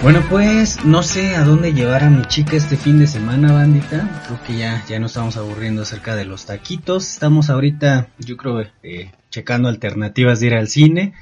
Bueno, 0.00 0.24
pues 0.30 0.84
no 0.84 1.02
sé 1.02 1.34
a 1.34 1.42
dónde 1.44 1.72
llevar 1.72 2.04
a 2.04 2.10
mi 2.10 2.24
chica 2.26 2.56
este 2.56 2.76
fin 2.76 3.00
de 3.00 3.08
semana, 3.08 3.52
bandita. 3.52 4.22
Creo 4.26 4.40
que 4.46 4.56
ya, 4.56 4.84
ya 4.88 5.00
no 5.00 5.06
estamos 5.06 5.36
aburriendo 5.36 5.82
acerca 5.82 6.14
de 6.14 6.24
los 6.24 6.46
taquitos. 6.46 7.10
Estamos 7.10 7.50
ahorita, 7.50 8.08
yo 8.18 8.36
creo, 8.36 8.60
eh, 8.84 9.10
checando 9.30 9.68
alternativas 9.68 10.38
de 10.38 10.46
ir 10.46 10.54
al 10.54 10.68
cine. 10.68 11.14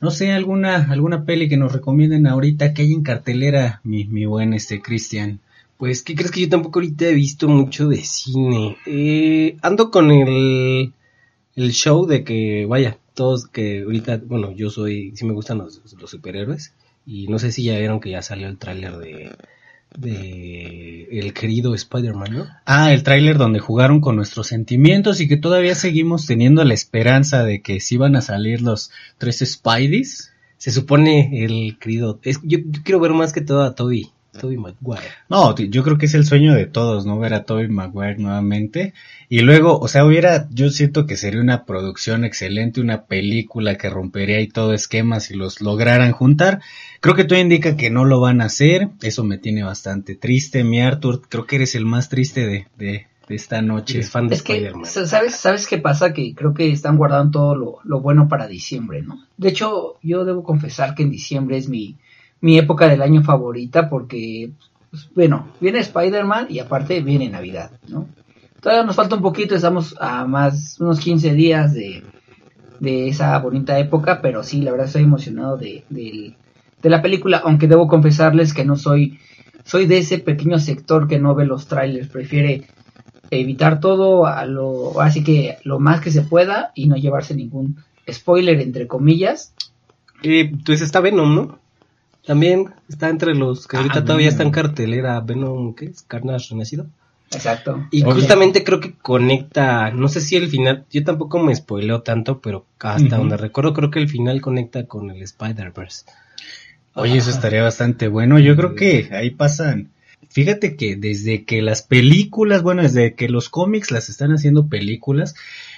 No 0.00 0.10
sé, 0.10 0.32
alguna, 0.32 0.76
alguna 0.90 1.26
peli 1.26 1.46
que 1.48 1.58
nos 1.58 1.72
recomienden 1.72 2.26
ahorita 2.26 2.72
que 2.72 2.82
hay 2.82 2.92
en 2.92 3.02
cartelera, 3.02 3.80
mi, 3.84 4.06
mi 4.06 4.24
buen 4.24 4.54
este 4.54 4.80
Cristian. 4.80 5.40
Pues, 5.76 6.02
¿qué 6.02 6.14
crees 6.14 6.30
que 6.30 6.40
yo 6.40 6.48
tampoco 6.48 6.78
ahorita 6.78 7.04
he 7.04 7.14
visto 7.14 7.48
mucho 7.48 7.86
de 7.88 7.98
cine? 7.98 8.78
Eh, 8.86 9.58
ando 9.60 9.90
con 9.90 10.10
el, 10.10 10.92
el 11.54 11.72
show 11.72 12.06
de 12.06 12.24
que, 12.24 12.64
vaya, 12.66 12.96
todos 13.14 13.46
que 13.46 13.82
ahorita, 13.82 14.22
bueno, 14.26 14.52
yo 14.52 14.70
soy, 14.70 15.12
sí 15.14 15.26
me 15.26 15.34
gustan 15.34 15.58
los, 15.58 15.82
los 16.00 16.10
superhéroes. 16.10 16.72
Y 17.04 17.26
no 17.28 17.38
sé 17.38 17.52
si 17.52 17.64
ya 17.64 17.78
vieron 17.78 18.00
que 18.00 18.10
ya 18.10 18.22
salió 18.22 18.48
el 18.48 18.58
tráiler 18.58 18.96
de, 18.98 19.32
de 19.96 21.08
el 21.10 21.32
querido 21.34 21.74
Spider-Man, 21.74 22.32
¿no? 22.32 22.46
Ah, 22.64 22.92
el 22.92 23.02
tráiler 23.02 23.38
donde 23.38 23.58
jugaron 23.58 24.00
con 24.00 24.16
nuestros 24.16 24.48
sentimientos 24.48 25.20
y 25.20 25.28
que 25.28 25.36
todavía 25.36 25.74
seguimos 25.74 26.26
teniendo 26.26 26.64
la 26.64 26.74
esperanza 26.74 27.44
de 27.44 27.62
que 27.62 27.80
sí 27.80 27.96
van 27.96 28.16
a 28.16 28.20
salir 28.22 28.62
los 28.62 28.90
tres 29.18 29.38
Spideys. 29.38 30.32
Se 30.58 30.70
supone 30.70 31.44
el 31.44 31.78
querido, 31.78 32.20
es, 32.22 32.40
yo, 32.44 32.58
yo 32.64 32.82
quiero 32.84 33.00
ver 33.00 33.12
más 33.12 33.32
que 33.32 33.40
todo 33.40 33.62
a 33.62 33.74
Toby. 33.74 34.12
Toby 34.40 34.56
Maguire. 34.56 35.06
No, 35.28 35.54
yo 35.54 35.82
creo 35.82 35.98
que 35.98 36.06
es 36.06 36.14
el 36.14 36.24
sueño 36.24 36.54
de 36.54 36.66
todos, 36.66 37.04
¿no? 37.06 37.18
Ver 37.18 37.34
a 37.34 37.44
Toby 37.44 37.68
Maguire 37.68 38.16
nuevamente. 38.16 38.94
Y 39.28 39.40
luego, 39.40 39.78
o 39.78 39.88
sea, 39.88 40.04
hubiera, 40.04 40.48
yo 40.50 40.70
siento 40.70 41.06
que 41.06 41.16
sería 41.16 41.40
una 41.40 41.64
producción 41.64 42.24
excelente, 42.24 42.80
una 42.80 43.04
película 43.04 43.76
que 43.76 43.90
rompería 43.90 44.38
ahí 44.38 44.48
todo 44.48 44.72
esquema 44.72 45.20
si 45.20 45.34
los 45.34 45.60
lograran 45.60 46.12
juntar. 46.12 46.60
Creo 47.00 47.14
que 47.14 47.24
todo 47.24 47.38
indica 47.38 47.76
que 47.76 47.90
no 47.90 48.04
lo 48.04 48.20
van 48.20 48.40
a 48.40 48.46
hacer. 48.46 48.88
Eso 49.02 49.24
me 49.24 49.38
tiene 49.38 49.62
bastante 49.62 50.14
triste. 50.14 50.64
Mi 50.64 50.80
Arthur, 50.80 51.22
creo 51.28 51.46
que 51.46 51.56
eres 51.56 51.74
el 51.74 51.84
más 51.84 52.08
triste 52.08 52.46
de, 52.46 52.66
de, 52.76 53.06
de 53.28 53.34
esta 53.34 53.60
noche. 53.60 53.98
Es 54.00 54.10
fan 54.10 54.28
de 54.28 54.34
Es 54.36 54.42
que, 54.42 54.54
Spider-Man. 54.54 54.86
¿sabes, 54.86 55.36
¿sabes 55.36 55.66
qué 55.66 55.78
pasa? 55.78 56.12
Que 56.12 56.34
creo 56.34 56.54
que 56.54 56.70
están 56.70 56.96
guardando 56.96 57.30
todo 57.38 57.54
lo, 57.54 57.78
lo 57.84 58.00
bueno 58.00 58.28
para 58.28 58.46
diciembre, 58.48 59.02
¿no? 59.02 59.26
De 59.36 59.50
hecho, 59.50 59.98
yo 60.02 60.24
debo 60.24 60.42
confesar 60.42 60.94
que 60.94 61.02
en 61.02 61.10
diciembre 61.10 61.56
es 61.58 61.68
mi, 61.68 61.96
mi 62.42 62.58
época 62.58 62.88
del 62.88 63.00
año 63.00 63.22
favorita 63.22 63.88
porque, 63.88 64.50
pues, 64.90 65.08
bueno, 65.14 65.48
viene 65.60 65.78
Spider-Man 65.78 66.48
y 66.50 66.58
aparte 66.58 67.00
viene 67.00 67.30
Navidad, 67.30 67.70
¿no? 67.88 68.08
Todavía 68.60 68.84
nos 68.84 68.96
falta 68.96 69.16
un 69.16 69.22
poquito, 69.22 69.54
estamos 69.54 69.96
a 69.98 70.26
más, 70.26 70.78
unos 70.78 71.00
15 71.00 71.32
días 71.32 71.72
de, 71.72 72.02
de 72.78 73.08
esa 73.08 73.36
bonita 73.38 73.78
época, 73.78 74.20
pero 74.20 74.44
sí, 74.44 74.60
la 74.60 74.70
verdad 74.72 74.86
estoy 74.86 75.02
emocionado 75.02 75.56
de, 75.56 75.84
de 75.88 76.90
la 76.90 77.00
película, 77.00 77.38
aunque 77.44 77.68
debo 77.68 77.88
confesarles 77.88 78.52
que 78.52 78.64
no 78.64 78.76
soy, 78.76 79.18
soy 79.64 79.86
de 79.86 79.98
ese 79.98 80.18
pequeño 80.18 80.58
sector 80.58 81.08
que 81.08 81.18
no 81.18 81.34
ve 81.34 81.46
los 81.46 81.66
trailers, 81.66 82.08
prefiere 82.08 82.66
evitar 83.30 83.80
todo 83.80 84.26
a 84.26 84.44
lo, 84.46 85.00
así 85.00 85.24
que 85.24 85.56
lo 85.64 85.78
más 85.80 86.00
que 86.00 86.10
se 86.10 86.22
pueda 86.22 86.70
y 86.74 86.86
no 86.86 86.96
llevarse 86.96 87.34
ningún 87.34 87.76
spoiler 88.10 88.60
entre 88.60 88.86
comillas. 88.86 89.54
Eh, 90.22 90.52
pues 90.64 90.82
está 90.82 91.00
Venom, 91.00 91.34
¿no? 91.34 91.61
También 92.26 92.70
está 92.88 93.08
entre 93.08 93.34
los 93.34 93.66
que 93.66 93.76
Ah, 93.76 93.80
ahorita 93.80 94.04
todavía 94.04 94.28
Venom. 94.28 94.32
está 94.32 94.42
en 94.44 94.50
cartelera 94.50 95.20
Venom, 95.20 95.74
¿qué 95.74 95.86
es? 95.86 96.02
Carnage 96.02 96.48
Renacido. 96.50 96.86
Exacto. 97.32 97.86
Y 97.90 98.04
Oye. 98.04 98.12
justamente 98.14 98.62
creo 98.62 98.78
que 98.80 98.94
conecta, 98.94 99.90
no 99.90 100.08
sé 100.08 100.20
si 100.20 100.36
el 100.36 100.48
final, 100.48 100.84
yo 100.90 101.02
tampoco 101.02 101.38
me 101.38 101.54
spoileo 101.54 102.02
tanto, 102.02 102.40
pero 102.40 102.66
hasta 102.78 103.16
donde 103.16 103.38
recuerdo 103.38 103.72
creo 103.72 103.90
que 103.90 103.98
el 104.00 104.08
final 104.08 104.40
conecta 104.42 104.84
con 104.86 105.10
el 105.10 105.22
Spider-Verse. 105.22 106.04
Oye, 106.94 107.16
eso 107.16 107.30
estaría 107.30 107.62
bastante 107.62 108.08
bueno. 108.08 108.38
Yo 108.38 108.54
creo 108.54 108.74
que 108.74 109.08
ahí 109.12 109.30
pasan. 109.30 109.88
Fíjate 110.28 110.76
que 110.76 110.96
desde 110.96 111.44
que 111.44 111.62
las 111.62 111.82
películas, 111.82 112.62
bueno, 112.62 112.82
desde 112.82 113.14
que 113.14 113.28
los 113.30 113.48
cómics 113.48 113.90
las 113.90 114.08
están 114.10 114.30
haciendo 114.32 114.66
películas, 114.68 115.34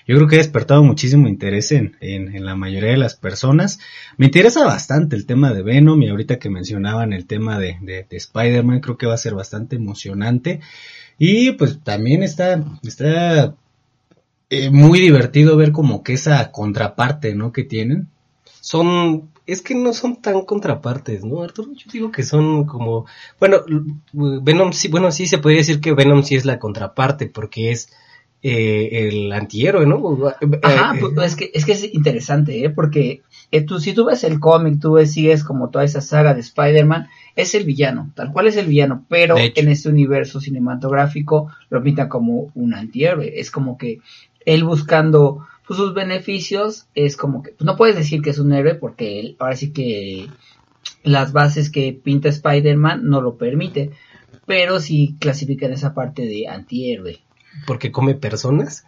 yo 0.07 0.17
creo 0.17 0.29
que 0.29 0.37
ha 0.37 0.39
despertado 0.39 0.83
muchísimo 0.83 1.29
interés 1.29 1.73
en, 1.73 1.97
en, 2.01 2.35
en 2.35 2.45
la 2.45 2.55
mayoría 2.55 2.91
de 2.91 2.97
las 2.97 3.15
personas. 3.15 3.79
Me 4.17 4.27
interesa 4.27 4.65
bastante 4.65 5.17
el 5.17 5.27
tema 5.27 5.53
de 5.53 5.63
Venom 5.63 6.03
y 6.03 6.09
ahorita 6.09 6.39
que 6.39 6.51
mencionaban 6.51 7.13
el 7.13 7.27
tema 7.27 7.59
de, 7.59 7.79
de, 7.81 8.07
de 8.09 8.17
Spider-Man, 8.17 8.81
creo 8.81 8.99
que 8.99 9.07
va 9.07 9.15
a 9.15 9.19
ser 9.19 9.35
bastante 9.35 9.77
emocionante. 9.77 10.61
Y 11.19 11.53
pues 11.53 11.81
también 11.83 12.23
está, 12.23 12.63
está 12.83 13.55
eh, 14.51 14.71
muy 14.71 15.01
divertido 15.01 15.57
ver 15.57 15.73
como 15.73 16.03
que 16.03 16.15
esa 16.15 16.51
contraparte, 16.51 17.35
¿no? 17.35 17.53
Que 17.53 17.65
tienen. 17.65 18.09
Son, 18.61 19.31
es 19.47 19.63
que 19.63 19.75
no 19.75 19.93
son 19.93 20.21
tan 20.21 20.43
contrapartes, 20.43 21.25
¿no, 21.25 21.43
Arturo? 21.43 21.73
Yo 21.75 21.91
digo 21.93 22.11
que 22.11 22.23
son 22.23 22.65
como, 22.65 23.07
bueno, 23.39 23.59
Venom 24.13 24.73
sí, 24.73 24.89
bueno, 24.89 25.13
sí 25.13 25.27
se 25.27 25.39
podría 25.39 25.61
decir 25.61 25.81
que 25.81 25.93
Venom 25.93 26.23
sí 26.23 26.35
es 26.35 26.45
la 26.45 26.59
contraparte 26.59 27.27
porque 27.27 27.71
es 27.71 27.91
eh, 28.47 29.09
el 29.09 29.33
antihéroe, 29.33 29.87
¿no? 29.87 29.97
Ajá, 30.63 30.95
Eh, 30.95 31.01
pues, 31.01 31.33
es 31.33 31.35
que 31.35 31.51
es 31.55 31.65
que 31.65 31.73
es 31.73 31.95
interesante, 31.95 32.63
¿eh? 32.63 32.69
Porque 32.69 33.23
eh, 33.51 33.63
tú, 33.63 33.81
si 33.81 33.95
tú 33.95 34.05
ves 34.05 34.23
el 34.23 34.39
cómic, 34.39 34.81
tú 34.83 34.93
ves, 34.93 35.13
sigues 35.13 35.43
como 35.43 35.71
toda 35.71 35.83
esa 35.83 36.03
saga 36.03 36.35
de 36.35 36.41
Spider-Man, 36.41 37.09
es 37.37 37.55
el 37.55 37.65
villano, 37.65 38.13
tal 38.15 38.33
cual 38.33 38.47
es 38.47 38.59
el 38.59 38.67
villano, 38.67 39.07
pero 39.09 39.37
en 39.39 39.69
este 39.69 39.89
universo 39.89 40.43
cinematográfico 40.43 41.51
lo 41.71 41.83
pinta 41.83 42.11
como 42.11 42.53
un 42.55 42.75
antihéroe, 42.75 43.41
es 43.41 43.51
como 43.51 43.79
que 43.79 44.01
él 44.45 44.65
buscando 44.65 45.47
pues, 45.67 45.79
sus 45.79 45.95
beneficios, 45.95 46.87
es 46.95 47.17
como 47.17 47.43
que, 47.43 47.53
pues, 47.53 47.65
no 47.65 47.79
puedes 47.79 47.97
decir 47.97 48.21
que 48.21 48.29
es 48.29 48.39
un 48.39 48.53
héroe 48.53 48.75
porque 48.75 49.21
él, 49.21 49.37
ahora 49.39 49.57
sí 49.57 49.73
que 49.73 50.29
las 51.03 51.33
bases 51.33 51.71
que 51.71 51.95
pinta 51.95 52.29
Spider-Man 52.29 53.09
no 53.09 53.23
lo 53.23 53.39
permite, 53.39 53.93
pero 54.45 54.81
sí 54.81 55.17
clasifica 55.19 55.65
en 55.65 55.73
esa 55.73 55.95
parte 55.95 56.27
de 56.27 56.47
antihéroe. 56.47 57.24
Porque 57.67 57.91
come 57.93 58.15
personas. 58.15 58.85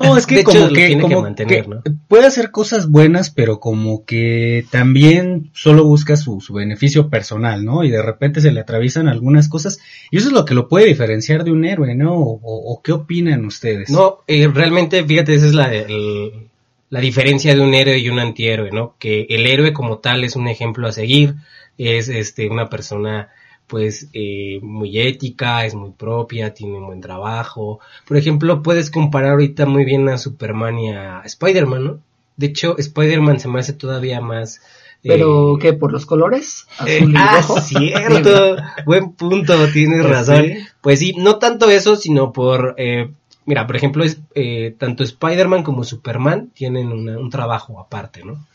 No, 0.00 0.16
es 0.16 0.26
que 0.26 0.34
De 0.36 0.40
hecho, 0.42 0.50
como 0.52 0.66
lo 0.66 0.72
que, 0.74 0.86
tiene 0.86 1.08
que 1.08 1.16
mantener, 1.16 1.62
que 1.64 1.68
¿no? 1.68 1.82
puede 2.08 2.26
hacer 2.26 2.50
cosas 2.50 2.88
buenas, 2.90 3.30
pero 3.30 3.60
como 3.60 4.04
que 4.04 4.64
también 4.70 5.50
solo 5.54 5.84
busca 5.84 6.16
su, 6.16 6.40
su 6.40 6.54
beneficio 6.54 7.08
personal, 7.08 7.64
¿no? 7.64 7.84
Y 7.84 7.90
de 7.90 8.02
repente 8.02 8.40
se 8.40 8.50
le 8.52 8.60
atraviesan 8.60 9.08
algunas 9.08 9.48
cosas, 9.48 9.78
y 10.10 10.18
eso 10.18 10.28
es 10.28 10.32
lo 10.32 10.44
que 10.44 10.54
lo 10.54 10.68
puede 10.68 10.86
diferenciar 10.86 11.44
de 11.44 11.50
un 11.52 11.64
héroe, 11.64 11.94
¿no? 11.94 12.14
O, 12.14 12.40
o- 12.42 12.72
o 12.74 12.82
qué 12.82 12.92
opinan 12.92 13.44
ustedes? 13.44 13.90
No, 13.90 14.18
eh, 14.26 14.48
realmente, 14.52 15.02
fíjate, 15.04 15.34
esa 15.34 15.46
es 15.46 15.54
la, 15.54 15.72
el- 15.74 16.48
la 16.90 17.00
diferencia 17.00 17.54
de 17.54 17.60
un 17.60 17.74
héroe 17.74 17.98
y 17.98 18.08
un 18.08 18.18
antihéroe, 18.18 18.70
¿no? 18.70 18.94
Que 18.98 19.26
el 19.30 19.46
héroe 19.46 19.72
como 19.72 19.98
tal 19.98 20.24
es 20.24 20.36
un 20.36 20.48
ejemplo 20.48 20.88
a 20.88 20.92
seguir, 20.92 21.34
es 21.76 22.08
este 22.08 22.48
una 22.48 22.68
persona 22.70 23.28
pues 23.68 24.08
eh, 24.12 24.58
muy 24.62 24.98
ética, 24.98 25.64
es 25.66 25.74
muy 25.74 25.90
propia, 25.92 26.54
tiene 26.54 26.78
un 26.78 26.86
buen 26.86 27.00
trabajo. 27.00 27.80
Por 28.06 28.16
ejemplo, 28.16 28.62
puedes 28.62 28.90
comparar 28.90 29.32
ahorita 29.32 29.66
muy 29.66 29.84
bien 29.84 30.08
a 30.08 30.18
Superman 30.18 30.78
y 30.78 30.92
a 30.92 31.20
Spider-Man, 31.24 31.84
¿no? 31.84 32.00
De 32.36 32.46
hecho, 32.46 32.76
Spider-Man 32.78 33.40
se 33.40 33.48
me 33.48 33.60
hace 33.60 33.72
todavía 33.74 34.20
más... 34.20 34.60
eh, 35.04 35.08
Pero, 35.08 35.58
¿qué? 35.60 35.72
¿Por 35.74 35.92
los 35.92 36.06
colores? 36.06 36.66
eh, 36.86 37.00
Azul 37.00 37.14
y 37.14 37.16
ah, 37.16 37.30
rojo. 37.30 37.60
cierto, 37.60 38.56
buen 38.86 39.12
punto, 39.12 39.70
tienes 39.72 40.02
Pues 40.02 40.12
razón. 40.12 40.46
sí. 40.46 40.58
Pues 40.80 40.98
sí, 41.00 41.14
no 41.16 41.38
tanto 41.38 41.68
eso, 41.70 41.96
sino 41.96 42.32
por, 42.32 42.74
eh, 42.78 43.10
mira, 43.46 43.66
por 43.66 43.76
ejemplo, 43.76 44.04
es, 44.04 44.20
eh, 44.34 44.74
tanto 44.78 45.02
Spider-Man 45.04 45.62
como 45.62 45.84
Superman 45.84 46.50
tienen 46.54 46.88
una- 46.92 47.18
un 47.18 47.30
trabajo 47.30 47.80
aparte, 47.80 48.24
¿no? 48.24 48.46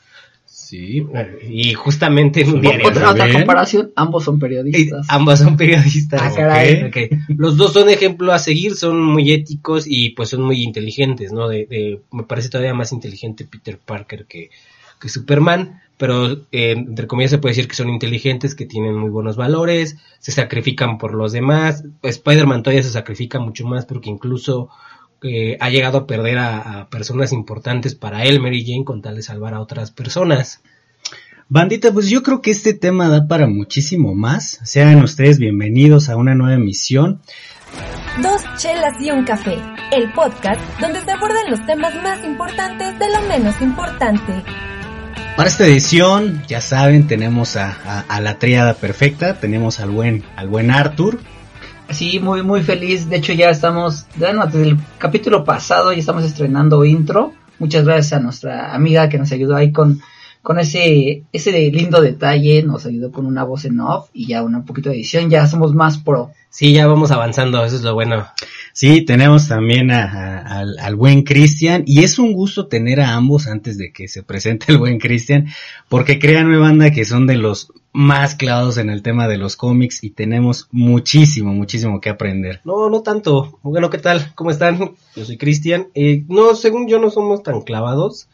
Sí. 0.55 1.03
Y 1.49 1.73
justamente 1.73 2.41
en 2.41 2.53
un 2.53 2.61
diario. 2.61 2.87
Otra, 2.87 3.31
comparación, 3.31 3.91
ambos 3.95 4.23
son 4.23 4.35
Eh, 4.35 4.39
periodistas. 4.39 5.07
ambas 5.09 5.39
son 5.39 5.57
periodistas. 5.57 6.21
Ah, 6.21 6.31
caray. 6.35 6.91
Los 7.27 7.57
dos 7.57 7.73
son 7.73 7.89
ejemplo 7.89 8.31
a 8.31 8.37
seguir, 8.39 8.75
son 8.75 9.01
muy 9.01 9.31
éticos 9.31 9.85
y 9.87 10.11
pues 10.11 10.29
son 10.29 10.43
muy 10.43 10.61
inteligentes, 10.61 11.31
¿no? 11.31 11.47
De, 11.47 11.65
de- 11.65 12.01
me 12.11 12.23
parece 12.23 12.49
todavía 12.49 12.75
más 12.75 12.91
inteligente 12.91 13.45
Peter 13.45 13.79
Parker 13.83 14.25
que, 14.25 14.51
que 15.01 15.09
Superman, 15.09 15.81
pero 15.97 16.33
eh, 16.51 16.71
entre 16.77 17.07
comillas 17.07 17.31
se 17.31 17.39
puede 17.39 17.55
decir 17.55 17.67
que 17.67 17.75
son 17.75 17.89
inteligentes, 17.89 18.53
que 18.53 18.67
tienen 18.67 18.95
muy 18.95 19.09
buenos 19.09 19.35
valores, 19.35 19.97
se 20.19 20.31
sacrifican 20.31 20.99
por 20.99 21.15
los 21.15 21.31
demás. 21.31 21.83
Spider-Man 22.03 22.61
todavía 22.61 22.83
se 22.83 22.91
sacrifica 22.91 23.39
mucho 23.39 23.65
más 23.65 23.85
porque 23.87 24.11
incluso 24.11 24.69
eh, 25.23 25.57
ha 25.59 25.69
llegado 25.69 25.97
a 25.99 26.07
perder 26.07 26.37
a, 26.37 26.81
a 26.81 26.89
personas 26.89 27.31
importantes 27.33 27.95
para 27.95 28.23
él, 28.23 28.39
Mary 28.41 28.63
Jane, 28.65 28.85
con 28.85 29.01
tal 29.01 29.15
de 29.15 29.23
salvar 29.23 29.53
a 29.53 29.61
otras 29.61 29.91
personas. 29.91 30.61
Bandita, 31.49 31.91
pues 31.91 32.09
yo 32.09 32.23
creo 32.23 32.41
que 32.41 32.51
este 32.51 32.73
tema 32.73 33.09
da 33.09 33.27
para 33.27 33.47
muchísimo 33.47 34.15
más. 34.15 34.59
Sean 34.63 35.03
ustedes 35.03 35.37
bienvenidos 35.39 36.09
a 36.09 36.15
una 36.15 36.35
nueva 36.35 36.55
emisión. 36.55 37.21
Dos 38.21 38.41
chelas 38.57 38.93
y 39.01 39.09
un 39.11 39.23
café, 39.23 39.57
el 39.91 40.11
podcast 40.13 40.61
donde 40.79 41.01
se 41.01 41.11
abordan 41.11 41.49
los 41.49 41.65
temas 41.65 41.93
más 42.03 42.23
importantes 42.23 42.97
de 42.99 43.09
lo 43.09 43.21
menos 43.27 43.59
importante. 43.61 44.33
Para 45.35 45.49
esta 45.49 45.65
edición, 45.65 46.43
ya 46.47 46.61
saben, 46.61 47.07
tenemos 47.07 47.55
a, 47.55 47.71
a- 47.85 48.01
a 48.01 48.21
la 48.21 48.37
tríada 48.37 48.75
perfecta, 48.75 49.39
tenemos 49.39 49.79
al 49.79 49.89
buen, 49.89 50.23
al 50.35 50.47
buen 50.47 50.69
Arthur, 50.69 51.19
Sí, 51.89 52.19
muy, 52.19 52.43
muy 52.43 52.61
feliz. 52.63 53.09
De 53.09 53.17
hecho, 53.17 53.33
ya 53.33 53.49
estamos, 53.49 54.05
bueno, 54.15 54.45
desde 54.45 54.69
el 54.69 54.77
capítulo 54.97 55.43
pasado 55.43 55.91
ya 55.91 55.99
estamos 55.99 56.23
estrenando 56.23 56.83
intro. 56.85 57.33
Muchas 57.59 57.85
gracias 57.85 58.13
a 58.13 58.19
nuestra 58.19 58.73
amiga 58.73 59.09
que 59.09 59.17
nos 59.17 59.31
ayudó 59.31 59.55
ahí 59.55 59.71
con, 59.71 60.01
con 60.41 60.59
ese, 60.59 61.23
ese 61.31 61.51
lindo 61.71 62.01
detalle, 62.01 62.63
nos 62.63 62.85
ayudó 62.85 63.11
con 63.11 63.25
una 63.25 63.43
voz 63.43 63.65
en 63.65 63.79
off 63.79 64.09
y 64.13 64.27
ya 64.27 64.43
un 64.43 64.65
poquito 64.65 64.89
de 64.89 64.95
edición, 64.95 65.29
ya 65.29 65.47
somos 65.47 65.73
más 65.73 65.97
pro. 65.97 66.31
Sí, 66.49 66.73
ya 66.73 66.87
vamos 66.87 67.11
avanzando, 67.11 67.63
eso 67.63 67.75
es 67.77 67.83
lo 67.83 67.93
bueno. 67.93 68.27
Sí, 68.73 69.01
tenemos 69.05 69.47
también 69.47 69.91
a, 69.91 70.03
a- 70.03 70.59
al, 70.59 70.77
al 70.79 70.95
buen 70.95 71.21
Cristian 71.23 71.83
y 71.85 72.03
es 72.03 72.17
un 72.17 72.33
gusto 72.33 72.65
tener 72.67 72.99
a 73.01 73.13
ambos 73.13 73.47
antes 73.47 73.77
de 73.77 73.91
que 73.91 74.07
se 74.07 74.23
presente 74.23 74.65
el 74.69 74.79
buen 74.79 74.97
Cristian, 74.99 75.47
porque 75.89 76.17
créanme 76.19 76.57
banda 76.57 76.89
que 76.91 77.05
son 77.05 77.27
de 77.27 77.35
los 77.35 77.71
más 77.93 78.33
clavados 78.33 78.77
en 78.77 78.89
el 78.89 79.03
tema 79.03 79.27
de 79.27 79.37
los 79.37 79.55
cómics 79.55 80.03
y 80.03 80.09
tenemos 80.09 80.67
muchísimo, 80.71 81.53
muchísimo 81.53 82.01
que 82.01 82.09
aprender. 82.09 82.61
No, 82.65 82.89
no 82.89 83.01
tanto. 83.03 83.59
Bueno, 83.61 83.91
¿qué 83.91 83.99
tal? 83.99 84.31
¿Cómo 84.33 84.49
están? 84.49 84.93
Yo 85.15 85.23
soy 85.25 85.37
Cristian. 85.37 85.87
Eh, 85.93 86.23
no, 86.27 86.55
según 86.55 86.87
yo 86.87 86.99
no 86.99 87.11
somos 87.11 87.43
tan 87.43 87.61
clavados. 87.61 88.27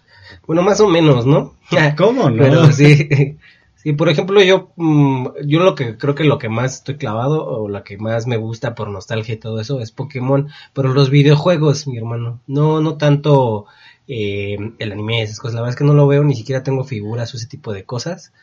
Bueno, 0.48 0.62
más 0.62 0.80
o 0.80 0.88
menos, 0.88 1.26
¿no? 1.26 1.56
¿Cómo 1.98 2.30
no? 2.30 2.42
Pero 2.42 2.72
sí. 2.72 3.36
Sí, 3.82 3.94
por 3.94 4.10
ejemplo, 4.10 4.42
yo, 4.44 4.74
mm, 4.76 5.28
yo 5.46 5.62
lo 5.62 5.74
que 5.74 5.98
creo 5.98 6.14
que 6.14 6.26
lo 6.26 6.38
que 6.38 6.50
más 6.50 6.76
estoy 6.76 6.98
clavado 6.98 7.46
o 7.46 7.70
lo 7.70 7.82
que 7.86 7.98
más 7.98 8.28
me 8.28 8.36
gusta 8.36 8.76
por 8.76 8.90
nostalgia 8.90 9.36
y 9.36 9.38
todo 9.38 9.62
eso 9.62 9.80
es 9.80 9.92
Pokémon, 9.94 10.50
pero 10.74 10.94
los 10.94 11.10
videojuegos, 11.10 11.88
mi 11.88 11.98
hermano, 11.98 12.42
no, 12.46 12.82
no 12.82 12.98
tanto 12.98 13.68
eh, 14.08 14.58
el 14.80 14.92
anime, 14.92 15.22
esas 15.22 15.40
cosas, 15.40 15.56
la 15.56 15.62
verdad 15.62 15.76
es 15.76 15.78
que 15.78 15.86
no 15.86 15.94
lo 15.94 16.08
veo, 16.08 16.26
ni 16.26 16.36
siquiera 16.36 16.62
tengo 16.62 16.84
figuras 16.84 17.34
o 17.34 17.38
ese 17.38 17.48
tipo 17.48 17.72
de 17.72 17.86
cosas. 17.86 18.34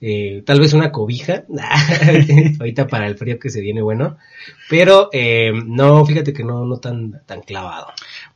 Eh, 0.00 0.42
tal 0.46 0.60
vez 0.60 0.72
una 0.74 0.92
cobija, 0.92 1.44
ahorita 2.60 2.86
para 2.86 3.08
el 3.08 3.18
frío 3.18 3.38
que 3.38 3.50
se 3.50 3.60
viene 3.60 3.82
bueno, 3.82 4.16
pero 4.70 5.10
eh, 5.12 5.52
no, 5.66 6.04
fíjate 6.06 6.32
que 6.32 6.44
no, 6.44 6.64
no 6.64 6.78
tan, 6.78 7.20
tan 7.26 7.42
clavado. 7.42 7.88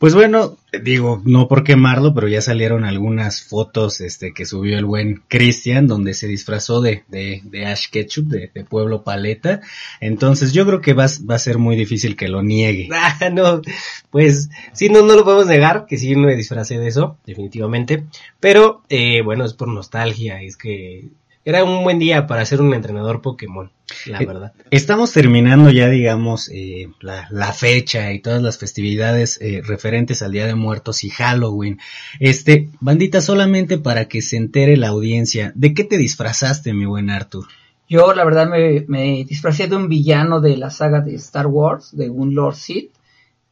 Pues 0.02 0.16
bueno, 0.16 0.58
digo, 0.82 1.22
no 1.24 1.46
por 1.46 1.62
quemarlo, 1.62 2.12
pero 2.12 2.26
ya 2.26 2.40
salieron 2.40 2.84
algunas 2.84 3.44
fotos 3.44 4.00
este 4.00 4.34
que 4.34 4.46
subió 4.46 4.76
el 4.76 4.84
buen 4.84 5.22
Cristian, 5.28 5.86
donde 5.86 6.12
se 6.12 6.26
disfrazó 6.26 6.80
de, 6.80 7.04
de, 7.06 7.40
de 7.44 7.66
Ash 7.66 7.88
Ketchup, 7.88 8.26
de, 8.26 8.50
de 8.52 8.64
Pueblo 8.64 9.04
Paleta. 9.04 9.60
Entonces 10.00 10.52
yo 10.52 10.66
creo 10.66 10.80
que 10.80 10.92
va, 10.92 11.06
va 11.30 11.36
a 11.36 11.38
ser 11.38 11.58
muy 11.58 11.76
difícil 11.76 12.16
que 12.16 12.26
lo 12.26 12.42
niegue. 12.42 12.88
Ah, 13.20 13.30
no, 13.30 13.62
pues 14.10 14.50
sí, 14.72 14.88
no, 14.88 15.02
no 15.02 15.14
lo 15.14 15.22
podemos 15.22 15.46
negar, 15.46 15.86
que 15.86 15.96
sí 15.98 16.16
me 16.16 16.34
disfracé 16.34 16.80
de 16.80 16.88
eso, 16.88 17.18
definitivamente. 17.24 18.04
Pero 18.40 18.82
eh, 18.88 19.22
bueno, 19.22 19.44
es 19.44 19.54
por 19.54 19.68
nostalgia, 19.68 20.42
es 20.42 20.56
que 20.56 21.10
era 21.44 21.64
un 21.64 21.82
buen 21.82 21.98
día 21.98 22.26
para 22.26 22.44
ser 22.44 22.60
un 22.60 22.72
entrenador 22.74 23.20
Pokémon, 23.20 23.70
la 24.06 24.20
Eh, 24.22 24.26
verdad. 24.26 24.52
Estamos 24.70 25.12
terminando 25.12 25.70
ya, 25.70 25.88
digamos, 25.88 26.48
eh, 26.52 26.88
la, 27.00 27.26
la 27.30 27.52
fecha 27.52 28.12
y 28.12 28.20
todas 28.20 28.42
las 28.42 28.58
festividades 28.58 29.38
eh, 29.40 29.60
referentes 29.64 30.22
al 30.22 30.32
Día 30.32 30.46
de 30.46 30.54
Muertos 30.54 31.02
y 31.04 31.10
Halloween. 31.10 31.78
Este, 32.20 32.68
bandita, 32.80 33.20
solamente 33.20 33.78
para 33.78 34.06
que 34.06 34.22
se 34.22 34.36
entere 34.36 34.76
la 34.76 34.88
audiencia, 34.88 35.52
¿de 35.54 35.74
qué 35.74 35.84
te 35.84 35.98
disfrazaste, 35.98 36.74
mi 36.74 36.86
buen 36.86 37.10
Arthur? 37.10 37.46
Yo, 37.88 38.14
la 38.14 38.24
verdad, 38.24 38.48
me, 38.48 38.84
me 38.88 39.24
disfracé 39.24 39.66
de 39.66 39.76
un 39.76 39.88
villano 39.88 40.40
de 40.40 40.56
la 40.56 40.70
saga 40.70 41.00
de 41.00 41.14
Star 41.16 41.46
Wars, 41.46 41.94
de 41.94 42.08
un 42.08 42.34
Lord 42.34 42.54
Sith. 42.54 42.90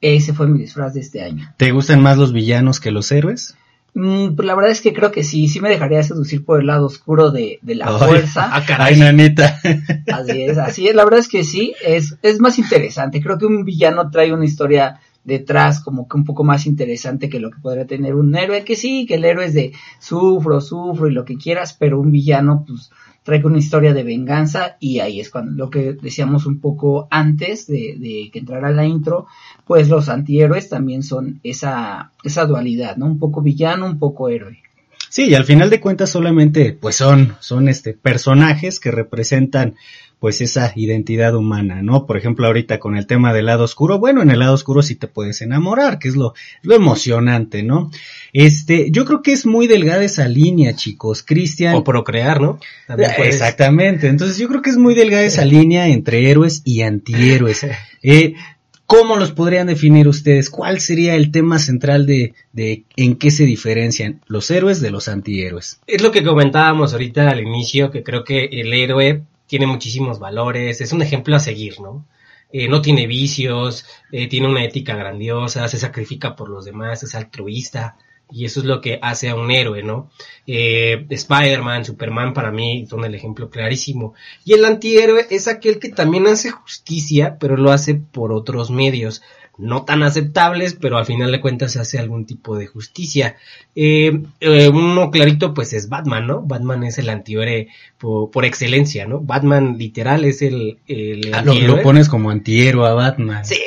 Ese 0.01 0.33
fue 0.33 0.47
mi 0.49 0.61
disfraz 0.61 0.95
de 0.95 1.01
este 1.01 1.23
año. 1.23 1.53
¿Te 1.59 1.73
gustan 1.73 2.01
más 2.01 2.17
los 2.17 2.33
villanos 2.33 2.81
que 2.81 2.91
los 2.91 3.13
héroes? 3.13 3.55
Mm, 3.95 4.35
pues 4.37 4.47
la 4.47 4.55
verdad 4.55 4.71
es 4.71 4.81
que 4.81 4.93
creo 4.93 5.11
que 5.11 5.25
sí, 5.25 5.49
sí 5.49 5.61
me 5.61 5.69
dejaría 5.69 6.03
seducir 6.03 6.45
por 6.45 6.61
el 6.61 6.67
lado 6.67 6.87
oscuro 6.87 7.31
de, 7.31 7.59
de 7.63 7.75
la 7.75 7.87
Ay. 7.87 8.09
fuerza. 8.09 8.51
Ah, 8.53 8.65
caray. 8.67 8.95
Ay, 8.95 9.01
nanita. 9.01 9.61
Así 10.13 10.43
es, 10.43 10.59
así 10.59 10.89
es. 10.89 10.95
La 10.95 11.05
verdad 11.05 11.21
es 11.21 11.29
que 11.29 11.45
sí, 11.45 11.75
es, 11.85 12.17
es 12.23 12.41
más 12.41 12.59
interesante. 12.59 13.21
Creo 13.21 13.39
que 13.39 13.47
un 13.47 13.65
villano 13.65 14.11
trae 14.11 14.33
una 14.33 14.45
historia 14.45 15.01
detrás 15.25 15.81
como 15.81 16.09
que 16.09 16.17
un 16.17 16.25
poco 16.25 16.45
más 16.45 16.67
interesante 16.67 17.29
que 17.29 17.41
lo 17.41 17.51
que 17.51 17.61
podría 17.61 17.87
tener 17.87 18.15
un 18.15 18.35
héroe, 18.35 18.65
que 18.65 18.75
sí, 18.77 19.07
que 19.07 19.15
el 19.15 19.25
héroe 19.25 19.47
es 19.47 19.55
de 19.55 19.73
sufro, 19.99 20.61
sufro 20.61 21.09
y 21.09 21.13
lo 21.13 21.25
que 21.25 21.37
quieras, 21.37 21.77
pero 21.79 22.01
un 22.01 22.11
villano 22.11 22.65
pues 22.67 22.91
trae 23.23 23.45
una 23.45 23.59
historia 23.59 23.93
de 23.93 24.03
venganza 24.03 24.77
y 24.81 25.01
ahí 25.01 25.21
es 25.21 25.31
cuando 25.31 25.53
lo 25.53 25.71
que 25.71 25.93
decíamos 25.93 26.47
un 26.47 26.61
poco 26.61 27.07
antes 27.11 27.67
de, 27.67 27.97
de 27.99 28.31
que 28.33 28.39
entrara 28.39 28.71
la 28.71 28.87
intro, 28.87 29.27
pues 29.67 29.89
los 29.89 30.09
antihéroes 30.09 30.69
también 30.69 31.03
son 31.03 31.41
esa, 31.43 32.13
esa 32.25 32.47
dualidad, 32.47 32.97
¿no? 32.97 33.07
Un 33.07 33.19
poco 33.19 33.43
villano, 33.43 33.87
un 33.87 33.99
poco 33.99 34.29
héroe. 34.29 34.59
Sí, 35.09 35.29
y 35.29 35.35
al 35.35 35.45
final 35.45 35.71
de 35.71 35.81
cuentas 35.81 36.11
solamente, 36.11 36.73
pues 36.73 36.95
son, 36.95 37.35
son 37.41 37.69
este, 37.69 37.95
personajes 37.95 38.79
que 38.79 38.93
representan, 38.93 39.75
pues 40.21 40.41
esa 40.43 40.73
identidad 40.77 41.35
humana, 41.35 41.83
¿no? 41.83 42.07
Por 42.07 42.17
ejemplo, 42.19 42.47
ahorita 42.47 42.79
con 42.79 42.97
el 42.97 43.07
tema 43.07 43.33
del 43.33 43.47
lado 43.47 43.65
oscuro, 43.65 43.99
bueno, 43.99 44.21
en 44.23 44.31
el 44.31 44.39
lado 44.39 44.53
oscuro 44.55 44.83
sí 44.83 44.95
te 44.95 45.09
puedes 45.09 45.41
enamorar, 45.41 45.99
que 45.99 46.09
es 46.09 46.15
lo, 46.15 46.35
lo 46.63 46.75
emocionante, 46.77 47.63
¿no? 47.63 47.91
Este, 48.33 48.91
yo 48.91 49.05
creo 49.07 49.23
que 49.23 49.33
es 49.33 49.47
muy 49.47 49.67
delgada 49.67 50.05
esa 50.05 50.29
línea, 50.29 50.77
chicos. 50.77 51.23
Cristian. 51.23 51.75
O 51.75 51.83
procrear, 51.83 52.41
¿no? 52.41 52.61
También 52.87 53.11
puedes- 53.17 53.35
Exactamente. 53.37 54.09
Entonces 54.09 54.37
yo 54.39 54.47
creo 54.49 54.63
que 54.63 54.71
es 54.71 54.77
muy 54.77 54.95
delgada 54.95 55.25
esa 55.25 55.45
línea 55.45 55.89
entre 55.89 56.31
héroes 56.31 56.63
y 56.65 56.83
antihéroes. 56.83 57.67
Eh, 58.03 58.33
¿Cómo 58.87 59.17
los 59.17 59.31
podrían 59.33 59.67
definir 59.69 60.09
ustedes? 60.09 60.49
¿Cuál 60.51 60.81
sería 60.81 61.15
el 61.15 61.31
tema 61.31 61.59
central 61.59 62.07
de, 62.07 62.33
de 62.53 62.85
en 62.97 63.17
qué 63.17 63.31
se 63.31 63.45
diferencian 63.45 64.21
los 64.27 64.51
héroes 64.51 64.81
de 64.81 64.91
los 64.91 65.07
antihéroes? 65.07 65.79
Es 65.87 66.03
lo 66.03 66.11
que 66.11 66.25
comentábamos 66.25 66.93
ahorita 66.93 67.29
al 67.31 67.41
inicio, 67.41 67.91
que 67.91 68.03
creo 68.03 68.25
que 68.25 68.47
el 68.47 68.73
héroe 68.73 69.23
tiene 69.51 69.67
muchísimos 69.67 70.21
valores, 70.21 70.81
es 70.81 70.93
un 70.93 71.03
ejemplo 71.03 71.35
a 71.35 71.41
seguir, 71.41 71.81
¿no? 71.81 72.07
Eh, 72.53 72.69
no 72.69 72.81
tiene 72.81 73.09
vicios, 73.09 73.85
eh, 74.13 74.29
tiene 74.29 74.47
una 74.47 74.63
ética 74.63 74.95
grandiosa, 74.95 75.67
se 75.67 75.77
sacrifica 75.77 76.37
por 76.37 76.49
los 76.49 76.65
demás, 76.65 77.03
es 77.03 77.17
altruista, 77.17 77.97
y 78.31 78.45
eso 78.45 78.61
es 78.61 78.67
lo 78.67 78.81
que 78.81 79.01
hace 79.03 79.29
a 79.29 79.35
un 79.35 79.51
héroe, 79.51 79.83
¿no? 79.83 80.09
Eh, 80.47 81.05
Spider-Man, 81.11 81.85
Superman 81.85 82.33
para 82.33 82.53
mí 82.53 82.87
son 82.89 83.05
el 83.05 83.17
ejemplo 83.17 83.51
clarísimo. 83.51 84.15
Y 84.45 84.53
el 84.53 84.65
antihéroe 84.65 85.27
es 85.31 85.49
aquel 85.49 85.81
que 85.81 85.89
también 85.89 86.29
hace 86.29 86.53
justicia, 86.53 87.37
pero 87.41 87.57
lo 87.57 87.73
hace 87.73 87.97
por 87.97 88.33
otros 88.33 88.71
medios 88.71 89.21
no 89.61 89.85
tan 89.85 90.03
aceptables, 90.03 90.75
pero 90.75 90.99
al 90.99 91.07
final 91.07 91.31
de 91.31 91.41
cuentas 91.41 91.77
hace 91.77 91.99
algún 91.99 92.25
tipo 92.27 92.57
de 92.57 92.67
justicia. 92.67 93.37
Eh, 93.77 94.23
eh, 94.41 94.69
uno 94.69 95.11
clarito 95.11 95.55
pues 95.55 95.73
es 95.73 95.89
Batman, 95.89 96.27
¿no? 96.27 96.43
Batman 96.43 96.85
es 96.85 96.99
el 96.99 97.09
antihéroe 97.09 97.69
por, 97.99 98.31
por 98.31 98.45
excelencia, 98.45 99.07
¿no? 99.07 99.21
Batman 99.21 99.77
literal 99.79 100.25
es 100.25 100.43
el, 100.43 100.79
el 100.89 101.33
Ah, 101.35 101.43
lo, 101.43 101.55
lo 101.55 101.83
pones 101.83 102.09
como 102.09 102.31
antihéroe 102.31 102.89
a 102.89 102.95
Batman. 102.95 103.45
Sí, 103.45 103.59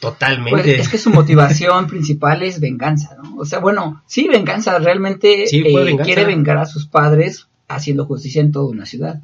totalmente. 0.00 0.50
Pues 0.50 0.66
es 0.80 0.88
que 0.88 0.98
su 0.98 1.10
motivación 1.10 1.86
principal 1.88 2.42
es 2.42 2.60
venganza, 2.60 3.16
¿no? 3.22 3.36
O 3.36 3.44
sea, 3.44 3.58
bueno, 3.60 4.02
sí, 4.06 4.28
venganza, 4.28 4.78
realmente 4.78 5.46
Sí, 5.46 5.62
eh, 5.64 5.74
venganza. 5.74 6.04
quiere 6.04 6.24
vengar 6.24 6.58
a 6.58 6.66
sus 6.66 6.86
padres 6.86 7.48
haciendo 7.68 8.06
justicia 8.06 8.40
en 8.40 8.52
toda 8.52 8.70
una 8.70 8.86
ciudad. 8.86 9.20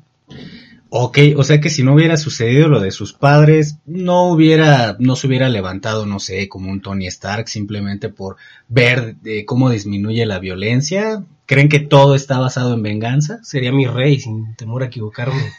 Ok, 0.94 1.18
o 1.38 1.42
sea 1.42 1.58
que 1.58 1.70
si 1.70 1.82
no 1.82 1.94
hubiera 1.94 2.18
sucedido 2.18 2.68
lo 2.68 2.78
de 2.78 2.90
sus 2.90 3.14
padres, 3.14 3.78
no 3.86 4.24
hubiera, 4.24 4.94
no 4.98 5.16
se 5.16 5.26
hubiera 5.26 5.48
levantado, 5.48 6.04
no 6.04 6.20
sé, 6.20 6.50
como 6.50 6.70
un 6.70 6.82
Tony 6.82 7.06
Stark 7.06 7.48
simplemente 7.48 8.10
por 8.10 8.36
ver 8.68 9.16
eh, 9.24 9.46
cómo 9.46 9.70
disminuye 9.70 10.26
la 10.26 10.38
violencia. 10.38 11.24
¿Creen 11.46 11.70
que 11.70 11.80
todo 11.80 12.14
está 12.14 12.38
basado 12.38 12.74
en 12.74 12.82
venganza? 12.82 13.42
Sería 13.42 13.72
mi 13.72 13.86
rey, 13.86 14.20
sin 14.20 14.54
temor 14.54 14.82
a 14.82 14.86
equivocarme. 14.88 15.52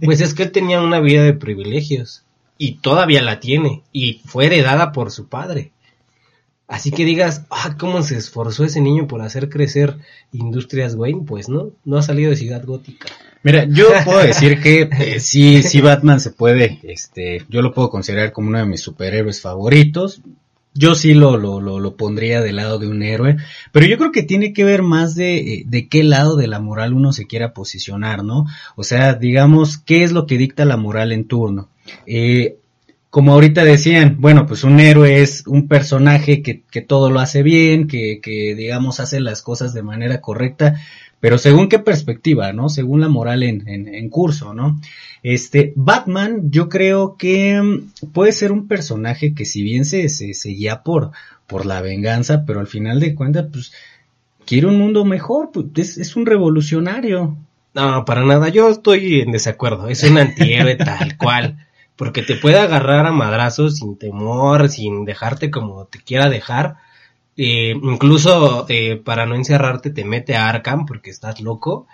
pues 0.00 0.20
es 0.20 0.32
que 0.32 0.44
él 0.44 0.52
tenía 0.52 0.80
una 0.80 1.00
vida 1.00 1.24
de 1.24 1.34
privilegios. 1.34 2.22
Y 2.56 2.74
todavía 2.74 3.20
la 3.20 3.40
tiene. 3.40 3.82
Y 3.90 4.20
fue 4.26 4.46
heredada 4.46 4.92
por 4.92 5.10
su 5.10 5.26
padre. 5.26 5.72
Así 6.68 6.92
que 6.92 7.04
digas, 7.04 7.46
ah, 7.50 7.74
cómo 7.80 8.00
se 8.02 8.16
esforzó 8.16 8.62
ese 8.62 8.80
niño 8.80 9.08
por 9.08 9.22
hacer 9.22 9.48
crecer 9.48 9.98
Industrias 10.30 10.94
Wayne, 10.94 11.24
pues 11.26 11.48
no, 11.48 11.72
no 11.84 11.96
ha 11.96 12.02
salido 12.02 12.30
de 12.30 12.36
Ciudad 12.36 12.64
Gótica. 12.64 13.08
Mira, 13.42 13.64
yo 13.64 13.86
puedo 14.04 14.18
decir 14.20 14.60
que 14.60 14.88
eh, 14.90 15.20
sí, 15.20 15.62
sí 15.62 15.80
Batman 15.80 16.20
se 16.20 16.30
puede, 16.30 16.80
este, 16.82 17.44
yo 17.48 17.62
lo 17.62 17.72
puedo 17.72 17.90
considerar 17.90 18.32
como 18.32 18.48
uno 18.48 18.58
de 18.58 18.66
mis 18.66 18.80
superhéroes 18.80 19.40
favoritos. 19.40 20.20
Yo 20.74 20.94
sí 20.94 21.14
lo, 21.14 21.36
lo, 21.36 21.60
lo, 21.60 21.80
lo 21.80 21.96
pondría 21.96 22.40
del 22.40 22.56
lado 22.56 22.78
de 22.78 22.86
un 22.86 23.02
héroe, 23.02 23.36
pero 23.72 23.86
yo 23.86 23.98
creo 23.98 24.12
que 24.12 24.22
tiene 24.22 24.52
que 24.52 24.64
ver 24.64 24.82
más 24.82 25.16
de, 25.16 25.38
eh, 25.38 25.64
de 25.66 25.88
qué 25.88 26.04
lado 26.04 26.36
de 26.36 26.46
la 26.46 26.60
moral 26.60 26.92
uno 26.92 27.12
se 27.12 27.26
quiera 27.26 27.52
posicionar, 27.52 28.22
¿no? 28.22 28.46
O 28.76 28.84
sea, 28.84 29.14
digamos, 29.14 29.78
¿qué 29.78 30.04
es 30.04 30.12
lo 30.12 30.26
que 30.26 30.38
dicta 30.38 30.64
la 30.64 30.76
moral 30.76 31.10
en 31.10 31.26
turno? 31.26 31.68
Eh, 32.06 32.58
como 33.10 33.32
ahorita 33.32 33.64
decían, 33.64 34.18
bueno, 34.20 34.46
pues 34.46 34.64
un 34.64 34.78
héroe 34.80 35.22
es 35.22 35.44
un 35.46 35.66
personaje 35.66 36.42
que, 36.42 36.62
que 36.70 36.82
todo 36.82 37.10
lo 37.10 37.20
hace 37.20 37.42
bien, 37.42 37.88
que, 37.88 38.20
que 38.22 38.54
digamos 38.54 39.00
hace 39.00 39.18
las 39.20 39.42
cosas 39.42 39.72
de 39.72 39.82
manera 39.82 40.20
correcta, 40.20 40.78
pero 41.20 41.38
según 41.38 41.68
qué 41.68 41.78
perspectiva, 41.78 42.52
¿no? 42.52 42.68
Según 42.68 43.00
la 43.00 43.08
moral 43.08 43.42
en, 43.42 43.68
en, 43.68 43.92
en 43.92 44.08
curso, 44.08 44.54
¿no? 44.54 44.80
Este, 45.22 45.72
Batman, 45.74 46.50
yo 46.50 46.68
creo 46.68 47.16
que 47.16 47.60
mm, 47.60 48.10
puede 48.12 48.32
ser 48.32 48.52
un 48.52 48.68
personaje 48.68 49.34
que 49.34 49.44
si 49.44 49.62
bien 49.62 49.84
se, 49.84 50.08
se, 50.08 50.34
se 50.34 50.48
guía 50.50 50.82
por, 50.82 51.10
por 51.46 51.66
la 51.66 51.80
venganza, 51.80 52.44
pero 52.46 52.60
al 52.60 52.68
final 52.68 53.00
de 53.00 53.14
cuentas, 53.14 53.46
pues, 53.52 53.72
quiere 54.46 54.66
un 54.66 54.78
mundo 54.78 55.04
mejor, 55.04 55.50
pues, 55.52 55.66
es, 55.76 55.98
es 55.98 56.16
un 56.16 56.26
revolucionario. 56.26 57.36
No, 57.74 58.04
para 58.04 58.24
nada, 58.24 58.48
yo 58.48 58.68
estoy 58.70 59.20
en 59.20 59.32
desacuerdo. 59.32 59.88
Es 59.88 60.02
un 60.04 60.18
antihéroe 60.18 60.76
tal 60.76 61.16
cual. 61.16 61.66
Porque 61.96 62.22
te 62.22 62.36
puede 62.36 62.58
agarrar 62.58 63.06
a 63.06 63.12
madrazos 63.12 63.76
sin 63.76 63.98
temor, 63.98 64.68
sin 64.68 65.04
dejarte 65.04 65.50
como 65.50 65.84
te 65.86 65.98
quiera 65.98 66.28
dejar. 66.28 66.76
Eh, 67.38 67.74
incluso 67.82 68.66
eh, 68.68 68.96
para 69.02 69.24
no 69.26 69.34
encerrarte 69.36 69.90
te 69.90 70.04
mete 70.04 70.36
a 70.36 70.48
Arkham 70.50 70.84
porque 70.86 71.10
estás 71.10 71.40
loco. 71.40 71.86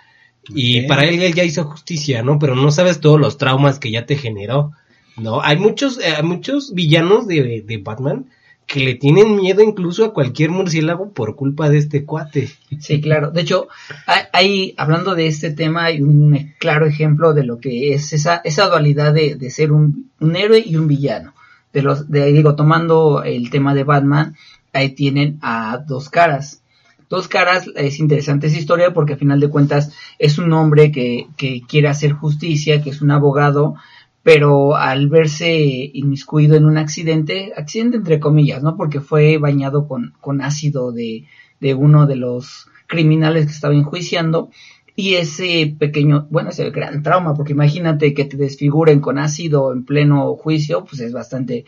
Y 0.49 0.81
para 0.87 1.05
él 1.05 1.21
él 1.23 1.33
ya 1.33 1.43
hizo 1.43 1.63
justicia, 1.63 2.21
¿no? 2.21 2.37
Pero 2.37 2.55
no 2.55 2.71
sabes 2.71 2.99
todos 2.99 3.19
los 3.19 3.37
traumas 3.37 3.79
que 3.79 3.89
ya 3.91 4.05
te 4.05 4.15
generó, 4.17 4.73
¿no? 5.17 5.41
Hay 5.41 5.57
muchos, 5.57 5.99
eh, 5.99 6.21
muchos 6.23 6.73
villanos 6.75 7.27
de, 7.27 7.63
de 7.65 7.77
Batman 7.77 8.29
que 8.67 8.79
le 8.79 8.95
tienen 8.95 9.35
miedo 9.35 9.61
incluso 9.63 10.05
a 10.05 10.13
cualquier 10.13 10.49
murciélago 10.51 11.11
por 11.13 11.35
culpa 11.35 11.69
de 11.69 11.77
este 11.79 12.03
cuate. 12.05 12.49
Sí, 12.79 12.99
claro. 13.01 13.31
De 13.31 13.41
hecho, 13.41 13.67
hay, 14.07 14.23
hay- 14.33 14.73
hablando 14.77 15.15
de 15.15 15.27
este 15.27 15.51
tema, 15.51 15.85
hay 15.85 16.01
un 16.01 16.35
e- 16.35 16.55
claro 16.59 16.85
ejemplo 16.87 17.33
de 17.33 17.43
lo 17.43 17.59
que 17.59 17.93
es 17.93 18.13
esa, 18.13 18.41
esa 18.43 18.67
dualidad 18.67 19.13
de, 19.13 19.35
de 19.35 19.49
ser 19.51 19.71
un, 19.71 20.11
un 20.19 20.35
héroe 20.35 20.63
y 20.65 20.75
un 20.77 20.87
villano. 20.87 21.33
De 21.73 21.81
los, 21.81 22.09
de, 22.09 22.31
digo, 22.31 22.55
tomando 22.55 23.23
el 23.23 23.49
tema 23.49 23.73
de 23.75 23.83
Batman, 23.83 24.35
ahí 24.75 24.89
tienen 24.89 25.39
a 25.41 25.79
dos 25.87 26.09
caras. 26.09 26.61
Dos 27.09 27.27
caras 27.27 27.69
es 27.75 27.99
interesante 27.99 28.47
esa 28.47 28.57
historia 28.57 28.93
porque 28.93 29.13
a 29.13 29.17
final 29.17 29.39
de 29.39 29.49
cuentas 29.49 29.93
es 30.17 30.37
un 30.37 30.51
hombre 30.53 30.91
que, 30.91 31.27
que 31.37 31.61
quiere 31.67 31.87
hacer 31.87 32.13
justicia, 32.13 32.81
que 32.81 32.89
es 32.89 33.01
un 33.01 33.11
abogado, 33.11 33.75
pero 34.23 34.75
al 34.75 35.07
verse 35.07 35.91
inmiscuido 35.93 36.55
en 36.55 36.65
un 36.65 36.77
accidente, 36.77 37.53
accidente 37.55 37.97
entre 37.97 38.19
comillas, 38.19 38.63
¿no? 38.63 38.75
Porque 38.75 39.01
fue 39.01 39.37
bañado 39.37 39.87
con, 39.87 40.13
con 40.19 40.41
ácido 40.41 40.91
de, 40.91 41.25
de 41.59 41.73
uno 41.75 42.07
de 42.07 42.15
los 42.15 42.67
criminales 42.87 43.45
que 43.45 43.51
estaba 43.51 43.75
enjuiciando 43.75 44.49
y 44.95 45.15
ese 45.15 45.75
pequeño, 45.77 46.27
bueno, 46.29 46.49
ese 46.49 46.69
gran 46.69 47.03
trauma, 47.03 47.33
porque 47.33 47.51
imagínate 47.51 48.13
que 48.13 48.25
te 48.25 48.37
desfiguren 48.37 49.01
con 49.01 49.19
ácido 49.19 49.73
en 49.73 49.83
pleno 49.83 50.35
juicio, 50.35 50.85
pues 50.85 51.01
es 51.01 51.11
bastante, 51.11 51.65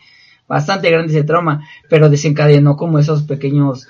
bastante 0.48 0.90
grande 0.90 1.12
ese 1.12 1.24
trauma, 1.24 1.66
pero 1.88 2.08
desencadenó 2.10 2.76
como 2.76 2.98
esos 2.98 3.22
pequeños 3.24 3.86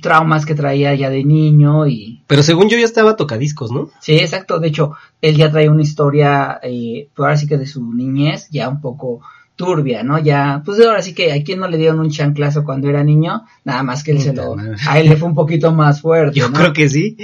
traumas 0.00 0.44
que 0.46 0.54
traía 0.54 0.94
ya 0.94 1.10
de 1.10 1.22
niño 1.24 1.86
y 1.86 2.22
Pero 2.26 2.42
según 2.42 2.68
yo 2.68 2.76
ya 2.78 2.84
estaba 2.84 3.14
tocadiscos, 3.16 3.70
¿no? 3.70 3.88
Sí, 4.00 4.14
exacto. 4.16 4.58
De 4.58 4.68
hecho, 4.68 4.92
él 5.22 5.36
ya 5.36 5.50
trae 5.50 5.68
una 5.68 5.82
historia, 5.82 6.58
eh, 6.62 7.08
pues 7.14 7.24
ahora 7.24 7.36
sí 7.36 7.46
que 7.46 7.56
de 7.58 7.66
su 7.66 7.92
niñez, 7.94 8.48
ya 8.50 8.68
un 8.68 8.80
poco 8.80 9.20
turbia, 9.54 10.02
¿no? 10.02 10.18
Ya, 10.18 10.60
pues 10.64 10.80
ahora 10.80 11.02
sí 11.02 11.14
que 11.14 11.32
a 11.32 11.42
quien 11.44 11.60
no 11.60 11.68
le 11.68 11.78
dieron 11.78 12.00
un 12.00 12.10
chanclazo 12.10 12.64
cuando 12.64 12.88
era 12.90 13.04
niño, 13.04 13.44
nada 13.64 13.82
más 13.84 14.02
que 14.02 14.10
él 14.10 14.20
se 14.20 14.34
lo, 14.34 14.54
madre. 14.56 14.74
a 14.86 14.98
él 14.98 15.08
le 15.08 15.16
fue 15.16 15.28
un 15.28 15.34
poquito 15.34 15.72
más 15.72 16.00
fuerte, 16.02 16.38
Yo 16.40 16.48
¿no? 16.50 16.58
creo 16.58 16.72
que 16.72 16.88
sí. 16.88 17.16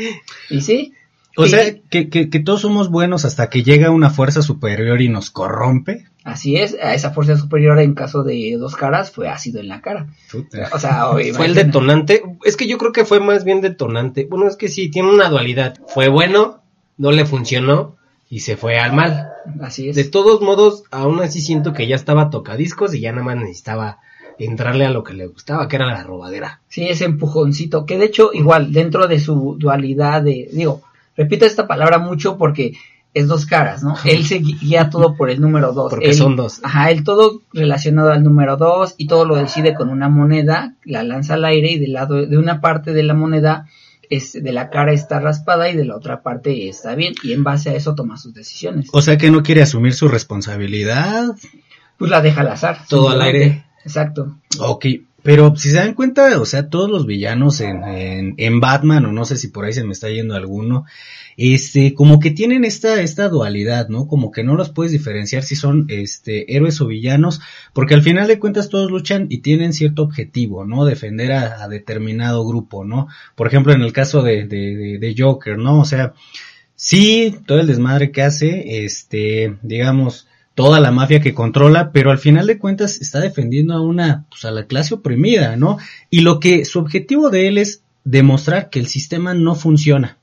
Y 0.49 0.61
sí, 0.63 0.93
O 1.37 1.45
Sí. 1.45 1.51
sea, 1.51 1.75
que, 1.91 2.09
que, 2.11 2.31
que 2.31 2.41
todos 2.41 2.61
somos 2.61 2.91
buenos 2.91 3.25
hasta 3.25 3.51
que 3.51 3.63
llega 3.63 3.91
una 3.91 4.09
fuerza 4.11 4.41
superior 4.41 5.01
y 5.03 5.09
nos 5.09 5.31
corrompe. 5.31 6.05
Así 6.25 6.57
es, 6.57 6.77
a 6.81 6.95
esa 6.95 7.13
fuerza 7.13 7.37
superior 7.37 7.79
en 7.79 7.95
caso 7.95 8.23
de 8.23 8.57
dos 8.59 8.77
caras 8.77 9.11
fue 9.11 9.29
ácido 9.29 9.61
en 9.61 9.69
la 9.69 9.81
cara. 9.81 10.09
Puta. 10.31 10.71
O 10.73 10.79
sea, 10.79 11.11
oye, 11.11 11.33
Fue 11.33 11.47
el 11.47 11.55
detonante. 11.55 12.23
Es 12.45 12.57
que 12.57 12.67
yo 12.67 12.79
creo 12.79 12.93
que 12.93 13.05
fue 13.05 13.21
más 13.21 13.45
bien 13.45 13.61
detonante. 13.61 14.27
Bueno, 14.29 14.49
es 14.49 14.57
que 14.57 14.69
sí, 14.69 14.91
tiene 14.91 15.11
una 15.11 15.29
dualidad. 15.29 15.79
Fue 15.87 16.09
bueno, 16.09 16.63
no 16.97 17.13
le 17.13 17.25
funcionó 17.27 17.97
y 18.29 18.41
se 18.41 18.57
fue 18.57 18.79
al 18.79 18.93
mal. 18.93 19.29
Así 19.61 19.89
es. 19.89 19.97
De 19.97 20.05
todos 20.05 20.41
modos, 20.41 20.85
aún 20.91 21.21
así 21.21 21.41
siento 21.41 21.73
que 21.73 21.87
ya 21.87 21.97
estaba 21.97 22.31
tocadiscos 22.31 22.95
y 22.95 23.01
ya 23.01 23.13
nada 23.13 23.25
más 23.25 23.37
necesitaba 23.37 23.99
entrarle 24.39 24.87
a 24.87 24.91
lo 24.91 25.05
que 25.05 25.15
le 25.15 25.27
gustaba, 25.27 25.69
que 25.69 25.77
era 25.77 25.87
la 25.87 26.03
robadera. 26.03 26.61
Sí, 26.69 26.89
ese 26.89 27.05
empujoncito, 27.05 27.87
que 27.87 27.99
de 27.99 28.07
hecho 28.07 28.31
igual 28.33 28.73
dentro 28.73 29.07
de 29.07 29.21
su 29.21 29.57
dualidad 29.59 30.23
de, 30.23 30.49
digo, 30.53 30.83
repito 31.17 31.45
esta 31.45 31.67
palabra 31.67 31.99
mucho 31.99 32.39
porque 32.39 32.73
es 33.15 33.29
dos 33.29 33.45
caras, 33.47 33.83
¿no? 33.83 33.95
Él 34.05 34.25
se 34.25 34.39
guía 34.39 34.89
todo 34.89 35.15
por 35.17 35.29
el 35.31 35.41
número 35.41 35.73
dos. 35.73 35.91
Porque 35.91 36.07
Él- 36.09 36.15
son 36.15 36.35
dos. 36.37 36.61
Ajá, 36.63 36.91
él 36.91 37.05
todo 37.05 37.43
relacionado 37.53 38.11
al 38.11 38.23
número 38.23 38.57
dos 38.57 38.95
y 38.97 39.07
todo 39.07 39.25
lo 39.27 39.37
decide 39.37 39.75
con 39.75 39.91
una 39.91 40.09
moneda, 40.09 40.75
la 40.85 41.03
lanza 41.03 41.35
al 41.35 41.45
aire 41.45 41.73
y 41.73 41.79
del 41.79 41.93
lado 41.93 42.27
de 42.27 42.39
una 42.39 42.61
parte 42.61 42.93
de 42.93 43.03
la 43.03 43.15
moneda 43.15 43.69
es 44.11 44.33
de 44.35 44.53
la 44.53 44.69
cara 44.71 44.93
está 44.93 45.21
raspada 45.21 45.71
y 45.71 45.77
de 45.77 45.85
la 45.87 45.97
otra 45.97 46.23
parte 46.23 46.69
está 46.69 46.95
bien 46.95 47.15
y 47.23 47.33
en 47.33 47.45
base 47.45 47.71
a 47.71 47.75
eso 47.75 47.95
toma 47.95 48.17
sus 48.19 48.35
decisiones. 48.35 48.89
O 48.93 49.01
sea 49.03 49.17
que 49.19 49.31
no 49.31 49.43
quiere 49.43 49.63
asumir 49.63 49.95
su 49.95 50.09
responsabilidad. 50.09 51.35
Pues 51.99 52.11
la 52.11 52.21
deja 52.21 52.41
al 52.43 52.49
azar. 52.49 52.79
Todo 52.89 53.11
al 53.11 53.23
aire. 53.23 53.65
Exacto. 53.85 54.37
Ok, 54.59 54.87
pero 55.23 55.55
si 55.57 55.71
se 55.71 55.77
dan 55.77 55.95
cuenta, 55.95 56.41
o 56.41 56.45
sea, 56.45 56.69
todos 56.69 56.91
los 56.91 57.07
villanos 57.07 57.61
en, 57.61 57.85
en, 57.85 58.35
en 58.39 58.61
Batman, 58.61 59.07
o 59.07 59.13
no 59.13 59.25
sé 59.25 59.37
si 59.37 59.49
por 59.49 59.65
ahí 59.65 59.73
se 59.73 59.85
me 59.85 59.93
está 59.93 60.09
yendo 60.09 60.35
alguno, 60.35 60.85
este, 61.37 61.95
como 61.95 62.19
que 62.19 62.31
tienen 62.31 62.65
esta, 62.65 63.01
esta 63.01 63.29
dualidad, 63.29 63.89
¿no? 63.89 64.07
Como 64.07 64.31
que 64.31 64.43
no 64.43 64.55
los 64.55 64.71
puedes 64.71 64.93
diferenciar 64.93 65.43
si 65.45 65.57
son, 65.57 65.87
este, 65.89 66.57
héroes 66.57 66.81
o 66.81 66.87
villanos, 66.87 67.41
porque 67.73 67.95
al 67.95 68.03
final 68.03 68.29
de 68.29 68.39
cuentas 68.39 68.69
todos 68.69 68.91
luchan 68.91 69.27
y 69.31 69.39
tienen 69.39 69.73
cierto 69.73 70.03
objetivo, 70.03 70.65
¿no? 70.65 70.85
Defender 70.85 71.33
a, 71.33 71.63
a 71.63 71.69
determinado 71.69 72.47
grupo, 72.47 72.85
¿no? 72.85 73.09
Por 73.35 73.47
ejemplo, 73.47 73.73
en 73.73 73.83
el 73.83 73.93
caso 73.93 74.23
de, 74.23 74.47
de, 74.47 74.77
de, 74.77 74.99
de 74.99 75.15
Joker, 75.17 75.57
¿no? 75.57 75.81
O 75.81 75.85
sea, 75.85 76.15
sí, 76.75 77.37
todo 77.47 77.61
el 77.61 77.67
desmadre 77.67 78.11
que 78.11 78.23
hace, 78.23 78.85
este, 78.85 79.57
digamos, 79.63 80.27
toda 80.55 80.81
la 80.81 80.91
mafia 80.91 81.21
que 81.21 81.35
controla, 81.35 81.93
pero 81.93 82.11
al 82.11 82.19
final 82.19 82.47
de 82.47 82.59
cuentas 82.59 83.01
está 83.01 83.21
defendiendo 83.21 83.75
a 83.75 83.81
una, 83.81 84.27
pues 84.31 84.45
a 84.45 84.51
la 84.51 84.67
clase 84.67 84.95
oprimida, 84.95 85.57
¿no? 85.57 85.79
Y 86.11 86.21
lo 86.21 86.41
que 86.41 86.65
su 86.65 86.79
objetivo 86.79 87.31
de 87.31 87.49
él 87.49 87.59
es 87.59 87.83
demostrar 88.05 88.71
que 88.71 88.79
el 88.79 88.87
sistema 88.87 89.35
no 89.35 89.55
funciona, 89.55 90.19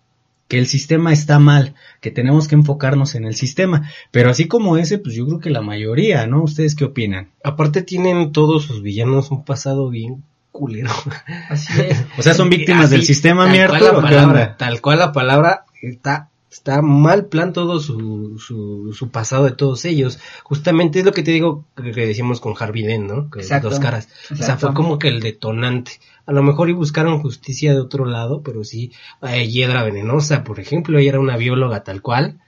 que 0.47 0.59
el 0.59 0.67
sistema 0.67 1.13
está 1.13 1.39
mal, 1.39 1.75
que 2.01 2.11
tenemos 2.11 2.47
que 2.47 2.55
enfocarnos 2.55 3.15
en 3.15 3.25
el 3.25 3.35
sistema, 3.35 3.89
pero 4.11 4.29
así 4.29 4.47
como 4.47 4.77
ese, 4.77 4.97
pues 4.99 5.15
yo 5.15 5.25
creo 5.25 5.39
que 5.39 5.49
la 5.49 5.61
mayoría, 5.61 6.27
¿no? 6.27 6.43
¿Ustedes 6.43 6.75
qué 6.75 6.85
opinan? 6.85 7.29
Aparte 7.43 7.81
tienen 7.81 8.31
todos 8.31 8.63
sus 8.65 8.81
villanos 8.81 9.31
un 9.31 9.43
pasado 9.43 9.89
bien 9.89 10.23
culero. 10.51 10.91
Así 11.49 11.73
es. 11.81 12.05
O 12.17 12.21
sea, 12.21 12.33
son 12.33 12.49
víctimas 12.49 12.85
Así, 12.85 12.95
del 12.95 13.05
sistema, 13.05 13.45
tal 13.45 13.53
mi. 13.53 13.59
Tal 14.57 14.81
cual 14.81 14.99
la 14.99 15.11
palabra 15.11 15.65
está, 15.81 16.29
está 16.51 16.81
mal 16.81 17.25
plan 17.27 17.53
todo 17.53 17.79
su, 17.79 18.39
su, 18.39 18.93
su 18.93 19.09
pasado 19.09 19.45
de 19.45 19.51
todos 19.51 19.85
ellos. 19.85 20.19
Justamente 20.43 20.99
es 20.99 21.05
lo 21.05 21.11
que 21.11 21.23
te 21.23 21.31
digo 21.31 21.65
que, 21.75 21.91
que 21.91 22.07
decíamos 22.07 22.41
con 22.41 22.55
Harvey 22.57 22.83
Dent, 22.83 23.09
¿no? 23.09 23.29
Que 23.29 23.39
Exacto. 23.39 23.69
dos 23.69 23.79
caras. 23.79 24.09
O 24.25 24.35
sea, 24.35 24.37
Exacto. 24.37 24.67
fue 24.67 24.75
como 24.75 24.99
que 24.99 25.09
el 25.09 25.19
detonante. 25.19 25.99
A 26.25 26.31
lo 26.31 26.43
mejor 26.43 26.69
y 26.69 26.73
buscaron 26.73 27.21
justicia 27.21 27.73
de 27.73 27.79
otro 27.79 28.05
lado, 28.05 28.41
pero 28.43 28.63
sí, 28.63 28.91
eh, 29.21 29.47
Hiedra 29.47 29.83
Venenosa, 29.83 30.43
por 30.43 30.59
ejemplo, 30.59 30.99
ella 30.99 31.09
era 31.09 31.19
una 31.19 31.37
bióloga 31.37 31.83
tal 31.83 32.01
cual, 32.01 32.39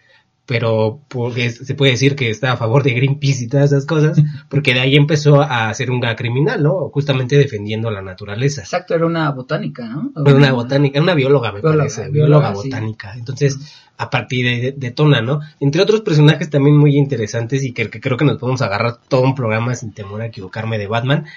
pero 0.51 1.00
porque 1.08 1.50
se 1.50 1.75
puede 1.75 1.93
decir 1.93 2.13
que 2.17 2.29
está 2.29 2.51
a 2.51 2.58
favor 2.58 2.84
de 2.84 2.91
Greenpeace 2.91 3.46
y 3.46 3.48
todas 3.48 3.72
esas 3.72 3.86
cosas, 3.86 4.17
porque 4.50 4.74
de 4.74 4.81
ahí 4.81 4.98
empezó 4.98 5.41
a 5.41 5.74
ser 5.74 5.89
un 5.89 6.01
criminal, 6.01 6.62
¿no? 6.62 6.89
Justamente 6.89 7.38
defendiendo 7.38 7.89
la 7.89 8.01
naturaleza. 8.01 8.60
Exacto, 8.60 8.93
era 8.93 9.05
una 9.05 9.31
botánica, 9.31 9.88
¿no? 9.88 10.12
Pero 10.25 10.36
una 10.36 10.51
botánica, 10.51 11.00
una 11.00 11.13
bióloga 11.13 11.53
me 11.53 11.62
Bióloga, 11.62 11.77
parece, 11.84 12.10
bióloga, 12.10 12.50
bióloga 12.50 12.62
sí. 12.63 12.67
botánica. 12.70 13.13
Entonces, 13.15 13.60
a 13.96 14.10
partir 14.10 14.46
de, 14.46 14.60
de- 14.62 14.72
detona, 14.75 15.22
¿no? 15.22 15.39
Entre 15.62 15.81
otros 15.81 16.01
personajes 16.01 16.50
también 16.50 16.75
muy 16.75 16.98
interesantes 16.98 17.63
y 17.63 17.72
que, 17.72 17.89
que 17.89 18.01
creo 18.01 18.17
que 18.17 18.25
nos 18.25 18.38
podemos 18.38 18.62
agarrar 18.62 18.98
todo 19.08 19.22
un 19.22 19.36
programa 19.36 19.74
sin 19.75 19.93
temor 19.93 20.22
a 20.22 20.25
equivocarme 20.25 20.77
de 20.77 20.88
Batman. 20.88 21.27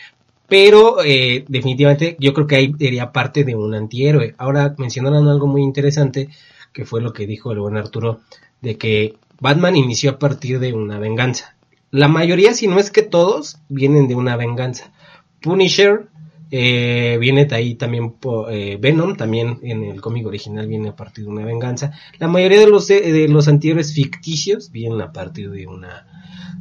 Pero 0.49 1.03
eh, 1.05 1.45
definitivamente 1.49 2.17
yo 2.19 2.35
creo 2.35 2.47
que 2.49 2.57
ahí 2.57 2.73
sería 2.79 3.13
parte 3.13 3.45
de 3.45 3.55
un 3.55 3.75
antihéroe. 3.75 4.35
Ahora 4.39 4.75
mencionaron 4.77 5.29
algo 5.29 5.47
muy 5.47 5.63
interesante, 5.63 6.29
que 6.73 6.85
fue 6.85 7.01
lo 7.01 7.13
que 7.13 7.27
dijo 7.27 7.53
el 7.53 7.61
buen 7.61 7.77
Arturo, 7.77 8.21
de 8.65 8.77
que 8.77 9.17
Batman 9.41 9.77
inició 9.77 10.13
a 10.13 10.19
partir 10.19 10.59
de 10.59 10.73
una 10.73 10.99
venganza. 10.99 11.57
La 11.91 12.09
mayoría, 12.09 12.55
si 12.55 12.67
no 12.67 12.81
es 12.81 12.91
que 12.91 13.03
todos, 13.03 13.59
vienen 13.69 14.09
de 14.09 14.17
una 14.17 14.37
venganza. 14.37 14.93
Punisher 15.41 16.09
eh, 16.51 17.19
viene 17.21 17.45
de 17.45 17.55
ahí 17.55 17.75
también 17.75 18.17
eh, 18.51 18.79
Venom, 18.81 19.17
también 19.17 19.61
en 19.63 19.85
el 19.85 20.01
cómic 20.01 20.27
original 20.27 20.67
viene 20.67 20.89
a 20.89 20.97
partir 20.97 21.25
de 21.25 21.31
una 21.31 21.45
venganza. 21.45 21.93
La 22.19 22.27
mayoría 22.29 22.61
de 22.61 22.69
los 22.69 22.91
eh, 22.91 23.13
de 23.13 23.29
los 23.29 23.49
antihéroes 23.49 23.95
ficticios 23.95 24.71
vienen 24.71 25.01
a 25.01 25.13
partir 25.13 25.51
de 25.51 25.67
una 25.67 26.07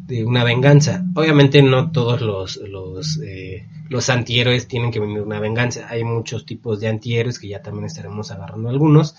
de 0.05 0.25
una 0.25 0.43
venganza. 0.43 1.05
Obviamente 1.15 1.61
no 1.61 1.91
todos 1.91 2.21
los 2.21 2.57
los 2.57 3.19
eh, 3.23 3.67
los 3.89 4.09
antihéroes 4.09 4.67
tienen 4.67 4.91
que 4.91 4.99
venir 4.99 5.17
de 5.17 5.23
una 5.23 5.39
venganza. 5.39 5.87
Hay 5.89 6.03
muchos 6.03 6.45
tipos 6.45 6.79
de 6.79 6.87
antihéroes 6.87 7.39
que 7.39 7.47
ya 7.47 7.61
también 7.61 7.85
estaremos 7.85 8.31
agarrando 8.31 8.69
algunos, 8.69 9.15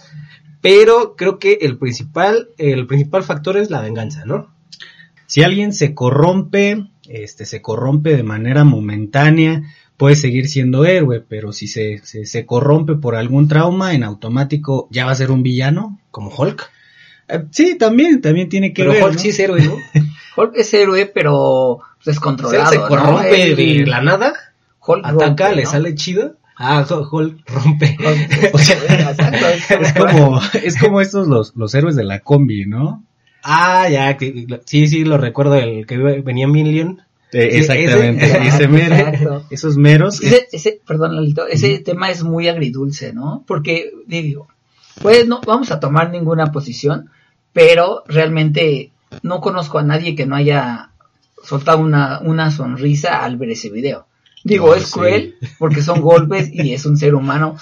pero 0.60 1.14
creo 1.16 1.38
que 1.38 1.58
el 1.62 1.78
principal 1.78 2.48
el 2.58 2.86
principal 2.86 3.22
factor 3.22 3.56
es 3.56 3.70
la 3.70 3.80
venganza, 3.80 4.24
¿no? 4.24 4.52
Si 5.26 5.42
alguien 5.42 5.72
se 5.72 5.94
corrompe, 5.94 6.86
este, 7.08 7.46
se 7.46 7.62
corrompe 7.62 8.14
de 8.14 8.22
manera 8.22 8.64
momentánea, 8.64 9.62
puede 9.96 10.16
seguir 10.16 10.48
siendo 10.48 10.84
héroe, 10.84 11.20
pero 11.26 11.52
si 11.52 11.66
se, 11.66 11.98
se, 12.04 12.26
se 12.26 12.46
corrompe 12.46 12.94
por 12.94 13.14
algún 13.16 13.48
trauma, 13.48 13.94
en 13.94 14.04
automático 14.04 14.88
ya 14.90 15.06
va 15.06 15.12
a 15.12 15.16
ser 15.16 15.30
un 15.30 15.42
villano. 15.42 15.98
Como 16.10 16.30
Hulk. 16.30 16.70
Eh, 17.28 17.44
sí, 17.50 17.76
también, 17.76 18.20
también 18.20 18.48
tiene 18.48 18.72
que 18.72 18.82
Pero 18.82 18.92
ver. 18.92 19.02
Hulk 19.02 19.14
¿no? 19.14 19.18
sí 19.18 19.28
es 19.30 19.38
héroe, 19.38 19.64
¿no? 19.64 19.76
Hulk 20.36 20.52
es 20.56 20.74
héroe, 20.74 21.06
pero 21.06 21.78
pues, 21.78 22.06
O 22.06 22.10
descontrolado. 22.10 22.60
sea, 22.64 22.70
se 22.70 22.78
¿no? 22.78 22.88
corrompe 22.88 23.54
de 23.54 23.86
la 23.86 24.00
nada, 24.02 24.34
Hulk 24.86 25.04
ataca, 25.06 25.44
rompe, 25.48 25.56
le 25.56 25.62
¿no? 25.64 25.70
sale 25.70 25.94
chido. 25.94 26.36
Ah, 26.56 26.86
Hulk 26.88 27.42
rompe. 27.48 27.96
Hulk- 27.98 28.50
O 28.52 28.58
sea, 28.58 29.10
es 29.80 29.92
como, 29.98 30.40
es 30.62 30.76
como 30.80 31.00
estos 31.00 31.26
los, 31.28 31.54
los 31.56 31.74
héroes 31.74 31.96
de 31.96 32.04
la 32.04 32.20
combi, 32.20 32.66
¿no? 32.66 33.02
ah, 33.46 33.88
ya, 33.90 34.16
que, 34.16 34.46
sí, 34.64 34.86
sí, 34.88 35.04
lo 35.04 35.18
recuerdo, 35.18 35.54
el 35.56 35.86
que 35.86 35.98
venía 35.98 36.46
en 36.46 36.52
Million. 36.52 37.02
Eh, 37.32 37.50
Sí, 37.50 37.56
exactamente, 37.58 38.24
ese- 38.26 38.46
ese 38.46 38.68
mero, 38.68 38.94
Exacto. 38.94 39.44
esos 39.50 39.76
meros. 39.76 40.22
Ese, 40.22 40.46
ese, 40.52 40.80
perdón, 40.86 41.16
Lalito, 41.16 41.46
ese 41.48 41.78
tema 41.80 42.08
es 42.10 42.22
muy 42.22 42.46
agridulce, 42.48 43.12
¿no? 43.12 43.42
Porque, 43.46 43.90
digo, 44.06 44.46
pues 45.02 45.26
no 45.26 45.40
vamos 45.44 45.72
a 45.72 45.80
tomar 45.80 46.10
ninguna 46.10 46.52
posición, 46.52 47.10
pero 47.52 48.04
realmente 48.06 48.92
no 49.22 49.40
conozco 49.40 49.78
a 49.78 49.82
nadie 49.82 50.14
que 50.14 50.26
no 50.26 50.36
haya 50.36 50.90
soltado 51.42 51.78
una, 51.78 52.20
una 52.20 52.50
sonrisa 52.50 53.24
al 53.24 53.36
ver 53.36 53.50
ese 53.50 53.70
video. 53.70 54.06
Digo, 54.42 54.68
No, 54.68 54.74
es 54.74 54.86
sí. 54.86 54.92
cruel 54.92 55.34
porque 55.58 55.82
son 55.82 56.00
golpes 56.00 56.50
y 56.52 56.74
es 56.74 56.84
un 56.86 56.96
ser 56.96 57.14
humano, 57.14 57.56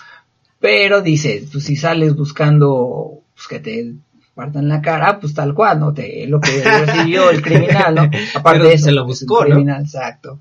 pero 0.59 1.01
dice, 1.03 1.45
pues 1.51 1.65
si 1.65 1.77
sales 1.77 2.15
buscando 2.15 3.21
pues, 3.35 3.49
que 3.49 3.61
te 3.61 3.95
partan 4.35 4.69
la 4.69 4.81
cara, 4.81 5.21
pues 5.21 5.35
tal 5.35 5.55
cual, 5.55 5.81
¿no? 5.81 5.93
Te, 5.93 6.27
lo 6.27 6.41
que 6.41 6.63
recibió 6.63 7.31
el 7.31 7.43
criminal, 7.43 7.95
¿no? 7.95 8.03
Aparte 8.35 8.59
Pero 8.59 8.69
de 8.69 8.75
eso, 8.75 8.85
se 8.87 8.93
lo 8.93 9.05
pues, 9.07 9.23
el 9.23 9.29
buscó, 9.29 9.45
¿no? 9.45 9.51
criminal, 9.51 9.83
exacto. 9.83 10.39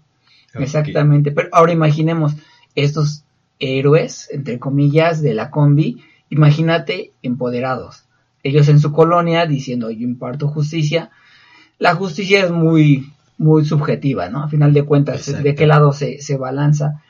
Exactamente, 0.54 1.32
pero 1.32 1.50
ahora 1.54 1.72
imaginemos 1.72 2.34
estos 2.76 3.24
héroes, 3.60 4.28
entre 4.32 4.60
comillas, 4.60 5.22
de 5.22 5.34
la 5.34 5.50
combi, 5.50 6.04
imagínate 6.30 7.14
empoderados. 7.22 8.04
Ellos 8.44 8.68
en 8.70 8.80
su 8.80 8.92
colonia 8.92 9.46
diciendo 9.46 9.92
yo 9.92 10.04
imparto 10.04 10.48
justicia. 10.48 11.12
La 11.80 11.96
justicia 11.96 12.44
es 12.44 12.52
muy, 12.52 13.12
muy 13.38 13.66
subjetiva, 13.66 14.30
¿no? 14.30 14.44
A 14.44 14.48
final 14.48 14.74
de 14.74 14.84
cuentas, 14.84 15.28
Exacto. 15.28 15.44
de 15.44 15.56
qué 15.56 15.66
lado 15.66 15.94
se, 15.94 16.22
se 16.22 16.38
balanza, 16.38 17.02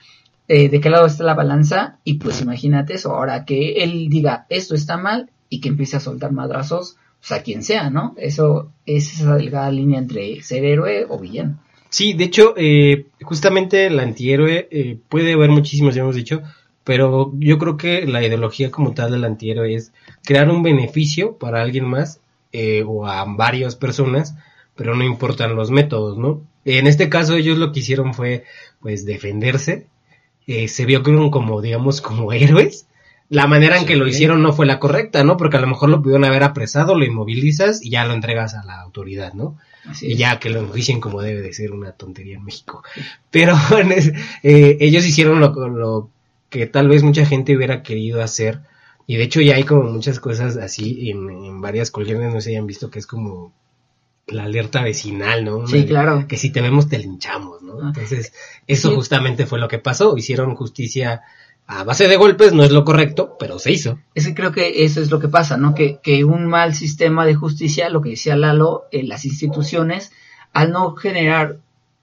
eh, 0.47 0.69
de 0.69 0.79
qué 0.79 0.89
lado 0.89 1.05
está 1.05 1.23
la 1.23 1.33
balanza, 1.33 1.99
y 2.03 2.15
pues 2.15 2.41
imagínate 2.41 2.93
eso, 2.93 3.15
ahora 3.15 3.45
que 3.45 3.83
él 3.83 4.07
diga 4.09 4.45
esto 4.49 4.75
está 4.75 4.97
mal 4.97 5.29
y 5.49 5.59
que 5.61 5.69
empiece 5.69 5.97
a 5.97 6.01
soltar 6.01 6.31
madrazos, 6.31 6.97
pues 7.19 7.31
a 7.33 7.43
quien 7.43 7.63
sea, 7.63 7.89
¿no? 7.89 8.15
Eso 8.17 8.71
es 8.85 9.13
esa 9.13 9.35
delgada 9.35 9.71
línea 9.71 9.99
entre 9.99 10.41
ser 10.41 10.65
héroe 10.65 11.05
o 11.07 11.19
villano. 11.19 11.59
Sí, 11.89 12.13
de 12.13 12.23
hecho, 12.23 12.53
eh, 12.55 13.07
justamente 13.21 13.87
el 13.87 13.99
antihéroe 13.99 14.69
eh, 14.71 14.97
puede 15.09 15.33
haber 15.33 15.49
muchísimos, 15.49 15.93
ya 15.93 16.01
hemos 16.01 16.15
dicho, 16.15 16.41
pero 16.83 17.31
yo 17.37 17.57
creo 17.57 17.77
que 17.77 18.05
la 18.07 18.23
ideología 18.23 18.71
como 18.71 18.93
tal 18.93 19.11
del 19.11 19.23
antihéroe 19.23 19.75
es 19.75 19.93
crear 20.23 20.49
un 20.49 20.63
beneficio 20.63 21.37
para 21.37 21.61
alguien 21.61 21.85
más 21.85 22.19
eh, 22.51 22.83
o 22.85 23.07
a 23.07 23.23
varias 23.25 23.75
personas, 23.75 24.35
pero 24.75 24.95
no 24.95 25.03
importan 25.03 25.55
los 25.55 25.71
métodos, 25.71 26.17
¿no? 26.17 26.41
En 26.65 26.87
este 26.87 27.09
caso 27.09 27.35
ellos 27.35 27.57
lo 27.57 27.71
que 27.71 27.79
hicieron 27.79 28.13
fue, 28.13 28.43
pues, 28.79 29.05
defenderse. 29.05 29.87
Eh, 30.47 30.67
se 30.67 30.85
vio 30.85 31.03
como, 31.03 31.31
como, 31.31 31.61
digamos, 31.61 32.01
como 32.01 32.33
héroes. 32.33 32.87
La 33.29 33.47
manera 33.47 33.77
en 33.77 33.85
que 33.85 33.95
lo 33.95 34.07
hicieron 34.07 34.41
no 34.41 34.51
fue 34.51 34.65
la 34.65 34.79
correcta, 34.79 35.23
¿no? 35.23 35.37
Porque 35.37 35.57
a 35.57 35.61
lo 35.61 35.67
mejor 35.67 35.89
lo 35.89 36.01
pudieron 36.01 36.25
haber 36.25 36.43
apresado, 36.43 36.95
lo 36.95 37.05
inmovilizas 37.05 37.81
y 37.81 37.89
ya 37.91 38.03
lo 38.03 38.13
entregas 38.13 38.55
a 38.55 38.65
la 38.65 38.81
autoridad, 38.81 39.33
¿no? 39.33 39.57
Así 39.85 40.11
y 40.11 40.15
ya 40.15 40.37
que 40.39 40.49
lo 40.49 40.59
enjuicien 40.59 40.99
como 40.99 41.21
debe 41.21 41.41
de 41.41 41.53
ser 41.53 41.71
una 41.71 41.93
tontería 41.93 42.35
en 42.35 42.43
México. 42.43 42.83
Pero 43.29 43.55
eh, 44.43 44.77
ellos 44.81 45.05
hicieron 45.05 45.39
lo, 45.39 45.53
lo 45.69 46.09
que 46.51 46.67
tal 46.67 46.87
vez 46.87 47.01
mucha 47.01 47.25
gente 47.25 47.55
hubiera 47.57 47.81
querido 47.81 48.21
hacer. 48.21 48.59
Y 49.07 49.15
de 49.15 49.23
hecho 49.23 49.41
ya 49.41 49.55
hay 49.55 49.63
como 49.63 49.83
muchas 49.89 50.19
cosas 50.19 50.57
así 50.57 51.09
en, 51.09 51.27
en 51.29 51.61
varias 51.61 51.89
colonias, 51.89 52.31
no 52.31 52.39
si 52.41 52.51
hayan 52.51 52.67
visto 52.67 52.91
que 52.91 52.99
es 52.99 53.07
como 53.07 53.51
la 54.27 54.43
alerta 54.43 54.83
vecinal, 54.83 55.43
¿no? 55.43 55.65
Sí, 55.65 55.85
claro. 55.85 56.27
Que 56.27 56.37
si 56.37 56.51
te 56.51 56.61
vemos 56.61 56.87
te 56.87 56.99
linchamos, 56.99 57.63
¿no? 57.63 57.87
Entonces, 57.87 58.31
eso 58.67 58.89
Sí. 58.89 58.95
justamente 58.95 59.45
fue 59.47 59.59
lo 59.59 59.67
que 59.67 59.79
pasó. 59.79 60.15
Hicieron 60.15 60.55
justicia 60.55 61.21
a 61.67 61.83
base 61.83 62.07
de 62.07 62.15
golpes, 62.17 62.53
no 62.53 62.63
es 62.63 62.71
lo 62.71 62.85
correcto, 62.85 63.35
pero 63.39 63.57
se 63.57 63.71
hizo. 63.71 63.99
Es 64.13 64.27
que 64.27 64.35
creo 64.35 64.51
que 64.51 64.83
eso 64.85 65.01
es 65.01 65.09
lo 65.09 65.19
que 65.19 65.27
pasa, 65.29 65.57
¿no? 65.57 65.73
Que, 65.73 65.99
que 66.03 66.23
un 66.23 66.45
mal 66.45 66.75
sistema 66.75 67.25
de 67.25 67.35
justicia, 67.35 67.89
lo 67.89 68.01
que 68.01 68.11
decía 68.11 68.35
Lalo, 68.35 68.83
en 68.91 69.09
las 69.09 69.25
instituciones, 69.25 70.11
al 70.53 70.71
no 70.71 70.95
generar 70.95 71.57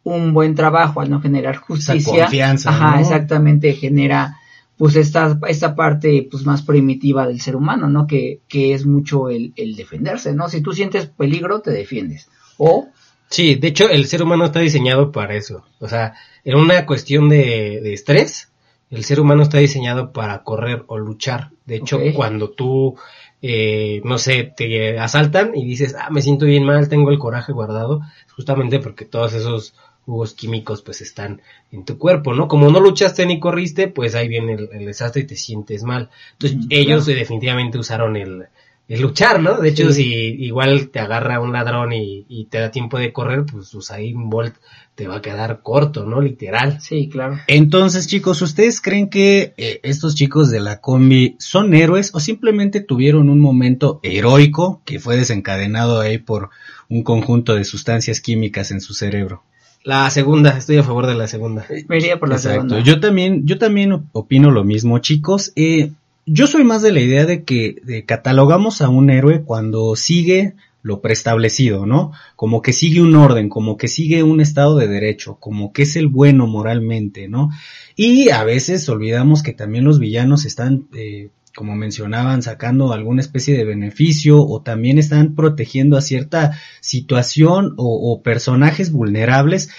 un 0.04 0.32
buen 0.32 0.54
trabajo, 0.54 1.00
al 1.00 1.10
no 1.10 1.20
generar 1.20 1.56
justicia, 1.56 2.24
confianza, 2.24 2.70
ajá, 2.70 2.92
¿no? 2.92 3.00
exactamente, 3.00 3.72
genera 3.74 4.38
pues 4.76 4.94
esta, 4.96 5.38
esta 5.48 5.74
parte 5.74 6.26
pues 6.30 6.46
más 6.46 6.62
primitiva 6.62 7.26
del 7.26 7.40
ser 7.40 7.56
humano, 7.56 7.88
¿no? 7.88 8.06
Que, 8.06 8.40
que 8.48 8.74
es 8.74 8.86
mucho 8.86 9.28
el, 9.28 9.52
el 9.56 9.74
defenderse, 9.74 10.32
¿no? 10.34 10.48
Si 10.48 10.60
tú 10.60 10.72
sientes 10.72 11.06
peligro, 11.06 11.60
te 11.60 11.72
defiendes. 11.72 12.28
O, 12.58 12.88
Sí, 13.30 13.56
de 13.56 13.68
hecho 13.68 13.88
el 13.88 14.06
ser 14.06 14.22
humano 14.22 14.46
está 14.46 14.60
diseñado 14.60 15.12
para 15.12 15.34
eso. 15.34 15.64
O 15.80 15.88
sea, 15.88 16.14
en 16.44 16.56
una 16.56 16.86
cuestión 16.86 17.28
de, 17.28 17.80
de 17.82 17.92
estrés, 17.92 18.50
el 18.90 19.04
ser 19.04 19.20
humano 19.20 19.42
está 19.42 19.58
diseñado 19.58 20.12
para 20.12 20.42
correr 20.42 20.84
o 20.86 20.98
luchar. 20.98 21.50
De 21.66 21.76
hecho, 21.76 22.00
cuando 22.14 22.50
tú, 22.50 22.96
eh, 23.42 24.00
no 24.04 24.16
sé, 24.16 24.52
te 24.56 24.98
asaltan 24.98 25.52
y 25.54 25.66
dices, 25.66 25.94
ah, 25.98 26.08
me 26.10 26.22
siento 26.22 26.46
bien 26.46 26.64
mal, 26.64 26.88
tengo 26.88 27.10
el 27.10 27.18
coraje 27.18 27.52
guardado, 27.52 28.00
justamente 28.34 28.78
porque 28.78 29.04
todos 29.04 29.34
esos 29.34 29.74
jugos 30.08 30.32
químicos 30.32 30.80
pues 30.80 31.02
están 31.02 31.42
en 31.70 31.84
tu 31.84 31.98
cuerpo, 31.98 32.32
¿no? 32.32 32.48
Como 32.48 32.70
no 32.70 32.80
luchaste 32.80 33.26
ni 33.26 33.38
corriste, 33.38 33.88
pues 33.88 34.14
ahí 34.14 34.26
viene 34.26 34.54
el, 34.54 34.68
el 34.72 34.86
desastre 34.86 35.22
y 35.22 35.26
te 35.26 35.36
sientes 35.36 35.82
mal. 35.82 36.08
Entonces 36.32 36.58
Mm, 36.58 36.66
ellos 36.70 37.04
claro. 37.04 37.18
definitivamente 37.20 37.76
usaron 37.78 38.16
el, 38.16 38.44
el 38.88 39.00
luchar, 39.02 39.38
¿no? 39.42 39.58
De 39.60 39.68
hecho, 39.68 39.92
Sí. 39.92 40.02
si 40.04 40.14
igual 40.46 40.88
te 40.88 40.98
agarra 40.98 41.40
un 41.40 41.52
ladrón 41.52 41.92
y, 41.92 42.24
y 42.26 42.46
te 42.46 42.58
da 42.58 42.70
tiempo 42.70 42.98
de 42.98 43.12
correr, 43.12 43.44
pues 43.44 43.74
Usain 43.74 44.30
Bolt 44.30 44.54
te 44.94 45.06
va 45.06 45.16
a 45.16 45.22
quedar 45.22 45.60
corto, 45.62 46.06
¿no? 46.06 46.22
Literal. 46.22 46.80
sí, 46.80 47.08
claro. 47.10 47.38
Entonces, 47.46 48.06
chicos, 48.06 48.40
¿ustedes 48.40 48.80
creen 48.80 49.10
que 49.10 49.52
eh, 49.58 49.80
estos 49.82 50.14
chicos 50.14 50.50
de 50.50 50.60
la 50.60 50.80
combi 50.80 51.36
son 51.38 51.74
héroes 51.74 52.12
o 52.14 52.18
simplemente 52.20 52.80
tuvieron 52.80 53.28
un 53.28 53.40
momento 53.40 54.00
heroico 54.02 54.80
que 54.86 54.98
fue 54.98 55.16
desencadenado 55.18 56.00
ahí 56.00 56.16
por 56.16 56.48
un 56.88 57.02
conjunto 57.02 57.54
de 57.54 57.64
sustancias 57.64 58.22
químicas 58.22 58.70
en 58.70 58.80
su 58.80 58.94
cerebro? 58.94 59.42
La 59.84 60.10
segunda, 60.10 60.58
estoy 60.58 60.76
a 60.76 60.82
favor 60.82 61.06
de 61.06 61.14
la 61.14 61.28
segunda. 61.28 61.66
Me 61.88 61.98
iría 61.98 62.18
por 62.18 62.28
la 62.28 62.36
Exacto. 62.36 62.60
segunda. 62.60 62.80
Yo 62.80 63.00
también, 63.00 63.46
yo 63.46 63.58
también 63.58 64.08
opino 64.12 64.50
lo 64.50 64.64
mismo, 64.64 64.98
chicos. 64.98 65.52
Eh, 65.56 65.92
yo 66.26 66.46
soy 66.46 66.64
más 66.64 66.82
de 66.82 66.92
la 66.92 67.00
idea 67.00 67.24
de 67.24 67.44
que 67.44 67.76
de 67.84 68.04
catalogamos 68.04 68.82
a 68.82 68.88
un 68.88 69.10
héroe 69.10 69.42
cuando 69.42 69.96
sigue 69.96 70.54
lo 70.82 71.00
preestablecido, 71.00 71.86
¿no? 71.86 72.12
Como 72.36 72.62
que 72.62 72.72
sigue 72.72 73.02
un 73.02 73.16
orden, 73.16 73.48
como 73.48 73.76
que 73.76 73.88
sigue 73.88 74.22
un 74.22 74.40
estado 74.40 74.76
de 74.76 74.88
derecho, 74.88 75.36
como 75.40 75.72
que 75.72 75.82
es 75.82 75.96
el 75.96 76.08
bueno 76.08 76.46
moralmente, 76.46 77.28
¿no? 77.28 77.50
Y 77.96 78.30
a 78.30 78.44
veces 78.44 78.88
olvidamos 78.88 79.42
que 79.42 79.52
también 79.52 79.84
los 79.84 79.98
villanos 79.98 80.44
están, 80.44 80.86
eh, 80.94 81.30
como 81.54 81.74
mencionaban, 81.74 82.42
sacando 82.42 82.92
alguna 82.92 83.20
especie 83.20 83.56
de 83.56 83.64
beneficio 83.64 84.42
o 84.42 84.62
también 84.62 84.98
están 84.98 85.34
protegiendo 85.34 85.96
a 85.96 86.02
cierta 86.02 86.58
situación 86.80 87.74
o, 87.76 88.22
personajes 88.22 88.92
vulnerables, 88.92 89.70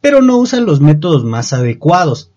pero 0.00 0.22
no 0.22 0.38
usan 0.38 0.66
los 0.66 0.80
métodos 0.80 1.24
más 1.24 1.52
adecuados. 1.52 2.32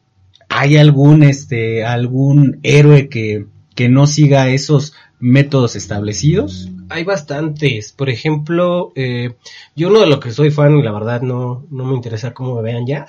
¿Hay 0.49 0.77
algún, 0.77 1.23
este, 1.23 1.85
algún 1.85 2.59
héroe 2.63 3.07
que, 3.07 3.47
que 3.75 3.89
no 3.89 4.07
siga 4.07 4.49
esos 4.49 4.93
métodos 5.19 5.75
establecidos? 5.75 6.69
Hay 6.91 7.03
bastantes. 7.03 7.93
Por 7.93 8.09
ejemplo, 8.09 8.91
eh, 8.95 9.35
yo 9.75 9.89
uno 9.89 10.01
de 10.01 10.07
lo 10.07 10.19
que 10.19 10.31
soy 10.31 10.51
fan, 10.51 10.77
y 10.77 10.83
la 10.83 10.91
verdad 10.91 11.21
no, 11.21 11.65
no 11.71 11.85
me 11.85 11.95
interesa 11.95 12.33
cómo 12.33 12.55
me 12.55 12.61
vean 12.61 12.85
ya, 12.85 13.05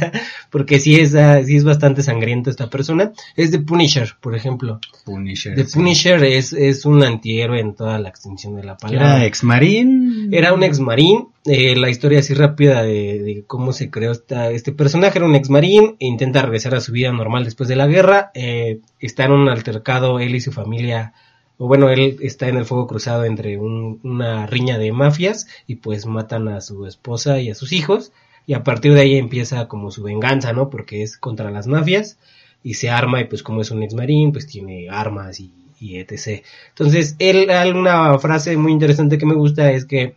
porque 0.50 0.80
sí 0.80 0.96
es, 0.96 1.14
ah, 1.14 1.42
sí 1.44 1.56
es 1.56 1.64
bastante 1.64 2.02
sangriento 2.02 2.50
esta 2.50 2.70
persona, 2.70 3.12
es 3.36 3.50
The 3.50 3.60
Punisher, 3.60 4.14
por 4.20 4.34
ejemplo. 4.34 4.80
Punisher. 5.04 5.54
The 5.54 5.64
sí. 5.64 5.74
Punisher 5.74 6.24
es, 6.24 6.52
es 6.52 6.84
un 6.84 7.02
antihéroe 7.02 7.60
en 7.60 7.74
toda 7.74 7.98
la 7.98 8.08
extensión 8.08 8.56
de 8.56 8.64
la 8.64 8.76
palabra. 8.76 9.16
Era 9.16 9.26
ex 9.26 9.44
marín. 9.44 10.30
Era 10.32 10.52
un 10.52 10.62
ex 10.62 10.80
marín, 10.80 11.28
eh, 11.44 11.76
la 11.76 11.90
historia 11.90 12.20
así 12.20 12.34
rápida 12.34 12.82
de, 12.82 13.20
de 13.22 13.44
cómo 13.46 13.72
se 13.72 13.90
creó 13.90 14.12
esta, 14.12 14.50
este 14.50 14.72
personaje, 14.72 15.18
era 15.18 15.26
un 15.26 15.34
ex 15.34 15.50
marín, 15.50 15.96
e 16.00 16.06
intenta 16.06 16.42
regresar 16.42 16.74
a 16.74 16.80
su 16.80 16.92
vida 16.92 17.12
normal 17.12 17.44
después 17.44 17.68
de 17.68 17.76
la 17.76 17.86
guerra, 17.86 18.30
eh, 18.34 18.80
está 18.98 19.24
en 19.24 19.32
un 19.32 19.48
altercado, 19.48 20.18
él 20.18 20.34
y 20.34 20.40
su 20.40 20.52
familia, 20.52 21.12
o 21.58 21.66
bueno, 21.68 21.88
él 21.90 22.18
está 22.20 22.48
en 22.48 22.56
el 22.56 22.64
fuego 22.66 22.86
cruzado 22.86 23.24
entre 23.24 23.58
un- 23.58 24.00
una 24.02 24.46
riña 24.46 24.78
de 24.78 24.92
mafias 24.92 25.46
y 25.66 25.76
pues 25.76 26.06
matan 26.06 26.48
a 26.48 26.60
su 26.60 26.86
esposa 26.86 27.40
y 27.40 27.50
a 27.50 27.54
sus 27.54 27.72
hijos, 27.72 28.12
y 28.46 28.54
a 28.54 28.62
partir 28.64 28.92
de 28.94 29.00
ahí 29.00 29.16
empieza 29.16 29.66
como 29.68 29.90
su 29.90 30.02
venganza, 30.02 30.52
¿no? 30.52 30.70
Porque 30.70 31.02
es 31.02 31.16
contra 31.18 31.50
las 31.50 31.66
mafias, 31.66 32.18
y 32.62 32.74
se 32.74 32.90
arma, 32.90 33.20
y 33.20 33.24
pues 33.24 33.42
como 33.42 33.60
es 33.62 33.70
un 33.70 33.82
ex 33.82 33.94
marín, 33.94 34.32
pues 34.32 34.46
tiene 34.46 34.88
armas 34.90 35.40
y, 35.40 35.52
y 35.80 35.96
etc. 35.98 36.42
Entonces, 36.70 37.16
él, 37.18 37.48
una 37.76 38.18
frase 38.18 38.56
muy 38.56 38.72
interesante 38.72 39.18
que 39.18 39.26
me 39.26 39.34
gusta 39.34 39.72
es 39.72 39.84
que 39.84 40.16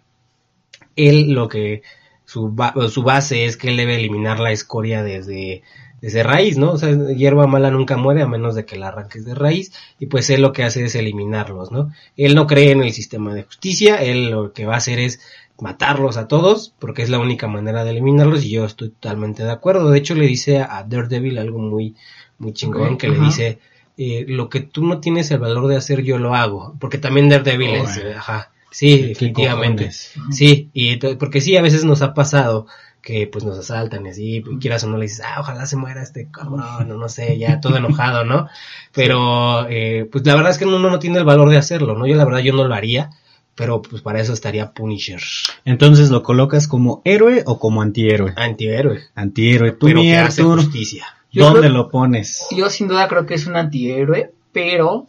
él 0.96 1.32
lo 1.32 1.48
que 1.48 1.82
su, 2.26 2.56
su 2.92 3.04
base 3.04 3.46
es 3.46 3.58
que 3.58 3.70
él 3.70 3.78
debe 3.78 3.96
eliminar 3.96 4.40
la 4.40 4.52
escoria 4.52 5.04
desde, 5.04 5.64
desde 6.02 6.24
raíz, 6.24 6.58
¿no? 6.58 6.72
O 6.72 6.78
sea, 6.78 6.90
hierba 7.10 7.48
mala 7.48 7.72
nunca 7.72 7.98
muere 7.98 8.22
a 8.22 8.28
menos 8.28 8.56
de 8.56 8.66
que 8.66 8.78
la 8.78 8.90
arranques 8.90 9.26
de 9.26 9.36
raíz 9.36 9.72
y 10.00 10.08
pues 10.08 10.30
él 10.30 10.42
lo 10.42 10.54
que 10.54 10.64
hace 10.64 10.86
es 10.86 10.96
eliminarlos, 10.96 11.72
¿no? 11.72 11.92
Él 12.18 12.36
no 12.36 12.48
cree 12.48 12.72
en 12.72 12.84
el 12.84 12.94
sistema 12.94 13.34
de 13.34 13.44
justicia, 13.44 14.02
él 14.02 14.30
lo 14.30 14.54
que 14.54 14.66
va 14.66 14.76
a 14.76 14.78
hacer 14.78 15.00
es 15.00 15.20
matarlos 15.62 16.18
a 16.18 16.28
todos 16.28 16.74
porque 16.80 17.02
es 17.02 17.10
la 17.10 17.20
única 17.20 17.48
manera 17.48 17.84
de 17.84 17.92
eliminarlos 17.92 18.44
y 18.46 18.52
yo 18.52 18.66
estoy 18.66 18.90
totalmente 18.90 19.44
de 19.44 19.52
acuerdo. 19.52 19.90
De 19.90 20.00
hecho 20.00 20.16
le 20.16 20.26
dice 20.26 20.60
a 20.60 20.84
Daredevil 20.88 21.38
algo 21.38 21.60
muy, 21.60 21.96
muy 22.38 22.54
chingón 22.54 22.98
que 22.98 23.10
le 23.10 23.20
dice 23.20 23.60
eh, 23.98 24.26
lo 24.28 24.50
que 24.50 24.62
tú 24.62 24.86
no 24.86 25.00
tienes 25.00 25.30
el 25.32 25.40
valor 25.40 25.68
de 25.68 25.76
hacer 25.76 26.04
yo 26.04 26.18
lo 26.18 26.34
hago 26.36 26.76
porque 26.80 26.98
también 26.98 27.30
Daredevil 27.30 27.72
es, 27.72 27.98
eh, 27.98 28.14
ajá, 28.16 28.52
sí, 28.72 29.00
¿Qué 29.00 29.08
definitivamente. 29.08 29.86
cojones? 29.86 30.14
Sí, 30.32 30.70
y 30.74 30.98
porque 30.98 31.42
sí, 31.42 31.58
a 31.58 31.62
veces 31.62 31.84
nos 31.84 32.02
ha 32.02 32.14
pasado 32.14 32.68
que 33.02 33.28
pues 33.28 33.46
nos 33.46 33.58
asaltan 33.58 34.06
y 34.06 34.10
así, 34.10 34.44
y 34.46 34.58
quieras 34.60 34.84
o 34.84 34.88
no 34.90 34.98
le 34.98 35.04
dices, 35.04 35.22
ah, 35.26 35.38
ojalá 35.40 35.66
se 35.66 35.76
muera 35.78 36.02
este 36.04 36.28
cabrón, 36.32 36.92
o 36.92 36.96
no 36.98 37.10
sé, 37.10 37.38
ya 37.38 37.62
todo 37.62 37.78
enojado, 37.78 38.26
¿no? 38.26 38.48
Pero, 38.94 39.68
eh, 39.70 40.08
pues 40.12 40.26
la 40.26 40.36
verdad 40.36 40.52
es 40.52 40.58
que 40.58 40.66
uno 40.66 40.80
no 40.80 41.00
tiene 41.00 41.18
el 41.20 41.24
valor 41.26 41.50
de 41.50 41.58
hacerlo, 41.58 41.96
¿no? 41.98 42.06
Yo 42.08 42.16
la 42.16 42.26
verdad 42.26 42.40
yo 42.40 42.54
no 42.54 42.66
lo 42.68 42.74
haría, 42.76 43.10
pero 43.56 43.82
pues 43.82 44.02
para 44.02 44.20
eso 44.20 44.34
estaría 44.34 44.72
Punisher. 44.72 45.22
Entonces, 45.66 46.10
¿lo 46.10 46.24
colocas 46.24 46.68
como 46.68 47.02
héroe 47.06 47.44
o 47.46 47.60
como 47.60 47.82
antihéroe? 47.82 48.34
Antihéroe. 48.36 49.00
Antihéroe. 49.16 49.72
Tú, 49.74 49.86
pero 49.88 50.00
mi 50.02 50.08
que 50.10 50.18
hace 50.18 50.44
justicia. 50.44 51.06
Yo 51.32 51.46
¿dónde 51.46 51.60
creo- 51.62 51.74
lo 51.74 51.90
pones? 51.90 52.48
Yo 52.56 52.70
sin 52.70 52.88
duda 52.88 53.08
creo 53.08 53.26
que 53.26 53.36
es 53.36 53.46
un 53.48 53.56
antihéroe, 53.56 54.32
pero, 54.52 55.08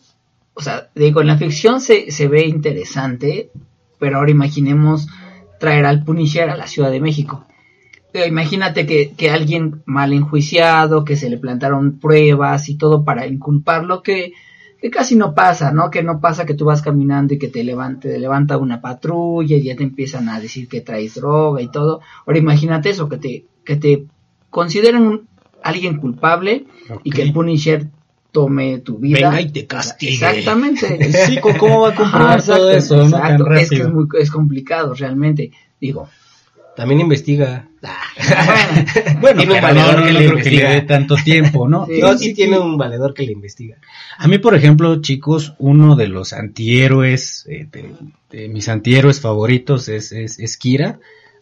o 0.54 0.60
sea, 0.62 0.88
digo, 0.94 1.20
en 1.22 1.28
la 1.28 1.38
ficción 1.38 1.80
se, 1.80 2.10
se 2.10 2.28
ve 2.28 2.44
interesante, 2.46 3.50
pero 3.98 4.18
ahora 4.18 4.30
imaginemos 4.30 5.06
traer 5.58 5.86
al 5.86 6.04
Punisher 6.04 6.50
a 6.50 6.56
la 6.56 6.66
Ciudad 6.66 6.90
de 6.90 7.00
México. 7.00 7.46
Eh, 8.12 8.26
imagínate 8.28 8.86
que, 8.86 9.12
que 9.16 9.30
alguien 9.30 9.82
mal 9.86 10.12
enjuiciado, 10.12 11.04
que 11.04 11.16
se 11.16 11.30
le 11.30 11.38
plantaron 11.38 11.98
pruebas 11.98 12.68
y 12.68 12.76
todo 12.76 13.04
para 13.04 13.26
inculparlo, 13.26 14.02
que, 14.02 14.32
que 14.80 14.90
casi 14.90 15.14
no 15.14 15.34
pasa, 15.34 15.72
¿no? 15.72 15.90
Que 15.90 16.02
no 16.02 16.20
pasa 16.20 16.44
que 16.46 16.54
tú 16.54 16.64
vas 16.64 16.82
caminando 16.82 17.34
y 17.34 17.38
que 17.38 17.48
te 17.48 17.62
levante, 17.62 18.08
te 18.10 18.18
levanta 18.18 18.58
una 18.58 18.80
patrulla 18.80 19.56
y 19.56 19.62
ya 19.62 19.76
te 19.76 19.84
empiezan 19.84 20.28
a 20.28 20.40
decir 20.40 20.66
que 20.68 20.80
traes 20.80 21.14
droga 21.14 21.62
y 21.62 21.70
todo. 21.70 22.00
Ahora 22.26 22.38
imagínate 22.38 22.90
eso, 22.90 23.08
que 23.08 23.16
te, 23.18 23.44
que 23.64 23.76
te 23.76 24.04
consideren 24.50 25.02
un- 25.06 25.28
alguien 25.62 25.98
culpable 25.98 26.64
y 27.04 27.10
que 27.10 27.22
el 27.22 27.32
Punisher 27.32 27.86
tome 28.32 28.78
tu 28.78 28.98
vida. 28.98 29.28
Venga 29.28 29.40
y 29.42 29.50
te 29.50 29.66
castigue. 29.66 30.12
Exactamente. 30.14 31.12
Sí, 31.26 31.38
¿cómo- 31.40 31.58
¿cómo 31.58 31.80
va 31.82 31.90
a 31.90 31.94
comprobar 31.94 32.38
Ajá, 32.38 32.46
todo 32.56 32.70
exacto, 32.72 32.94
eso, 33.02 33.08
no? 33.10 33.16
Exacto. 33.18 33.52
Es 33.54 33.70
que 33.70 33.76
es, 33.76 33.88
muy, 33.92 34.06
es 34.18 34.30
complicado 34.30 34.94
realmente. 34.94 35.50
Digo, 35.80 36.08
También 36.80 37.00
investiga. 37.02 37.68
bueno, 37.82 39.20
Bueno, 39.20 39.42
Tiene 39.42 39.54
un 39.56 39.60
valedor 39.60 40.00
no, 40.00 40.06
que 40.06 40.12
le 40.14 40.26
creo 40.26 40.42
que 40.42 40.50
le 40.50 40.62
dé 40.62 40.80
tanto 40.80 41.14
tiempo, 41.22 41.68
¿no? 41.68 41.84
Sí. 41.90 42.00
no, 42.00 42.16
sí 42.16 42.32
tiene 42.32 42.58
un 42.58 42.78
valedor 42.78 43.12
que 43.12 43.22
le 43.22 43.32
investiga. 43.32 43.76
A 44.16 44.26
mí, 44.26 44.38
por 44.38 44.54
ejemplo, 44.54 44.98
chicos, 45.02 45.52
uno 45.58 45.94
de 45.94 46.08
los 46.08 46.32
antihéroes, 46.32 47.44
eh, 47.50 47.66
de, 47.70 47.90
de 48.30 48.48
mis 48.48 48.66
antihéroes 48.70 49.20
favoritos 49.20 49.90
es, 49.90 50.10
es, 50.12 50.38
es 50.38 50.56
Kira, 50.56 50.98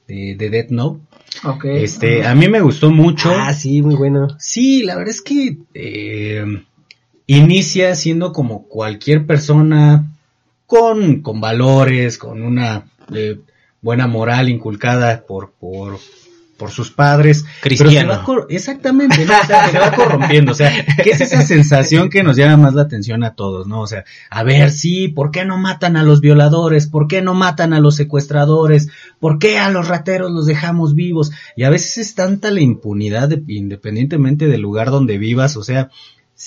de, 0.09 0.35
de 0.37 0.51
Death 0.51 0.71
Note. 0.71 1.03
ok. 1.45 1.65
Este, 1.67 2.27
a 2.27 2.35
mí 2.35 2.49
me 2.49 2.61
gustó 2.61 2.91
mucho. 2.91 3.31
Ah, 3.33 3.55
sí, 3.55 3.81
muy 3.81 3.95
bueno. 3.95 4.27
Sí, 4.41 4.83
la 4.83 4.97
verdad 4.97 5.15
es 5.15 5.23
que 5.23 5.59
eh, 5.75 6.45
inicia 7.29 7.95
siendo 7.95 8.33
como 8.33 8.65
cualquier 8.67 9.25
persona 9.25 10.05
con, 10.67 11.23
con 11.23 11.41
valores, 11.41 12.19
con 12.19 12.43
una 12.43 12.87
eh, 13.15 13.39
buena 13.81 14.07
moral 14.07 14.49
inculcada 14.49 15.25
por, 15.27 15.53
por, 15.53 15.99
por 16.57 16.71
sus 16.71 16.91
padres. 16.91 17.45
Pero 17.63 17.77
se 17.77 17.85
Cristiano. 17.85 18.25
va 18.27 18.47
exactamente, 18.49 19.25
¿no? 19.25 19.33
O 19.41 19.47
sea, 19.47 19.71
se 19.71 19.79
va 19.79 19.93
corrompiendo. 19.93 20.53
O 20.53 20.55
sea, 20.55 20.73
que 21.03 21.11
es 21.11 21.21
esa 21.21 21.43
sensación 21.43 22.11
que 22.11 22.23
nos 22.25 22.37
llama 22.37 22.57
más 22.57 22.75
la 22.75 22.83
atención 22.83 23.23
a 23.23 23.35
todos, 23.35 23.67
¿no? 23.69 23.81
O 23.81 23.87
sea, 23.87 24.05
a 24.31 24.43
ver, 24.43 24.71
sí, 24.73 25.07
¿por 25.09 25.31
qué 25.31 25.45
no 25.45 25.57
matan 25.59 25.97
a 25.97 26.03
los 26.03 26.21
violadores? 26.21 26.89
¿Por 26.89 27.07
qué 27.07 27.23
no 27.23 27.35
matan 27.35 27.73
a 27.73 27.81
los 27.81 27.95
secuestradores? 27.97 28.89
¿Por 29.21 29.39
qué 29.39 29.59
a 29.59 29.71
los 29.71 29.87
rateros 29.89 30.33
los 30.33 30.47
dejamos 30.47 30.95
vivos? 30.97 31.31
Y 31.55 31.63
a 31.63 31.71
veces 31.71 31.99
es 31.99 32.15
tanta 32.17 32.51
la 32.51 32.61
impunidad, 32.61 33.29
de- 33.29 33.43
independientemente 33.47 34.47
del 34.49 34.61
lugar 34.61 34.91
donde 34.91 35.19
vivas, 35.19 35.57
o 35.57 35.63
sea, 35.63 35.91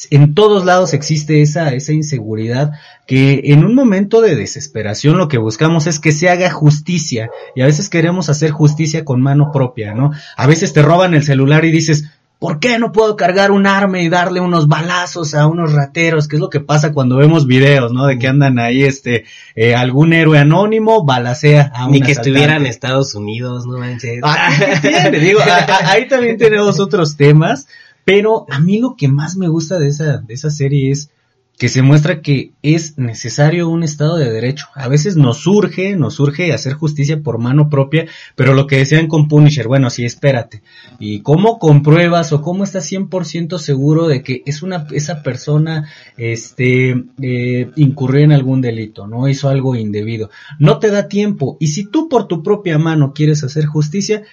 en 0.10 0.34
todos 0.36 0.64
lados 0.66 0.94
existe 0.94 1.42
esa, 1.42 1.70
esa 1.74 1.92
inseguridad 1.94 2.72
que 3.08 3.42
en 3.46 3.66
un 3.66 3.76
momento 3.76 4.22
de 4.22 4.36
desesperación 4.36 5.18
lo 5.18 5.28
que 5.28 5.38
buscamos 5.38 5.86
es 5.88 6.00
que 6.00 6.12
se 6.14 6.30
haga 6.30 6.50
justicia 6.50 7.30
y 7.56 7.62
a 7.62 7.66
veces 7.66 7.90
queremos 7.90 8.30
hacer 8.30 8.52
justicia 8.52 9.04
con 9.04 9.22
mano 9.22 9.52
propia, 9.52 9.94
¿no? 9.94 10.12
A 10.38 10.48
veces 10.48 10.72
te 10.74 10.82
roban 10.82 11.14
el 11.14 11.24
celular 11.24 11.66
y 11.66 11.72
dices, 11.72 12.06
¿por 12.40 12.60
qué 12.60 12.80
no 12.80 12.92
puedo 12.94 13.18
cargar 13.18 13.52
un 13.52 13.68
arma 13.68 14.00
y 14.00 14.08
darle 14.08 14.40
unos 14.40 14.68
balazos 14.70 15.36
a 15.36 15.46
unos 15.46 15.74
rateros? 15.74 16.28
Que 16.30 16.38
es 16.38 16.40
lo 16.40 16.50
que 16.50 16.62
pasa 16.62 16.94
cuando 16.94 17.18
vemos 17.18 17.46
videos, 17.46 17.92
¿no? 17.92 18.06
De 18.08 18.18
que 18.18 18.28
andan 18.28 18.60
ahí, 18.60 18.84
este, 18.84 19.26
eh, 19.56 19.76
algún 19.76 20.14
héroe 20.14 20.40
anónimo 20.40 21.04
balacea 21.04 21.70
a 21.76 21.86
un 21.88 21.92
Ni 21.92 22.00
que 22.00 22.14
asaltante. 22.14 22.30
estuviera 22.30 22.56
en 22.56 22.66
Estados 22.66 23.14
Unidos, 23.14 23.68
no 23.68 23.78
manches. 23.78 24.22
Ah, 24.24 24.50
¿qué 24.82 24.90
tiene? 24.90 25.20
Digo, 25.20 25.40
a- 25.46 25.46
a- 25.66 25.92
ahí 25.92 26.08
también 26.08 26.38
tenemos 26.38 26.80
otros 26.80 27.16
temas, 27.18 27.68
pero 28.14 28.46
a 28.50 28.60
mí 28.60 28.78
lo 28.78 28.98
que 28.98 29.08
más 29.08 29.38
me 29.38 29.48
gusta 29.48 29.80
de 29.80 29.88
esa, 29.88 30.18
de 30.18 30.34
esa 30.34 30.50
serie 30.50 30.92
es 30.92 31.12
que 31.58 31.70
se 31.70 31.82
muestra 31.82 32.22
que 32.22 32.52
es 32.62 32.98
necesario 32.98 33.70
un 33.70 33.84
Estado 33.84 34.18
de 34.18 34.30
Derecho. 34.30 34.66
A 34.76 34.90
veces 34.90 35.16
nos 35.16 35.38
surge, 35.38 35.96
nos 35.96 36.16
surge 36.16 36.52
hacer 36.52 36.74
justicia 36.74 37.22
por 37.22 37.38
mano 37.38 37.70
propia, 37.70 38.08
pero 38.36 38.54
lo 38.54 38.68
que 38.68 38.80
decían 38.80 39.08
con 39.08 39.30
Punisher, 39.30 39.70
bueno, 39.70 39.90
sí, 39.90 40.04
espérate. 40.04 40.62
¿Y 41.00 41.22
cómo 41.22 41.58
compruebas 41.58 42.34
o 42.34 42.42
cómo 42.42 42.66
estás 42.66 42.92
100% 42.92 43.60
seguro 43.60 44.10
de 44.10 44.24
que 44.24 44.42
es 44.46 44.62
una, 44.62 44.88
esa 44.92 45.24
persona, 45.24 45.88
este, 46.18 46.96
eh, 47.22 47.70
incurrió 47.78 48.26
en 48.26 48.34
algún 48.34 48.60
delito, 48.60 49.08
no 49.08 49.30
hizo 49.30 49.48
algo 49.48 49.76
indebido? 49.76 50.32
No 50.60 50.80
te 50.80 50.90
da 50.90 51.08
tiempo. 51.08 51.56
Y 51.62 51.68
si 51.68 51.86
tú 51.86 52.10
por 52.10 52.28
tu 52.28 52.44
propia 52.44 52.78
mano 52.78 53.14
quieres 53.14 53.42
hacer 53.46 53.68
justicia, 53.68 54.24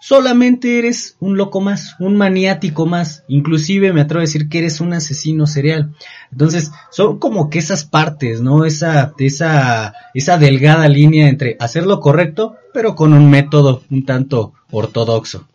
solamente 0.00 0.78
eres 0.78 1.16
un 1.20 1.36
loco 1.36 1.60
más, 1.60 1.96
un 1.98 2.16
maniático 2.16 2.86
más, 2.86 3.24
inclusive 3.28 3.92
me 3.92 4.02
atrevo 4.02 4.20
a 4.20 4.22
decir 4.22 4.48
que 4.48 4.58
eres 4.58 4.80
un 4.80 4.92
asesino 4.92 5.46
serial. 5.46 5.94
Entonces, 6.30 6.70
son 6.90 7.18
como 7.18 7.50
que 7.50 7.58
esas 7.58 7.84
partes, 7.84 8.40
¿no? 8.40 8.64
Esa, 8.64 9.14
esa, 9.18 9.94
esa 10.14 10.38
delgada 10.38 10.88
línea 10.88 11.28
entre 11.28 11.56
hacer 11.60 11.86
lo 11.86 12.00
correcto, 12.00 12.56
pero 12.72 12.94
con 12.94 13.12
un 13.12 13.30
método 13.30 13.82
un 13.90 14.04
tanto 14.04 14.52
ortodoxo. 14.70 15.46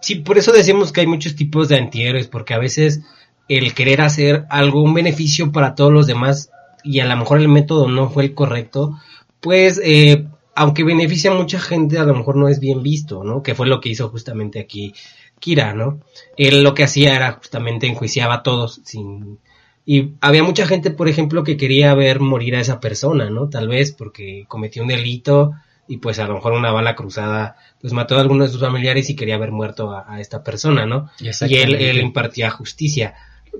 Sí, 0.00 0.16
por 0.16 0.38
eso 0.38 0.52
decimos 0.52 0.92
que 0.92 1.02
hay 1.02 1.06
muchos 1.06 1.36
tipos 1.36 1.68
de 1.68 1.76
antihéroes, 1.76 2.26
porque 2.26 2.54
a 2.54 2.58
veces 2.58 3.02
el 3.48 3.74
querer 3.74 4.00
hacer 4.00 4.46
algún 4.48 4.94
beneficio 4.94 5.52
para 5.52 5.74
todos 5.74 5.92
los 5.92 6.06
demás 6.06 6.50
y 6.82 7.00
a 7.00 7.06
lo 7.06 7.16
mejor 7.16 7.40
el 7.40 7.48
método 7.48 7.88
no 7.88 8.08
fue 8.08 8.24
el 8.24 8.34
correcto, 8.34 8.98
pues 9.40 9.80
eh, 9.84 10.26
aunque 10.60 10.84
beneficia 10.84 11.30
a 11.30 11.34
mucha 11.34 11.58
gente, 11.58 11.98
a 11.98 12.04
lo 12.04 12.14
mejor 12.14 12.36
no 12.36 12.46
es 12.46 12.60
bien 12.60 12.82
visto, 12.82 13.24
¿no? 13.24 13.42
Que 13.42 13.54
fue 13.54 13.66
lo 13.66 13.80
que 13.80 13.88
hizo 13.88 14.10
justamente 14.10 14.60
aquí 14.60 14.92
Kira, 15.38 15.72
¿no? 15.72 16.00
Él 16.36 16.62
lo 16.62 16.74
que 16.74 16.84
hacía 16.84 17.16
era 17.16 17.32
justamente 17.32 17.86
enjuiciaba 17.86 18.34
a 18.34 18.42
todos 18.42 18.82
sin... 18.84 19.38
Y 19.86 20.10
había 20.20 20.42
mucha 20.42 20.66
gente, 20.66 20.90
por 20.90 21.08
ejemplo, 21.08 21.44
que 21.44 21.56
quería 21.56 21.94
ver 21.94 22.20
morir 22.20 22.56
a 22.56 22.60
esa 22.60 22.78
persona, 22.78 23.30
¿no? 23.30 23.48
Tal 23.48 23.68
vez 23.68 23.92
porque 23.92 24.44
cometió 24.48 24.82
un 24.82 24.88
delito 24.88 25.52
y 25.88 25.96
pues 25.96 26.18
a 26.18 26.26
lo 26.26 26.34
mejor 26.34 26.52
una 26.52 26.72
bala 26.72 26.94
cruzada 26.94 27.56
pues 27.80 27.94
mató 27.94 28.18
a 28.18 28.20
alguno 28.20 28.44
de 28.44 28.50
sus 28.50 28.60
familiares 28.60 29.08
y 29.08 29.16
quería 29.16 29.38
ver 29.38 29.52
muerto 29.52 29.90
a, 29.90 30.12
a 30.12 30.20
esta 30.20 30.44
persona, 30.44 30.84
¿no? 30.84 31.08
Y 31.48 31.56
él, 31.56 31.74
él 31.74 32.00
impartía 32.02 32.50
justicia. 32.50 33.14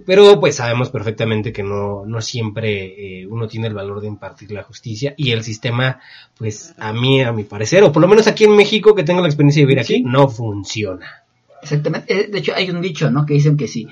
Pero 0.06 0.40
pues 0.40 0.56
sabemos 0.56 0.90
perfectamente 0.90 1.52
que 1.52 1.62
no, 1.62 2.04
no 2.06 2.20
siempre 2.20 3.20
eh, 3.22 3.26
uno 3.26 3.46
tiene 3.48 3.66
el 3.68 3.74
valor 3.74 4.00
de 4.00 4.08
impartir 4.08 4.50
la 4.52 4.62
justicia 4.62 5.14
y 5.16 5.32
el 5.32 5.42
sistema, 5.44 6.00
pues 6.38 6.74
a 6.78 6.92
mí, 6.92 7.22
a 7.22 7.32
mi 7.32 7.44
parecer, 7.44 7.82
o 7.84 7.92
por 7.92 8.00
lo 8.02 8.08
menos 8.08 8.26
aquí 8.26 8.44
en 8.44 8.56
México 8.56 8.94
que 8.94 9.04
tengo 9.04 9.20
la 9.20 9.28
experiencia 9.28 9.60
de 9.62 9.66
vivir 9.66 9.80
aquí, 9.80 9.94
Sí. 9.96 10.02
no 10.02 10.28
funciona. 10.28 11.06
Exactamente. 11.62 12.12
Eh, 12.14 12.28
De 12.28 12.38
hecho, 12.38 12.52
hay 12.54 12.70
un 12.70 12.80
dicho, 12.80 13.10
¿no? 13.10 13.26
Que 13.26 13.34
dicen 13.34 13.56
que 13.56 13.68
si, 13.68 13.86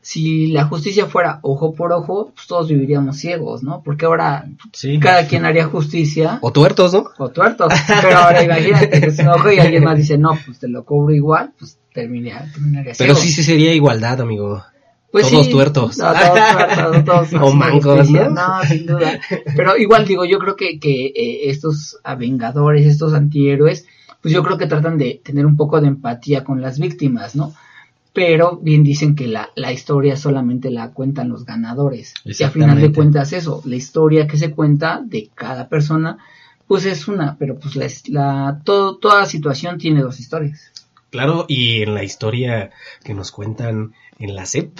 si 0.00 0.46
la 0.48 0.64
justicia 0.64 1.06
fuera 1.06 1.38
ojo 1.42 1.74
por 1.74 1.92
ojo, 1.92 2.32
pues 2.34 2.46
todos 2.46 2.68
viviríamos 2.68 3.18
ciegos, 3.18 3.62
¿no? 3.62 3.82
Porque 3.84 4.06
ahora 4.06 4.46
Sí. 4.72 4.98
cada 4.98 5.26
quien 5.26 5.44
haría 5.44 5.66
justicia 5.66 6.38
O 6.40 6.50
tuertos, 6.52 6.92
¿no? 6.94 7.04
o 7.18 7.28
tuertos. 7.28 7.72
Pero 8.02 8.16
ahora 8.16 8.42
imagínate 8.42 9.00
que 9.00 9.06
es 9.08 9.18
un 9.18 9.28
ojo 9.28 9.52
y 9.52 9.58
alguien 9.58 9.84
más 9.84 9.98
dice, 9.98 10.16
no, 10.18 10.30
pues 10.46 10.58
te 10.58 10.68
lo 10.68 10.84
cobro 10.84 11.14
igual, 11.14 11.52
pues 11.58 11.78
terminaría, 11.92 12.50
terminaría 12.52 12.94
Pero 12.96 13.14
ciego. 13.14 13.28
sí, 13.28 13.32
sí 13.32 13.42
sería 13.44 13.72
igualdad, 13.74 14.20
amigo. 14.22 14.64
Pues 15.12 15.30
todos 15.30 15.44
sí, 15.44 15.52
tuertos. 15.52 15.98
no, 15.98 16.12
todos 16.12 17.02
tuertos, 17.04 17.04
todos 17.04 17.32
O 17.42 17.52
mancos, 17.52 18.10
¿no? 18.10 18.30
No, 18.30 18.62
sin 18.66 18.86
duda. 18.86 19.20
Pero 19.54 19.76
igual 19.76 20.06
digo, 20.06 20.24
yo 20.24 20.38
creo 20.38 20.56
que, 20.56 20.80
que 20.80 21.06
eh, 21.06 21.50
estos 21.50 21.98
vengadores, 22.18 22.86
estos 22.86 23.12
antihéroes, 23.12 23.86
pues 24.22 24.32
yo 24.32 24.42
creo 24.42 24.56
que 24.56 24.66
tratan 24.66 24.96
de 24.96 25.20
tener 25.22 25.44
un 25.44 25.56
poco 25.56 25.80
de 25.82 25.88
empatía 25.88 26.44
con 26.44 26.62
las 26.62 26.78
víctimas, 26.78 27.36
¿no? 27.36 27.52
Pero 28.14 28.56
bien 28.56 28.82
dicen 28.82 29.14
que 29.14 29.26
la, 29.26 29.50
la 29.54 29.70
historia 29.72 30.16
solamente 30.16 30.70
la 30.70 30.92
cuentan 30.92 31.28
los 31.28 31.44
ganadores. 31.44 32.14
Y 32.24 32.42
al 32.42 32.50
final 32.50 32.80
de 32.80 32.92
cuentas 32.92 33.34
eso, 33.34 33.62
la 33.66 33.76
historia 33.76 34.26
que 34.26 34.38
se 34.38 34.50
cuenta 34.52 35.02
de 35.04 35.30
cada 35.34 35.68
persona, 35.68 36.18
pues 36.66 36.86
es 36.86 37.06
una, 37.06 37.36
pero 37.38 37.58
pues 37.58 37.76
la, 37.76 37.86
la 38.08 38.60
todo, 38.64 38.96
toda 38.96 39.26
situación 39.26 39.76
tiene 39.76 40.00
dos 40.00 40.20
historias. 40.20 40.72
Claro, 41.10 41.44
y 41.48 41.82
en 41.82 41.92
la 41.92 42.02
historia 42.02 42.70
que 43.04 43.12
nos 43.12 43.30
cuentan 43.30 43.92
en 44.18 44.34
la 44.34 44.46
CEP, 44.46 44.78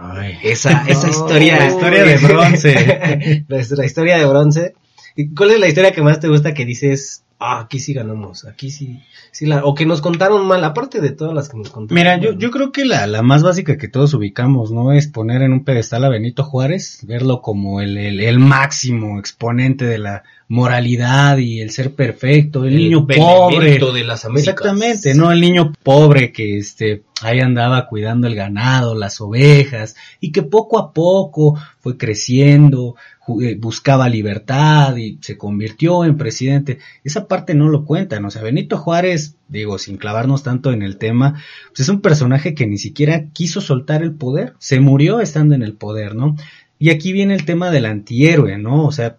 Ay. 0.00 0.38
esa, 0.42 0.84
esa 0.88 1.06
No. 1.06 1.12
historia, 1.12 1.58
La 1.58 1.66
historia 1.68 2.04
de 2.04 2.16
bronce. 2.26 3.44
Nuestra 3.48 3.84
historia 3.84 4.18
de 4.18 4.26
bronce. 4.26 4.74
¿Y 5.16 5.34
¿Cuál 5.34 5.52
es 5.52 5.60
la 5.60 5.68
historia 5.68 5.92
que 5.92 6.02
más 6.02 6.18
te 6.20 6.28
gusta 6.28 6.54
que 6.54 6.64
dices, 6.64 7.22
ah, 7.38 7.60
aquí 7.60 7.78
sí 7.78 7.94
ganamos, 7.94 8.44
aquí 8.46 8.70
sí, 8.70 9.00
sí 9.30 9.46
la, 9.46 9.64
o 9.64 9.74
que 9.74 9.86
nos 9.86 10.00
contaron 10.00 10.44
mal, 10.46 10.64
aparte 10.64 11.00
de 11.00 11.10
todas 11.12 11.32
las 11.34 11.48
que 11.48 11.56
nos 11.56 11.70
contaron? 11.70 11.94
Mira, 12.02 12.16
yo, 12.16 12.32
yo 12.36 12.50
creo 12.50 12.72
que 12.72 12.84
la, 12.84 13.06
la 13.06 13.22
más 13.22 13.44
básica 13.44 13.76
que 13.78 13.86
todos 13.86 14.12
ubicamos, 14.14 14.72
¿no? 14.72 14.92
Es 14.92 15.06
poner 15.06 15.42
en 15.42 15.52
un 15.52 15.62
pedestal 15.64 16.04
a 16.04 16.08
Benito 16.08 16.42
Juárez, 16.42 16.98
verlo 17.02 17.42
como 17.42 17.80
el, 17.80 17.96
el, 17.96 18.18
el 18.20 18.40
máximo 18.40 19.20
exponente 19.20 19.84
de 19.84 19.98
la 19.98 20.24
moralidad 20.48 21.38
y 21.38 21.60
el 21.60 21.70
ser 21.70 21.94
perfecto, 21.94 22.64
el, 22.64 22.74
El 22.74 22.78
niño 22.78 23.06
pobre. 23.06 23.78
de 23.78 24.04
las 24.04 24.24
Américas. 24.24 24.54
Exactamente, 24.54 25.14
¿no? 25.14 25.32
El 25.32 25.40
niño 25.40 25.72
pobre 25.82 26.32
que 26.32 26.58
este 26.58 27.02
ahí 27.22 27.40
andaba 27.40 27.86
cuidando 27.86 28.26
el 28.26 28.34
ganado, 28.34 28.94
las 28.94 29.20
ovejas, 29.20 29.96
y 30.20 30.32
que 30.32 30.42
poco 30.42 30.78
a 30.78 30.92
poco 30.92 31.58
fue 31.80 31.96
creciendo, 31.96 32.96
eh, 33.42 33.56
buscaba 33.58 34.08
libertad 34.08 34.96
y 34.96 35.18
se 35.22 35.38
convirtió 35.38 36.04
en 36.04 36.18
presidente. 36.18 36.78
Esa 37.02 37.26
parte 37.26 37.54
no 37.54 37.68
lo 37.68 37.84
cuentan, 37.84 38.24
o 38.24 38.30
sea, 38.30 38.42
Benito 38.42 38.76
Juárez, 38.76 39.36
digo, 39.48 39.78
sin 39.78 39.96
clavarnos 39.96 40.42
tanto 40.42 40.72
en 40.72 40.82
el 40.82 40.98
tema, 40.98 41.42
pues 41.68 41.80
es 41.80 41.88
un 41.88 42.02
personaje 42.02 42.54
que 42.54 42.66
ni 42.66 42.76
siquiera 42.76 43.26
quiso 43.32 43.60
soltar 43.60 44.02
el 44.02 44.12
poder, 44.12 44.54
se 44.58 44.80
murió 44.80 45.20
estando 45.20 45.54
en 45.54 45.62
el 45.62 45.72
poder, 45.74 46.14
¿no? 46.14 46.36
Y 46.78 46.90
aquí 46.90 47.12
viene 47.12 47.34
el 47.34 47.46
tema 47.46 47.70
del 47.70 47.86
antihéroe, 47.86 48.58
¿no? 48.58 48.84
O 48.84 48.92
sea, 48.92 49.16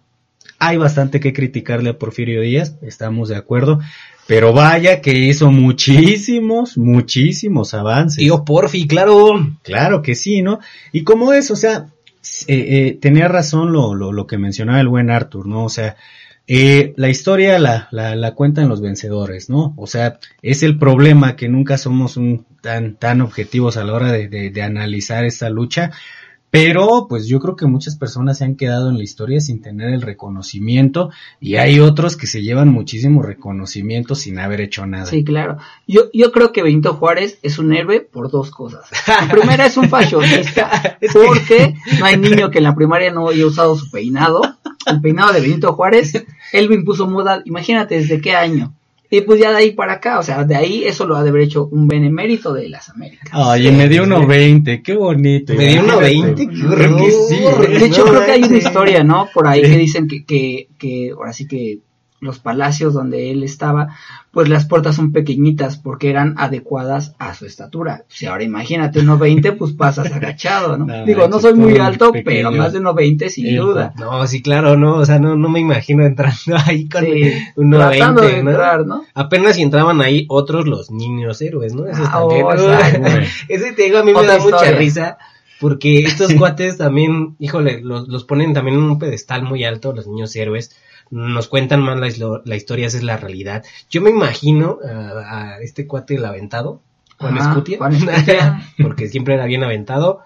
hay 0.58 0.76
bastante 0.76 1.20
que 1.20 1.32
criticarle 1.32 1.90
a 1.90 1.98
Porfirio 1.98 2.40
Díaz, 2.40 2.76
estamos 2.82 3.28
de 3.28 3.36
acuerdo, 3.36 3.80
pero 4.26 4.52
vaya 4.52 5.00
que 5.00 5.12
hizo 5.12 5.50
muchísimos, 5.50 6.76
muchísimos 6.76 7.74
avances. 7.74 8.18
Tío 8.18 8.44
Porfi, 8.44 8.86
claro. 8.86 9.34
Claro 9.62 10.02
que 10.02 10.14
sí, 10.14 10.42
¿no? 10.42 10.58
Y 10.92 11.04
como 11.04 11.32
es, 11.32 11.50
o 11.50 11.56
sea, 11.56 11.86
eh, 12.48 12.66
eh, 12.88 12.98
tenía 13.00 13.28
razón 13.28 13.72
lo, 13.72 13.94
lo, 13.94 14.12
lo 14.12 14.26
que 14.26 14.38
mencionaba 14.38 14.80
el 14.80 14.88
buen 14.88 15.10
Arthur, 15.10 15.46
¿no? 15.46 15.64
O 15.64 15.68
sea, 15.68 15.96
eh, 16.48 16.92
la 16.96 17.08
historia 17.08 17.58
la, 17.58 17.88
la, 17.90 18.16
la 18.16 18.34
cuentan 18.34 18.68
los 18.68 18.80
vencedores, 18.80 19.48
¿no? 19.48 19.74
O 19.76 19.86
sea, 19.86 20.18
es 20.42 20.62
el 20.62 20.78
problema 20.78 21.36
que 21.36 21.48
nunca 21.48 21.78
somos 21.78 22.16
un, 22.16 22.46
tan, 22.60 22.96
tan 22.96 23.20
objetivos 23.20 23.76
a 23.76 23.84
la 23.84 23.92
hora 23.92 24.12
de, 24.12 24.28
de, 24.28 24.50
de 24.50 24.62
analizar 24.62 25.24
esta 25.24 25.50
lucha. 25.50 25.92
Pero, 26.50 27.06
pues 27.08 27.26
yo 27.26 27.40
creo 27.40 27.56
que 27.56 27.66
muchas 27.66 27.96
personas 27.96 28.38
se 28.38 28.44
han 28.44 28.56
quedado 28.56 28.88
en 28.88 28.96
la 28.96 29.04
historia 29.04 29.40
sin 29.40 29.60
tener 29.60 29.92
el 29.92 30.00
reconocimiento 30.00 31.10
y 31.40 31.56
hay 31.56 31.80
otros 31.80 32.16
que 32.16 32.26
se 32.26 32.42
llevan 32.42 32.68
muchísimo 32.68 33.22
reconocimiento 33.22 34.14
sin 34.14 34.38
haber 34.38 34.60
hecho 34.60 34.86
nada. 34.86 35.06
Sí, 35.06 35.24
claro. 35.24 35.58
Yo, 35.86 36.04
yo 36.12 36.32
creo 36.32 36.52
que 36.52 36.62
Benito 36.62 36.94
Juárez 36.94 37.38
es 37.42 37.58
un 37.58 37.74
héroe 37.74 38.00
por 38.00 38.30
dos 38.30 38.50
cosas. 38.50 38.88
La 39.08 39.28
primera 39.28 39.66
es 39.66 39.76
un 39.76 39.88
fashionista, 39.88 40.98
porque 41.12 41.74
no 41.98 42.06
hay 42.06 42.16
niño 42.16 42.50
que 42.50 42.58
en 42.58 42.64
la 42.64 42.74
primaria 42.74 43.10
no 43.10 43.28
haya 43.28 43.46
usado 43.46 43.76
su 43.76 43.90
peinado. 43.90 44.40
El 44.86 45.00
peinado 45.00 45.32
de 45.32 45.40
Benito 45.40 45.72
Juárez, 45.72 46.24
él 46.52 46.68
me 46.68 46.76
impuso 46.76 47.08
moda, 47.08 47.42
imagínate 47.44 47.98
desde 47.98 48.20
qué 48.20 48.36
año. 48.36 48.75
Y 49.10 49.20
pues 49.20 49.38
ya 49.40 49.50
de 49.50 49.56
ahí 49.58 49.72
para 49.72 49.94
acá, 49.94 50.18
o 50.18 50.22
sea, 50.22 50.44
de 50.44 50.56
ahí 50.56 50.84
eso 50.84 51.06
lo 51.06 51.16
ha 51.16 51.22
de 51.22 51.30
haber 51.30 51.42
hecho 51.42 51.66
un 51.70 51.86
benemérito 51.86 52.52
de 52.52 52.68
las 52.68 52.88
Américas. 52.88 53.30
Oye, 53.34 53.70
me 53.70 53.88
dio 53.88 54.02
uno 54.02 54.26
20, 54.26 54.82
qué 54.82 54.94
bonito. 54.96 55.54
Me 55.54 55.66
dio 55.68 55.82
uno 55.84 55.98
20, 55.98 56.48
qué 56.48 56.54
Creo 56.54 56.96
que 56.96 57.10
sí. 57.10 57.44
horror. 57.44 57.68
De 57.78 57.86
hecho, 57.86 58.04
No, 58.04 58.10
creo 58.10 58.26
que 58.26 58.32
hay 58.32 58.42
una 58.42 58.48
sí. 58.60 58.66
historia, 58.66 59.04
¿no? 59.04 59.28
Por 59.32 59.46
ahí 59.46 59.62
que 59.62 59.76
dicen 59.78 60.08
que, 60.08 60.24
que, 60.24 60.68
que 60.78 61.10
ahora 61.16 61.32
sí 61.32 61.46
que 61.46 61.78
los 62.20 62.38
palacios 62.38 62.94
donde 62.94 63.30
él 63.30 63.42
estaba, 63.42 63.94
pues 64.30 64.48
las 64.48 64.64
puertas 64.66 64.96
son 64.96 65.12
pequeñitas 65.12 65.76
porque 65.76 66.08
eran 66.10 66.34
adecuadas 66.38 67.14
a 67.18 67.34
su 67.34 67.44
estatura. 67.46 68.04
Si 68.08 68.26
ahora 68.26 68.42
imagínate, 68.42 69.00
1.20, 69.02 69.56
pues 69.58 69.72
pasas 69.72 70.10
agachado, 70.12 70.76
¿no? 70.78 70.86
No, 70.96 71.04
Digo, 71.04 71.28
no 71.28 71.38
soy 71.38 71.54
muy 71.54 71.76
alto, 71.78 72.12
pequeño. 72.12 72.24
pero 72.48 72.52
más 72.52 72.72
de 72.72 72.80
1.20 72.80 73.28
sin 73.28 73.46
Elfo. 73.46 73.64
duda. 73.66 73.92
No, 73.98 74.26
sí, 74.26 74.40
claro, 74.42 74.76
no, 74.76 74.96
o 74.96 75.04
sea, 75.04 75.18
no, 75.18 75.36
no 75.36 75.48
me 75.48 75.60
imagino 75.60 76.04
entrando 76.06 76.56
ahí 76.66 76.88
con 76.88 77.04
Sí, 77.04 77.32
un 77.56 77.70
tratando 77.72 78.22
de 78.22 78.42
90, 78.42 78.42
¿no? 78.44 78.50
entrar, 78.50 78.86
¿no? 78.86 79.04
Apenas 79.14 79.56
si 79.56 79.62
entraban 79.62 80.00
ahí 80.00 80.24
otros 80.28 80.66
los 80.66 80.90
niños 80.90 81.40
héroes, 81.42 81.74
¿no? 81.74 81.86
Eso 81.86 82.02
Ah, 82.06 82.24
oh. 82.24 82.52
Ese 83.48 83.72
te 83.72 83.82
digo, 83.82 83.98
a 83.98 84.04
mí 84.04 84.12
me 84.12 84.24
da 84.26 84.38
mucha 84.38 84.70
risa. 84.72 85.18
Porque 85.58 86.00
estos 86.00 86.34
cuates 86.34 86.76
también, 86.76 87.34
híjole, 87.38 87.80
los, 87.80 88.08
los 88.08 88.24
ponen 88.24 88.52
también 88.52 88.76
en 88.76 88.82
un 88.82 88.98
pedestal 88.98 89.42
muy 89.42 89.64
alto, 89.64 89.94
los 89.94 90.06
niños 90.06 90.36
héroes. 90.36 90.76
Nos 91.10 91.48
cuentan 91.48 91.82
más 91.82 91.98
la, 91.98 92.56
historia, 92.56 92.86
esa 92.86 92.96
es 92.96 93.04
la 93.04 93.16
realidad. 93.16 93.64
Yo 93.88 94.02
me 94.02 94.10
imagino 94.10 94.78
a, 94.84 95.54
a 95.54 95.60
este 95.60 95.86
cuate 95.86 96.16
el 96.16 96.24
aventado, 96.24 96.80
Juan 97.18 97.38
Ajá, 97.38 97.50
Escutia, 97.50 97.78
Juan 97.78 97.94
Escutia. 97.94 98.62
porque 98.82 99.08
siempre 99.08 99.34
era 99.34 99.46
bien 99.46 99.64
aventado, 99.64 100.20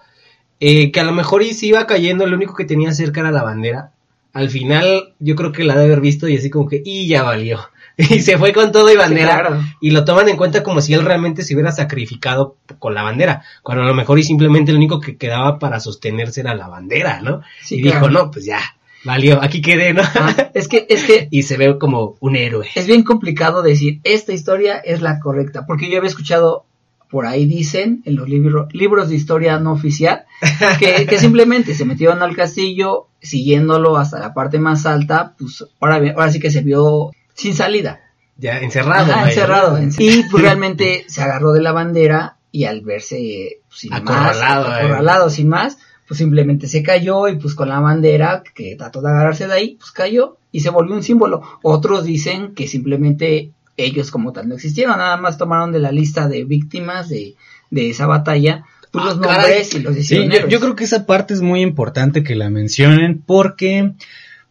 eh, 0.59 0.91
que 0.91 0.99
a 0.99 1.03
lo 1.03 1.11
mejor 1.11 1.43
y 1.43 1.53
se 1.53 1.67
iba 1.67 1.85
cayendo, 1.87 2.25
lo 2.27 2.35
único 2.35 2.55
que 2.55 2.65
tenía 2.65 2.91
cerca 2.93 3.21
era 3.21 3.31
la 3.31 3.43
bandera. 3.43 3.91
Al 4.33 4.49
final, 4.49 5.13
yo 5.19 5.35
creo 5.35 5.51
que 5.51 5.63
la 5.63 5.75
de 5.75 5.85
haber 5.85 5.99
visto 5.99 6.27
y 6.27 6.37
así 6.37 6.49
como 6.49 6.67
que, 6.67 6.81
y 6.83 7.07
ya 7.07 7.23
valió. 7.23 7.59
Y 7.97 8.21
se 8.21 8.37
fue 8.37 8.53
con 8.53 8.71
todo 8.71 8.91
y 8.91 8.95
bandera. 8.95 9.35
Sí, 9.35 9.41
claro. 9.41 9.61
Y 9.79 9.91
lo 9.91 10.05
toman 10.05 10.27
en 10.29 10.37
cuenta 10.37 10.63
como 10.63 10.81
si 10.81 10.93
él 10.93 11.03
realmente 11.03 11.43
se 11.43 11.53
hubiera 11.53 11.71
sacrificado 11.71 12.55
con 12.79 12.95
la 12.95 13.03
bandera. 13.03 13.43
Cuando 13.61 13.83
a 13.83 13.85
lo 13.87 13.93
mejor 13.93 14.17
y 14.17 14.23
simplemente 14.23 14.71
lo 14.71 14.77
único 14.77 14.99
que 14.99 15.17
quedaba 15.17 15.59
para 15.59 15.79
sostenerse 15.79 16.39
era 16.41 16.55
la 16.55 16.67
bandera, 16.67 17.21
¿no? 17.21 17.41
Sí, 17.61 17.75
y 17.75 17.81
claro. 17.83 18.07
dijo, 18.07 18.09
no, 18.09 18.31
pues 18.31 18.45
ya, 18.45 18.61
valió, 19.03 19.41
aquí 19.41 19.61
quedé, 19.61 19.93
¿no? 19.93 20.01
Ah, 20.03 20.49
es 20.53 20.67
que, 20.67 20.85
es 20.89 21.03
que 21.03 21.27
y 21.31 21.43
se 21.43 21.57
ve 21.57 21.77
como 21.79 22.15
un 22.19 22.35
héroe. 22.35 22.67
es 22.75 22.87
bien 22.87 23.03
complicado 23.03 23.61
decir 23.61 23.99
esta 24.03 24.33
historia 24.33 24.77
es 24.77 25.01
la 25.01 25.19
correcta, 25.19 25.65
porque 25.65 25.89
yo 25.89 25.97
había 25.97 26.09
escuchado 26.09 26.65
por 27.09 27.25
ahí 27.25 27.45
dicen 27.45 28.01
en 28.05 28.15
los 28.15 28.29
libro- 28.29 28.67
libros 28.71 29.09
de 29.09 29.15
historia 29.15 29.59
no 29.59 29.73
oficial 29.73 30.23
que, 30.79 31.05
que 31.05 31.17
simplemente 31.19 31.73
se 31.73 31.83
metieron 31.83 32.21
al 32.21 32.35
castillo 32.35 33.07
siguiéndolo 33.21 33.97
hasta 33.97 34.19
la 34.19 34.33
parte 34.33 34.59
más 34.59 34.85
alta, 34.85 35.35
pues 35.37 35.65
ahora, 35.81 35.97
ahora 36.15 36.31
sí 36.31 36.39
que 36.39 36.49
se 36.51 36.61
vio 36.61 37.11
sin 37.33 37.53
salida, 37.53 37.99
Ya 38.37 38.59
encerrado. 38.59 39.11
Ajá, 39.11 39.27
encerrado, 39.29 39.77
y 39.97 40.23
pues 40.23 40.41
realmente 40.41 41.03
se 41.07 41.21
agarró 41.21 41.51
de 41.53 41.61
la 41.61 41.71
bandera 41.73 42.37
y 42.51 42.63
al 42.65 42.81
verse 42.81 43.59
pues, 43.67 43.79
sin 43.79 43.93
Acorralado, 43.93 44.67
más, 44.69 44.79
eh. 44.79 44.83
acorralado 44.85 45.29
sin 45.29 45.47
más, 45.49 45.77
pues 46.11 46.17
simplemente 46.17 46.67
se 46.67 46.83
cayó 46.83 47.29
y 47.29 47.37
pues 47.37 47.55
con 47.55 47.69
la 47.69 47.79
bandera 47.79 48.43
que 48.53 48.75
trató 48.75 49.01
de 49.01 49.07
agarrarse 49.11 49.47
de 49.47 49.53
ahí, 49.53 49.75
pues 49.79 49.91
cayó 49.91 50.35
y 50.51 50.59
se 50.59 50.69
volvió 50.69 50.93
un 50.93 51.03
símbolo. 51.03 51.41
Otros 51.61 52.03
dicen 52.03 52.53
que 52.53 52.67
simplemente 52.67 53.51
ellos 53.77 54.11
como 54.11 54.33
tal 54.33 54.49
no 54.49 54.55
existieron, 54.55 54.97
nada 54.97 55.15
más 55.15 55.37
tomaron 55.37 55.71
de 55.71 55.79
la 55.79 55.93
lista 55.93 56.27
de 56.27 56.43
víctimas 56.43 57.07
de, 57.07 57.35
de 57.69 57.91
esa 57.91 58.07
batalla, 58.07 58.65
pues 58.91 59.05
Ah, 59.05 59.07
los 59.07 59.19
caray. 59.19 59.37
nombres 59.37 59.73
y 59.73 59.79
los 59.79 59.95
Sí, 60.05 60.29
yo 60.49 60.59
creo 60.59 60.75
que 60.75 60.83
esa 60.83 61.05
parte 61.05 61.33
es 61.33 61.39
muy 61.39 61.61
importante 61.61 62.23
que 62.23 62.35
la 62.35 62.49
mencionen 62.49 63.23
porque, 63.25 63.93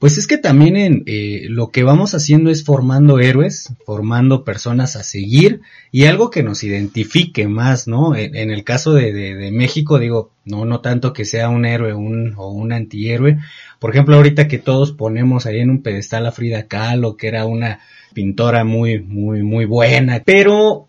pues 0.01 0.19
es 0.19 0.27
que 0.27 0.39
también 0.39 0.77
en, 0.77 1.03
eh, 1.07 1.47
lo 1.51 1.69
que 1.69 1.85
vamos 1.85 2.15
haciendo 2.15 2.51
es 2.51 2.65
formando 2.65 3.21
héroes, 3.21 3.73
formando 3.87 4.43
personas 4.45 4.97
a 4.97 5.05
seguir 5.05 5.61
y 5.93 6.07
algo 6.07 6.31
que 6.31 6.43
nos 6.43 6.65
identifique 6.65 7.47
más, 7.47 7.87
¿no? 7.87 8.17
En, 8.17 8.51
el 8.51 8.65
caso 8.65 8.93
de, 8.95 9.13
de- 9.13 9.37
de 9.37 9.53
México, 9.53 9.99
digo, 9.99 10.33
no, 10.45 10.65
no 10.65 10.81
tanto 10.81 11.13
que 11.13 11.25
sea 11.25 11.49
un 11.51 11.65
héroe 11.67 11.95
un, 11.95 12.35
o 12.37 12.51
un 12.51 12.73
antihéroe. 12.73 13.39
Por 13.79 13.91
ejemplo, 13.91 14.17
ahorita 14.17 14.49
que 14.49 14.59
todos 14.59 14.93
ponemos 14.93 15.47
ahí 15.47 15.61
en 15.61 15.71
un 15.71 15.83
pedestal 15.83 16.27
a 16.27 16.33
Frida 16.33 16.67
Kahlo, 16.67 17.17
que 17.17 17.29
era 17.29 17.47
una 17.47 17.81
pintora 18.15 18.65
muy, 18.65 19.01
muy, 19.01 19.43
muy 19.43 19.67
buena, 19.67 20.23
pero 20.25 20.89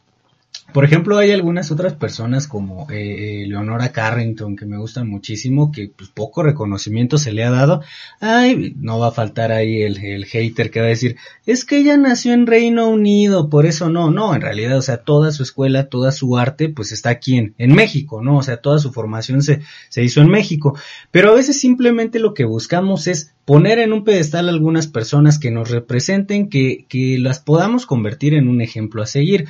por 0.73 0.85
ejemplo, 0.85 1.17
hay 1.17 1.31
algunas 1.31 1.71
otras 1.71 1.93
personas 1.93 2.47
como 2.47 2.89
eh, 2.89 3.43
eh, 3.43 3.47
Leonora 3.47 3.91
Carrington 3.91 4.55
que 4.55 4.65
me 4.65 4.77
gustan 4.77 5.07
muchísimo, 5.09 5.71
que 5.71 5.91
pues 5.95 6.09
poco 6.09 6.43
reconocimiento 6.43 7.17
se 7.17 7.31
le 7.31 7.43
ha 7.43 7.51
dado. 7.51 7.81
Ay, 8.19 8.73
no 8.77 8.99
va 8.99 9.07
a 9.07 9.11
faltar 9.11 9.51
ahí 9.51 9.81
el, 9.81 10.03
el 10.03 10.25
hater 10.25 10.71
que 10.71 10.79
va 10.79 10.85
a 10.87 10.89
decir, 10.89 11.17
es 11.45 11.65
que 11.65 11.77
ella 11.77 11.97
nació 11.97 12.33
en 12.33 12.47
Reino 12.47 12.89
Unido, 12.89 13.49
por 13.49 13.65
eso 13.65 13.89
no, 13.89 14.11
no, 14.11 14.35
en 14.35 14.41
realidad, 14.41 14.77
o 14.77 14.81
sea, 14.81 14.97
toda 14.97 15.31
su 15.31 15.43
escuela, 15.43 15.89
toda 15.89 16.11
su 16.11 16.37
arte, 16.37 16.69
pues 16.69 16.91
está 16.91 17.09
aquí 17.09 17.37
en, 17.37 17.55
en 17.57 17.73
México, 17.73 18.21
¿no? 18.21 18.37
O 18.37 18.43
sea, 18.43 18.57
toda 18.57 18.79
su 18.79 18.91
formación 18.91 19.41
se, 19.41 19.61
se 19.89 20.03
hizo 20.03 20.21
en 20.21 20.29
México. 20.29 20.77
Pero 21.11 21.31
a 21.31 21.35
veces 21.35 21.59
simplemente 21.59 22.19
lo 22.19 22.33
que 22.33 22.45
buscamos 22.45 23.07
es 23.07 23.33
poner 23.45 23.79
en 23.79 23.91
un 23.91 24.03
pedestal 24.03 24.49
algunas 24.49 24.87
personas 24.87 25.39
que 25.39 25.51
nos 25.51 25.69
representen, 25.69 26.49
que, 26.49 26.85
que 26.87 27.17
las 27.19 27.39
podamos 27.39 27.85
convertir 27.85 28.33
en 28.33 28.47
un 28.47 28.61
ejemplo 28.61 29.01
a 29.01 29.07
seguir 29.07 29.47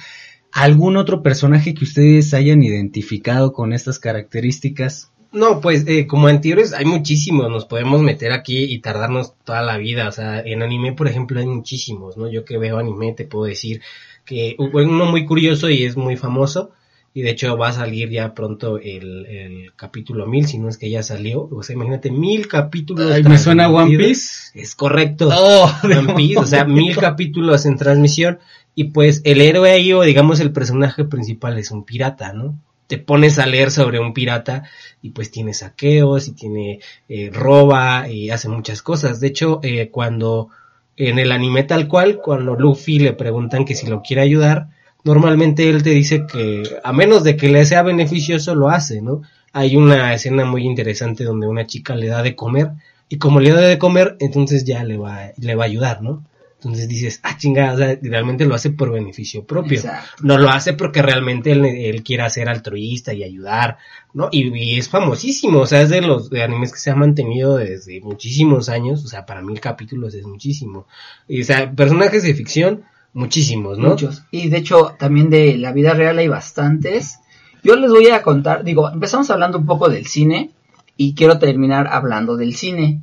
algún 0.52 0.98
otro 0.98 1.24
personaje 1.24 1.74
que 1.74 1.86
ustedes 1.86 2.34
hayan 2.34 2.64
identificado 2.64 3.54
con 3.54 3.74
estas 3.74 4.00
características. 4.00 5.12
No, 5.32 5.62
pues 5.62 5.86
eh, 5.88 6.08
como 6.08 6.28
antihéroes 6.28 6.74
hay 6.74 6.84
muchísimos, 6.84 7.50
nos 7.50 7.66
podemos 7.66 8.02
meter 8.02 8.34
aquí 8.34 8.64
y 8.64 8.80
tardarnos 8.80 9.34
toda 9.46 9.62
la 9.62 9.78
vida, 9.78 10.10
o 10.10 10.12
sea, 10.12 10.42
en 10.42 10.62
anime 10.62 10.92
por 10.92 11.08
ejemplo 11.08 11.40
hay 11.40 11.46
muchísimos, 11.46 12.18
¿no? 12.18 12.30
Yo 12.30 12.44
que 12.44 12.58
veo 12.58 12.78
anime 12.78 13.14
te 13.14 13.24
puedo 13.24 13.46
decir 13.46 13.82
que 14.26 14.56
uno 14.58 15.06
muy 15.06 15.26
curioso 15.26 15.70
y 15.70 15.84
es 15.84 15.96
muy 15.96 16.18
famoso 16.18 16.72
y 17.14 17.22
de 17.22 17.32
hecho 17.32 17.58
va 17.58 17.70
a 17.70 17.74
salir 17.74 18.10
ya 18.10 18.34
pronto 18.34 18.78
el, 18.78 19.26
el 19.26 19.74
capítulo 19.76 20.28
mil, 20.28 20.48
si 20.48 20.58
no 20.58 20.70
es 20.70 20.78
que 20.78 20.90
ya 20.90 21.04
salió, 21.04 21.48
o 21.52 21.64
sea, 21.64 21.76
imagínate 21.76 22.10
mil 22.10 22.48
capítulos. 22.48 23.12
Ay, 23.12 23.24
me 23.24 23.38
suena 23.38 23.70
One. 23.70 23.98
Piece. 23.98 24.52
Es 24.54 24.76
correcto. 24.76 25.30
Oh, 25.32 25.70
One 25.84 26.14
Piece, 26.14 26.40
o 26.40 26.46
sea, 26.46 26.64
mil 26.64 26.96
capítulos 26.96 27.66
en 27.66 27.78
transmisión 27.78 28.40
y 28.76 28.86
pues 28.86 29.22
el 29.26 29.42
héroe 29.42 29.72
ahí 29.72 29.94
o 29.94 30.02
digamos 30.02 30.40
el 30.40 30.52
personaje 30.52 31.06
principal 31.06 31.58
es 31.58 31.72
un 31.72 31.84
pirata, 31.84 32.34
¿no? 32.34 32.58
Te 32.88 32.98
pones 32.98 33.40
a 33.40 33.46
leer 33.46 33.72
sobre 33.72 34.00
un 34.00 34.14
pirata 34.14 34.64
y 35.02 35.12
pues 35.12 35.32
tiene 35.32 35.54
saqueos 35.54 36.28
y 36.28 36.34
tiene 36.34 36.80
eh, 37.08 37.30
roba 37.32 38.10
y 38.10 38.30
hace 38.30 38.50
muchas 38.50 38.82
cosas. 38.82 39.20
De 39.20 39.28
hecho, 39.28 39.60
eh, 39.64 39.90
cuando 39.90 40.50
en 40.98 41.20
el 41.20 41.32
anime 41.32 41.64
tal 41.64 41.88
cual, 41.88 42.18
cuando 42.18 42.56
Luffy 42.56 43.00
le 43.00 43.14
preguntan 43.14 43.66
que 43.66 43.76
si 43.76 43.88
lo 43.88 44.02
quiere 44.02 44.22
ayudar, 44.22 44.68
normalmente 45.04 45.70
él 45.70 45.84
te 45.84 45.92
dice 45.92 46.26
que 46.26 46.64
a 46.84 46.92
menos 46.92 47.24
de 47.24 47.38
que 47.38 47.50
le 47.50 47.66
sea 47.66 47.82
beneficioso 47.82 48.56
lo 48.56 48.70
hace, 48.70 49.02
¿no? 49.02 49.22
Hay 49.54 49.76
una 49.76 50.14
escena 50.14 50.46
muy 50.46 50.66
interesante 50.66 51.24
donde 51.24 51.48
una 51.48 51.66
chica 51.66 51.96
le 51.96 52.08
da 52.08 52.22
de 52.24 52.36
comer 52.36 52.72
y 53.10 53.18
como 53.18 53.40
le 53.40 53.52
da 53.52 53.62
de 53.62 53.78
comer, 53.78 54.16
entonces 54.20 54.64
ya 54.64 54.84
le 54.84 54.98
va, 54.98 55.32
le 55.38 55.56
va 55.56 55.64
a 55.64 55.68
ayudar, 55.68 56.02
¿no? 56.02 56.24
Entonces 56.64 56.88
dices, 56.88 57.20
ah, 57.24 57.38
chingada, 57.38 57.74
o 57.74 57.78
sea, 57.78 57.98
realmente 58.04 58.46
lo 58.46 58.54
hace 58.54 58.70
por 58.70 58.92
beneficio 58.92 59.44
propio. 59.44 59.80
Exacto. 59.80 60.12
No 60.22 60.38
lo 60.38 60.48
hace 60.50 60.74
porque 60.74 61.02
realmente 61.02 61.54
él, 61.54 61.66
él 61.66 62.04
quiera 62.04 62.30
ser 62.30 62.50
altruista 62.50 63.16
y 63.16 63.24
ayudar, 63.24 63.80
¿no? 64.14 64.30
Y, 64.32 64.56
y 64.56 64.78
es 64.78 64.88
famosísimo, 64.88 65.62
o 65.62 65.66
sea, 65.66 65.82
es 65.82 65.90
de 65.90 66.02
los 66.02 66.30
de 66.30 66.44
animes 66.44 66.72
que 66.72 66.78
se 66.78 66.92
ha 66.92 66.96
mantenido 66.96 67.56
desde 67.58 68.00
muchísimos 68.02 68.70
años, 68.70 69.04
o 69.04 69.08
sea, 69.08 69.26
para 69.26 69.42
mil 69.42 69.60
capítulos 69.60 70.14
es 70.14 70.24
muchísimo. 70.24 70.86
Y, 71.28 71.42
o 71.42 71.46
sea, 71.46 71.72
personajes 71.72 72.22
de 72.22 72.36
ficción, 72.36 72.84
muchísimos, 73.14 73.80
¿no? 73.80 73.90
Muchos. 73.90 74.22
Y 74.30 74.50
de 74.50 74.58
hecho, 74.58 74.96
también 75.00 75.32
de 75.32 75.58
la 75.58 75.72
vida 75.72 75.96
real 75.96 76.20
hay 76.20 76.28
bastantes. 76.28 77.18
Yo 77.64 77.76
les 77.76 77.90
voy 77.90 78.08
a 78.10 78.22
contar, 78.22 78.64
digo, 78.64 78.88
empezamos 78.88 79.32
hablando 79.32 79.58
un 79.58 79.66
poco 79.66 79.90
del 79.90 80.06
cine 80.06 80.52
y 80.96 81.16
quiero 81.16 81.40
terminar 81.40 81.88
hablando 81.88 82.38
del 82.38 82.54
cine. 82.54 83.02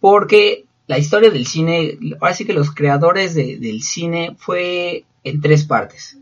Porque 0.00 0.65
la 0.86 0.98
historia 0.98 1.30
del 1.30 1.46
cine, 1.46 1.98
ahora 2.20 2.34
sí 2.34 2.44
que 2.44 2.52
los 2.52 2.70
creadores 2.72 3.34
de- 3.34 3.58
del 3.58 3.82
cine 3.82 4.36
fue 4.38 5.04
en 5.24 5.40
tres 5.40 5.64
partes. 5.64 6.18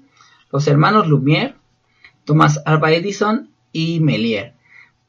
Los 0.52 0.66
hermanos 0.68 1.06
Lumière, 1.08 1.54
Thomas 2.24 2.62
Alva 2.64 2.92
Edison 2.92 3.50
y 3.72 4.00
Méliès. 4.00 4.52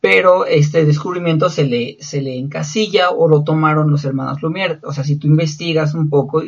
Pero 0.02 0.46
este 0.46 0.86
descubrimiento 0.86 1.50
se 1.50 1.64
le, 1.64 1.98
se 2.00 2.22
le 2.22 2.38
encasilla 2.38 3.10
o 3.10 3.28
lo 3.28 3.44
tomaron 3.44 3.90
los 3.90 4.06
hermanos 4.06 4.40
Lumière. 4.42 4.80
O 4.84 4.94
sea, 4.94 5.04
si 5.04 5.16
tú 5.16 5.26
investigas 5.28 5.96
un 5.96 6.10
poco, 6.10 6.44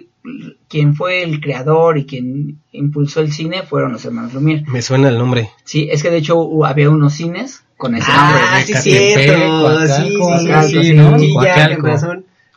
quien 0.67 0.93
fue 0.93 1.24
el 1.24 1.39
creador 1.39 1.98
y 1.98 2.06
quien 2.06 2.60
impulsó 2.72 3.22
el 3.22 3.32
cine 3.32 3.63
fueron 3.63 3.93
los 3.93 4.06
hermanos 4.06 4.34
Lumière. 4.34 4.63
Me 4.67 4.82
suena 4.84 5.10
el 5.10 5.17
nombre. 5.17 5.50
Sí, 5.63 5.88
es 5.89 6.04
que 6.04 6.12
de 6.12 6.17
hecho 6.17 6.65
había 6.65 6.89
unos 6.89 7.13
cines 7.13 7.63
con 7.78 7.96
ese 7.96 8.06
Ah, 8.12 8.32
nombre. 8.60 8.76
sí, 8.82 8.89
cierto. 8.91 9.62
Coacalco, 9.62 9.88
Sí, 9.98 10.39
sí, 10.39 10.46
sí, 10.46 10.52
así, 10.52 10.84
sí, 10.84 10.93
¿no? 10.93 11.17
sí, 11.20 11.34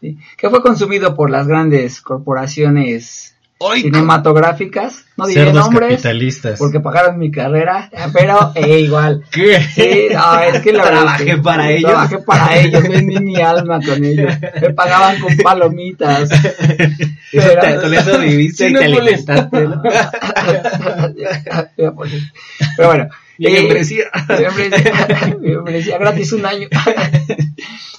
Sí, 0.00 0.16
que 0.36 0.48
fue 0.48 0.62
consumido 0.62 1.14
por 1.14 1.28
las 1.30 1.46
grandes 1.46 2.00
corporaciones 2.00 3.34
cinematográficas. 3.74 5.04
No 5.18 5.26
diré 5.26 5.44
Cerdos 5.44 5.64
nombres 5.66 5.90
capitalistas. 5.90 6.58
porque 6.58 6.80
pagaron 6.80 7.18
mi 7.18 7.30
carrera, 7.30 7.90
pero 8.14 8.52
eh, 8.54 8.80
igual. 8.80 9.22
¿Qué? 9.30 9.60
Sí, 9.60 10.06
no, 10.14 10.40
es 10.40 10.60
que 10.62 10.72
la 10.72 10.84
Trabajé 10.84 11.24
que- 11.26 11.36
para 11.36 11.70
ellos. 11.70 11.90
Trabajé 11.90 12.18
para 12.18 12.56
ellos, 12.58 12.82
vendí 12.88 13.20
mi 13.20 13.36
alma 13.36 13.78
con 13.84 14.02
ellos. 14.02 14.32
Me 14.62 14.70
pagaban 14.70 15.20
con 15.20 15.36
palomitas. 15.36 16.30
Pero- 17.32 17.60
te- 17.60 17.76
con 17.82 17.92
eso 17.94 18.18
viviste 18.18 18.68
y 18.70 18.72
te 18.72 18.78
Cinépolis. 18.80 19.28
alimentaste, 19.28 19.60
¿no? 19.68 19.82
Pero 21.76 22.88
bueno. 22.88 23.08
Mi 23.38 23.46
eh, 23.46 23.52
membresía. 23.62 24.04
mi 24.28 24.34
membresía- 24.44 25.36
mi 25.40 25.48
membresía 25.50 25.98
gratis 25.98 26.32
un 26.32 26.44
año. 26.46 26.68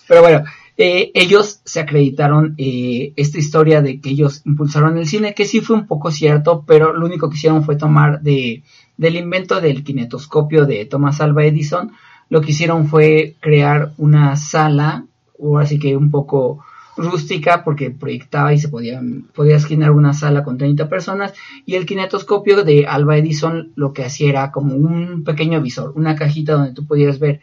Pero 0.07 0.21
bueno, 0.21 0.43
eh, 0.77 1.11
ellos 1.13 1.61
se 1.65 1.79
acreditaron 1.79 2.55
eh, 2.57 3.13
esta 3.15 3.37
historia 3.37 3.81
de 3.81 3.99
que 3.99 4.09
ellos 4.09 4.41
impulsaron 4.45 4.97
el 4.97 5.07
cine, 5.07 5.33
que 5.33 5.45
sí 5.45 5.61
fue 5.61 5.75
un 5.75 5.87
poco 5.87 6.11
cierto, 6.11 6.63
pero 6.65 6.93
lo 6.93 7.05
único 7.05 7.29
que 7.29 7.35
hicieron 7.35 7.63
fue 7.63 7.75
tomar 7.75 8.21
de, 8.21 8.63
del 8.97 9.15
invento 9.15 9.59
del 9.59 9.83
kinetoscopio 9.83 10.65
de 10.65 10.85
Thomas 10.85 11.21
Alva 11.21 11.45
Edison, 11.45 11.91
lo 12.29 12.41
que 12.41 12.51
hicieron 12.51 12.87
fue 12.87 13.35
crear 13.41 13.91
una 13.97 14.35
sala, 14.37 15.05
o 15.37 15.57
así 15.57 15.77
que 15.77 15.97
un 15.97 16.09
poco 16.09 16.63
rústica, 16.95 17.63
porque 17.63 17.91
proyectaba 17.91 18.53
y 18.53 18.59
se 18.59 18.69
podía, 18.69 19.01
podías 19.33 19.65
generar 19.65 19.91
una 19.91 20.13
sala 20.13 20.43
con 20.43 20.57
30 20.57 20.87
personas, 20.87 21.33
y 21.65 21.75
el 21.75 21.85
kinetoscopio 21.85 22.63
de 22.63 22.85
Alva 22.87 23.17
Edison 23.17 23.71
lo 23.75 23.91
que 23.91 24.05
hacía 24.05 24.29
era 24.29 24.51
como 24.51 24.75
un 24.75 25.23
pequeño 25.23 25.61
visor, 25.61 25.93
una 25.95 26.15
cajita 26.15 26.53
donde 26.53 26.73
tú 26.73 26.85
podías 26.85 27.19
ver 27.19 27.41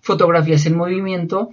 fotografías 0.00 0.66
en 0.66 0.76
movimiento 0.76 1.50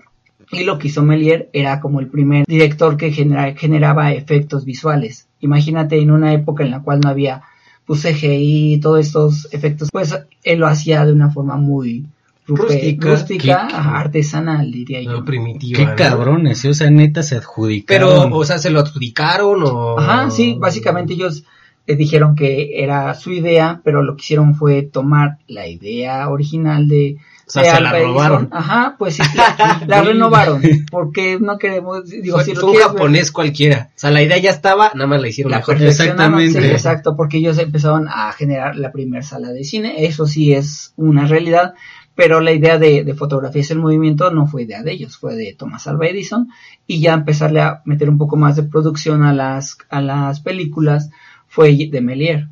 y 0.53 0.63
lo 0.63 0.77
que 0.79 0.87
hizo 0.87 1.03
Méliès 1.03 1.45
era 1.53 1.79
como 1.79 1.99
el 1.99 2.07
primer 2.07 2.45
director 2.47 2.97
que 2.97 3.11
genera- 3.11 3.55
generaba 3.55 4.11
efectos 4.13 4.65
visuales. 4.65 5.27
Imagínate 5.41 5.99
en 5.99 6.11
una 6.11 6.33
época 6.33 6.63
en 6.63 6.71
la 6.71 6.81
cual 6.81 6.99
no 7.01 7.09
había 7.09 7.41
pues 7.85 8.01
CGI 8.03 8.75
y 8.75 8.79
todos 8.79 9.05
estos 9.05 9.47
efectos, 9.51 9.89
pues 9.91 10.17
él 10.43 10.59
lo 10.59 10.67
hacía 10.67 11.05
de 11.05 11.11
una 11.11 11.29
forma 11.31 11.57
muy 11.57 12.05
rupe- 12.47 12.63
Rústica. 12.63 13.09
rústica, 13.09 13.43
Qué- 13.67 13.75
ajá, 13.75 13.99
artesanal 13.99 14.71
diría 14.71 15.01
yo. 15.01 15.11
No, 15.11 15.25
primitiva. 15.25 15.77
Qué 15.79 15.85
¿no? 15.85 15.95
cabrones, 15.95 16.63
¿eh? 16.63 16.69
o 16.69 16.73
sea, 16.73 16.89
neta 16.89 17.23
se 17.23 17.35
adjudicaron. 17.35 18.09
Pero, 18.29 18.35
o 18.37 18.45
sea, 18.45 18.57
¿se 18.57 18.69
lo 18.69 18.79
adjudicaron 18.79 19.63
o...? 19.63 19.99
Ajá, 19.99 20.29
sí, 20.29 20.55
básicamente 20.59 21.13
ellos 21.13 21.43
eh, 21.87 21.97
dijeron 21.97 22.35
que 22.37 22.81
era 22.81 23.13
su 23.15 23.33
idea, 23.33 23.81
pero 23.83 24.01
lo 24.01 24.15
que 24.15 24.21
hicieron 24.21 24.55
fue 24.55 24.83
tomar 24.83 25.39
la 25.47 25.67
idea 25.67 26.29
original 26.29 26.87
de, 26.87 27.17
O 27.45 27.51
sea, 27.51 27.75
se 27.75 27.81
la 27.81 27.91
robaron. 27.91 28.49
Ajá, 28.51 28.95
pues 28.97 29.15
sí, 29.15 29.23
la, 29.35 29.81
la 29.85 30.01
renovaron, 30.01 30.61
porque 30.89 31.37
no 31.39 31.57
queremos, 31.57 32.09
digo, 32.09 32.37
Fue, 32.37 32.45
si 32.45 32.53
lo 32.53 32.61
fue 32.61 32.69
un 32.71 32.75
ver, 32.77 32.85
japonés 32.85 33.31
cualquiera. 33.31 33.89
O 33.89 33.99
sea, 33.99 34.11
la 34.11 34.21
idea 34.21 34.37
ya 34.37 34.49
estaba, 34.51 34.91
nada 34.93 35.07
más 35.07 35.21
la 35.21 35.27
hicieron 35.27 35.51
la 35.51 35.57
mejor. 35.57 35.77
sí, 35.77 35.85
Exactamente. 35.85 36.71
exacto, 36.71 37.15
porque 37.17 37.37
ellos 37.37 37.57
empezaron 37.57 38.07
a 38.07 38.31
generar 38.31 38.75
la 38.77 38.91
primera 38.91 39.23
sala 39.23 39.49
de 39.49 39.63
cine, 39.63 40.05
eso 40.05 40.25
sí 40.25 40.53
es 40.53 40.93
una 40.95 41.25
realidad, 41.25 41.73
pero 42.15 42.39
la 42.39 42.51
idea 42.51 42.77
de, 42.77 43.03
de 43.03 43.13
fotografías 43.13 43.71
en 43.71 43.79
movimiento 43.79 44.31
no 44.31 44.47
fue 44.47 44.63
idea 44.63 44.83
de 44.83 44.91
ellos, 44.91 45.17
fue 45.17 45.35
de 45.35 45.55
Thomas 45.57 45.87
Alva 45.87 46.07
Edison, 46.07 46.47
y 46.87 47.01
ya 47.01 47.13
empezarle 47.13 47.61
a 47.61 47.81
meter 47.85 48.09
un 48.09 48.17
poco 48.17 48.37
más 48.37 48.55
de 48.55 48.63
producción 48.63 49.23
a 49.23 49.33
las, 49.33 49.77
a 49.89 50.01
las 50.01 50.39
películas 50.39 51.09
fue 51.47 51.75
de 51.91 52.01
Méliès. 52.01 52.47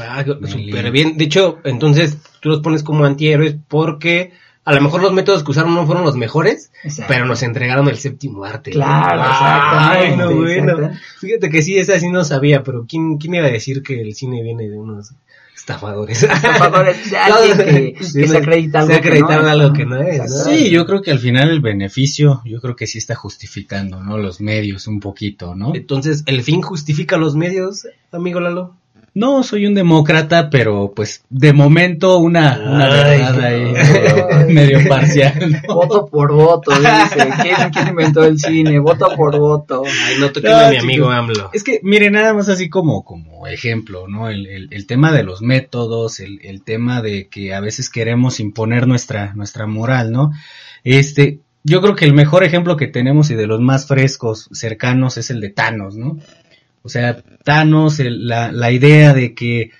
Ah, 0.00 0.24
súper 0.24 0.90
bien. 0.90 1.16
De 1.16 1.24
hecho, 1.24 1.58
entonces 1.64 2.18
tú 2.40 2.48
los 2.50 2.60
pones 2.60 2.82
como 2.82 3.04
antihéroes 3.04 3.56
porque 3.68 4.32
a 4.64 4.74
lo 4.74 4.80
mejor 4.82 5.02
los 5.02 5.12
métodos 5.12 5.42
que 5.42 5.50
usaron 5.50 5.74
no 5.74 5.86
fueron 5.86 6.04
los 6.04 6.16
mejores, 6.16 6.70
Exacto. 6.84 7.06
pero 7.12 7.24
nos 7.26 7.42
entregaron 7.42 7.88
el 7.88 7.96
séptimo 7.96 8.44
arte. 8.44 8.70
Claro, 8.70 9.22
Ay, 9.24 10.16
no, 10.16 10.30
bueno. 10.36 10.72
exacto. 10.72 10.98
Fíjate 11.20 11.48
que 11.50 11.62
sí, 11.62 11.78
esa 11.78 11.98
sí 11.98 12.08
no 12.10 12.24
sabía, 12.24 12.62
pero 12.62 12.84
¿quién, 12.88 13.16
quién 13.18 13.34
iba 13.34 13.46
a 13.46 13.50
decir 13.50 13.82
que 13.82 14.00
el 14.00 14.14
cine 14.14 14.42
viene 14.42 14.68
de 14.68 14.78
unos 14.78 15.12
estafadores? 15.56 16.22
Estafadores, 16.22 16.96
alguien 17.20 17.58
que, 17.58 17.92
que 18.20 18.28
se 18.28 18.36
acredita 18.36 18.80
algo 18.80 18.92
Se 18.92 18.98
acreditaron 18.98 19.42
que 19.42 19.42
no 19.42 19.46
es. 19.46 19.50
algo 19.50 19.72
que 19.72 19.84
no 19.86 20.02
es. 20.02 20.44
Sí, 20.44 20.70
yo 20.70 20.86
creo 20.86 21.02
que 21.02 21.10
al 21.10 21.18
final 21.18 21.50
el 21.50 21.60
beneficio, 21.60 22.42
yo 22.44 22.60
creo 22.60 22.76
que 22.76 22.86
sí 22.86 22.98
está 22.98 23.14
justificando, 23.14 24.02
¿no? 24.04 24.18
Los 24.18 24.40
medios 24.40 24.86
un 24.86 25.00
poquito, 25.00 25.54
¿no? 25.56 25.74
Entonces, 25.74 26.22
¿el 26.26 26.42
fin 26.42 26.60
justifica 26.62 27.16
los 27.16 27.34
medios, 27.34 27.86
amigo 28.12 28.40
Lalo? 28.40 28.76
No, 29.12 29.42
soy 29.42 29.66
un 29.66 29.74
demócrata, 29.74 30.50
pero 30.50 30.92
pues 30.94 31.24
de 31.30 31.52
momento 31.52 32.18
una, 32.18 32.60
una 32.64 32.84
Ay, 32.84 32.90
verdad 32.90 33.40
ahí 33.40 33.74
ay. 33.76 34.44
medio, 34.54 34.88
parcial. 34.88 35.62
¿no? 35.66 35.74
Voto 35.74 36.06
por 36.06 36.32
voto, 36.32 36.70
dice. 36.70 37.28
¿Quién, 37.42 37.70
quién 37.72 37.88
inventó 37.88 38.24
el 38.24 38.38
cine? 38.38 38.78
Voto 38.78 39.08
por 39.16 39.36
voto. 39.36 39.82
Ay, 40.06 40.16
no 40.20 40.30
toquen 40.30 40.50
No, 40.52 40.58
a 40.58 40.70
mi 40.70 40.76
amigo 40.76 41.10
AMLO. 41.10 41.50
Es 41.52 41.64
que, 41.64 41.80
mire, 41.82 42.10
nada 42.10 42.34
más 42.34 42.48
así 42.48 42.68
como, 42.68 43.04
como 43.04 43.48
ejemplo, 43.48 44.06
¿no? 44.06 44.28
El, 44.28 44.46
el, 44.46 44.68
el 44.70 44.86
tema 44.86 45.12
de 45.12 45.24
los 45.24 45.42
métodos, 45.42 46.20
el, 46.20 46.38
el 46.42 46.62
tema 46.62 47.02
de 47.02 47.28
que 47.28 47.52
a 47.52 47.60
veces 47.60 47.90
queremos 47.90 48.38
imponer 48.38 48.86
nuestra, 48.86 49.32
nuestra 49.34 49.66
moral, 49.66 50.12
¿no? 50.12 50.30
Este, 50.84 51.40
yo 51.64 51.80
creo 51.82 51.94
que 51.94 52.04
el 52.04 52.14
mejor 52.14 52.44
ejemplo 52.44 52.76
que 52.76 52.86
tenemos 52.86 53.30
y 53.30 53.34
de 53.34 53.46
los 53.46 53.60
más 53.60 53.86
frescos, 53.86 54.48
cercanos, 54.52 55.18
es 55.18 55.30
el 55.30 55.40
de 55.40 55.50
Thanos, 55.50 55.96
¿no? 55.96 56.18
O 56.82 56.88
sea, 56.88 57.22
Thanos, 57.44 58.00
el- 58.00 58.26
la, 58.26 58.52
la 58.52 58.70
idea 58.72 59.12
de 59.14 59.34
que 59.34 59.70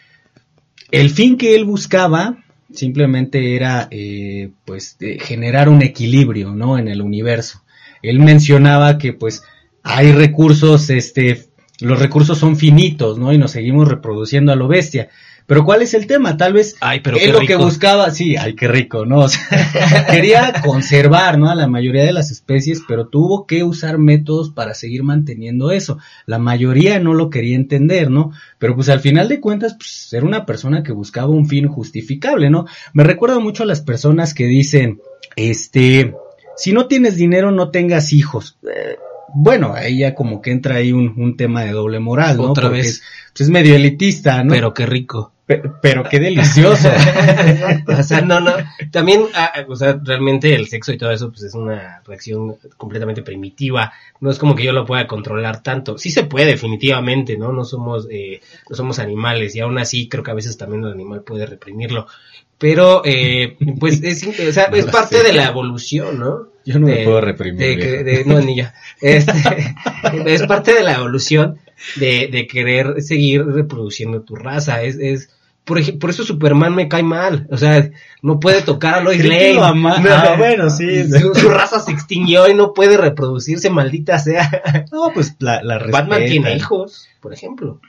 el 0.90 1.10
fin 1.10 1.36
que 1.36 1.54
él 1.54 1.64
buscaba 1.64 2.38
simplemente 2.72 3.56
era, 3.56 3.88
eh, 3.90 4.50
pues, 4.64 4.96
de 4.98 5.18
generar 5.18 5.68
un 5.68 5.82
equilibrio, 5.82 6.54
¿no? 6.54 6.78
En 6.78 6.88
el 6.88 7.02
universo. 7.02 7.62
Él 8.02 8.18
mencionaba 8.20 8.98
que, 8.98 9.12
pues, 9.12 9.42
hay 9.82 10.12
recursos, 10.12 10.88
este, 10.90 11.46
los 11.80 11.98
recursos 11.98 12.38
son 12.38 12.56
finitos, 12.56 13.18
¿no? 13.18 13.32
Y 13.32 13.38
nos 13.38 13.52
seguimos 13.52 13.88
reproduciendo 13.88 14.52
a 14.52 14.56
lo 14.56 14.68
bestia. 14.68 15.08
Pero 15.50 15.64
¿cuál 15.64 15.82
es 15.82 15.94
el 15.94 16.06
tema? 16.06 16.36
Tal 16.36 16.52
vez 16.52 16.76
Ay, 16.80 17.00
pero 17.00 17.16
él 17.16 17.32
lo 17.32 17.40
que 17.40 17.56
buscaba, 17.56 18.08
sí, 18.12 18.36
ay, 18.36 18.54
qué 18.54 18.68
rico, 18.68 19.04
¿no? 19.04 19.22
O 19.22 19.28
sea, 19.28 20.06
quería 20.08 20.52
conservar, 20.64 21.40
¿no? 21.40 21.50
A 21.50 21.56
la 21.56 21.66
mayoría 21.66 22.04
de 22.04 22.12
las 22.12 22.30
especies, 22.30 22.82
pero 22.86 23.08
tuvo 23.08 23.48
que 23.48 23.64
usar 23.64 23.98
métodos 23.98 24.50
para 24.50 24.74
seguir 24.74 25.02
manteniendo 25.02 25.72
eso. 25.72 25.98
La 26.24 26.38
mayoría 26.38 27.00
no 27.00 27.14
lo 27.14 27.30
quería 27.30 27.56
entender, 27.56 28.12
¿no? 28.12 28.30
Pero 28.60 28.76
pues 28.76 28.88
al 28.90 29.00
final 29.00 29.28
de 29.28 29.40
cuentas, 29.40 29.74
pues 29.74 30.12
era 30.12 30.24
una 30.24 30.46
persona 30.46 30.84
que 30.84 30.92
buscaba 30.92 31.30
un 31.30 31.48
fin 31.48 31.66
justificable, 31.66 32.48
¿no? 32.48 32.66
Me 32.92 33.02
recuerda 33.02 33.40
mucho 33.40 33.64
a 33.64 33.66
las 33.66 33.80
personas 33.80 34.34
que 34.34 34.44
dicen, 34.44 35.00
este, 35.34 36.14
si 36.56 36.72
no 36.72 36.86
tienes 36.86 37.16
dinero, 37.16 37.50
no 37.50 37.72
tengas 37.72 38.12
hijos. 38.12 38.56
Eh, 38.62 38.98
bueno, 39.34 39.74
ahí 39.74 39.98
ya 39.98 40.14
como 40.14 40.40
que 40.40 40.52
entra 40.52 40.76
ahí 40.76 40.92
un, 40.92 41.12
un 41.16 41.36
tema 41.36 41.64
de 41.64 41.72
doble 41.72 41.98
moral, 41.98 42.36
¿no? 42.36 42.50
Otra 42.50 42.68
Porque 42.68 42.78
vez. 42.78 42.86
Es, 42.86 43.02
pues 43.32 43.40
es 43.42 43.50
medio 43.50 43.74
elitista, 43.74 44.42
¿no? 44.44 44.52
Pero 44.52 44.74
qué 44.74 44.86
rico. 44.86 45.32
Pero 45.80 46.04
qué 46.04 46.20
delicioso. 46.20 46.88
o 47.98 48.02
sea, 48.02 48.20
no, 48.20 48.40
no. 48.40 48.52
También, 48.90 49.26
ah, 49.34 49.52
o 49.68 49.76
sea, 49.76 49.98
realmente 50.02 50.54
el 50.54 50.68
sexo 50.68 50.92
y 50.92 50.98
todo 50.98 51.10
eso, 51.10 51.30
pues 51.30 51.42
es 51.42 51.54
una 51.54 52.02
reacción 52.06 52.56
completamente 52.76 53.22
primitiva. 53.22 53.92
No 54.20 54.30
es 54.30 54.38
como 54.38 54.54
que 54.54 54.64
yo 54.64 54.72
lo 54.72 54.86
pueda 54.86 55.06
controlar 55.06 55.62
tanto. 55.62 55.98
Sí 55.98 56.10
se 56.10 56.24
puede, 56.24 56.46
definitivamente, 56.46 57.36
¿no? 57.36 57.52
No 57.52 57.64
somos, 57.64 58.06
eh, 58.10 58.40
no 58.68 58.76
somos 58.76 58.98
animales 58.98 59.54
y 59.56 59.60
aún 59.60 59.78
así 59.78 60.08
creo 60.08 60.22
que 60.22 60.30
a 60.30 60.34
veces 60.34 60.56
también 60.56 60.84
el 60.84 60.92
animal 60.92 61.22
puede 61.22 61.46
reprimirlo. 61.46 62.06
Pero, 62.58 63.00
eh, 63.06 63.56
pues, 63.78 64.02
es, 64.02 64.26
o 64.26 64.52
sea, 64.52 64.64
es 64.74 64.86
parte 64.86 65.22
de 65.22 65.32
la 65.32 65.46
evolución, 65.46 66.18
¿no? 66.18 66.50
Yo 66.66 66.78
no 66.78 66.86
me 66.86 67.04
puedo 67.04 67.22
reprimir. 67.22 68.04
De, 68.04 68.22
no, 68.26 68.38
ni 68.40 68.56
yo. 68.56 68.64
Este, 69.00 69.32
es 70.26 70.42
parte 70.42 70.74
de 70.74 70.82
la 70.82 70.96
evolución 70.96 71.58
de, 71.96 72.28
de 72.30 72.46
querer 72.46 73.00
seguir 73.00 73.46
reproduciendo 73.46 74.20
tu 74.20 74.36
raza. 74.36 74.82
Es, 74.82 74.96
es, 74.96 75.30
por, 75.70 75.98
por 76.00 76.10
eso 76.10 76.24
Superman 76.24 76.74
me 76.74 76.88
cae 76.88 77.04
mal. 77.04 77.46
O 77.48 77.56
sea, 77.56 77.88
no 78.22 78.40
puede 78.40 78.62
tocar 78.62 78.94
a 78.94 79.00
Lois 79.00 79.24
Lane. 79.24 79.56
ah, 79.60 80.34
bueno, 80.36 80.68
sí. 80.68 81.04
Su, 81.08 81.48
raza 81.48 81.78
se 81.78 81.92
extinguió 81.92 82.48
y 82.48 82.54
no 82.54 82.74
puede 82.74 82.96
reproducirse, 82.96 83.70
maldita 83.70 84.18
sea. 84.18 84.50
No, 84.90 85.12
pues 85.14 85.36
la, 85.38 85.62
la 85.62 85.78
Batman 85.92 86.24
tiene 86.26 86.56
hijos, 86.56 87.06
por 87.20 87.32
ejemplo. 87.32 87.80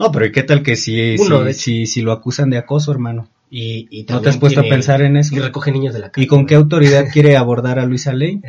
No, 0.00 0.10
pero 0.10 0.26
¿y 0.26 0.32
qué 0.32 0.42
tal 0.42 0.64
que 0.64 0.74
si, 0.74 1.16
si, 1.52 1.86
si 1.86 2.02
lo 2.02 2.10
acusan 2.10 2.50
de 2.50 2.58
acoso, 2.58 2.90
hermano? 2.90 3.28
Y, 3.52 4.04
¿No 4.08 4.20
te 4.20 4.30
has 4.30 4.38
puesto 4.38 4.58
a 4.58 4.64
pensar 4.64 5.00
en 5.02 5.16
eso? 5.16 5.36
Y 5.36 5.38
recoge 5.38 5.70
niños 5.70 5.94
de 5.94 6.00
la 6.00 6.10
calle. 6.10 6.24
¿Y 6.24 6.26
con 6.26 6.44
qué 6.44 6.56
autoridad 6.56 7.06
quiere 7.12 7.36
abordar 7.36 7.78
a 7.78 7.86
Luisa 7.86 8.12
Ley? 8.12 8.42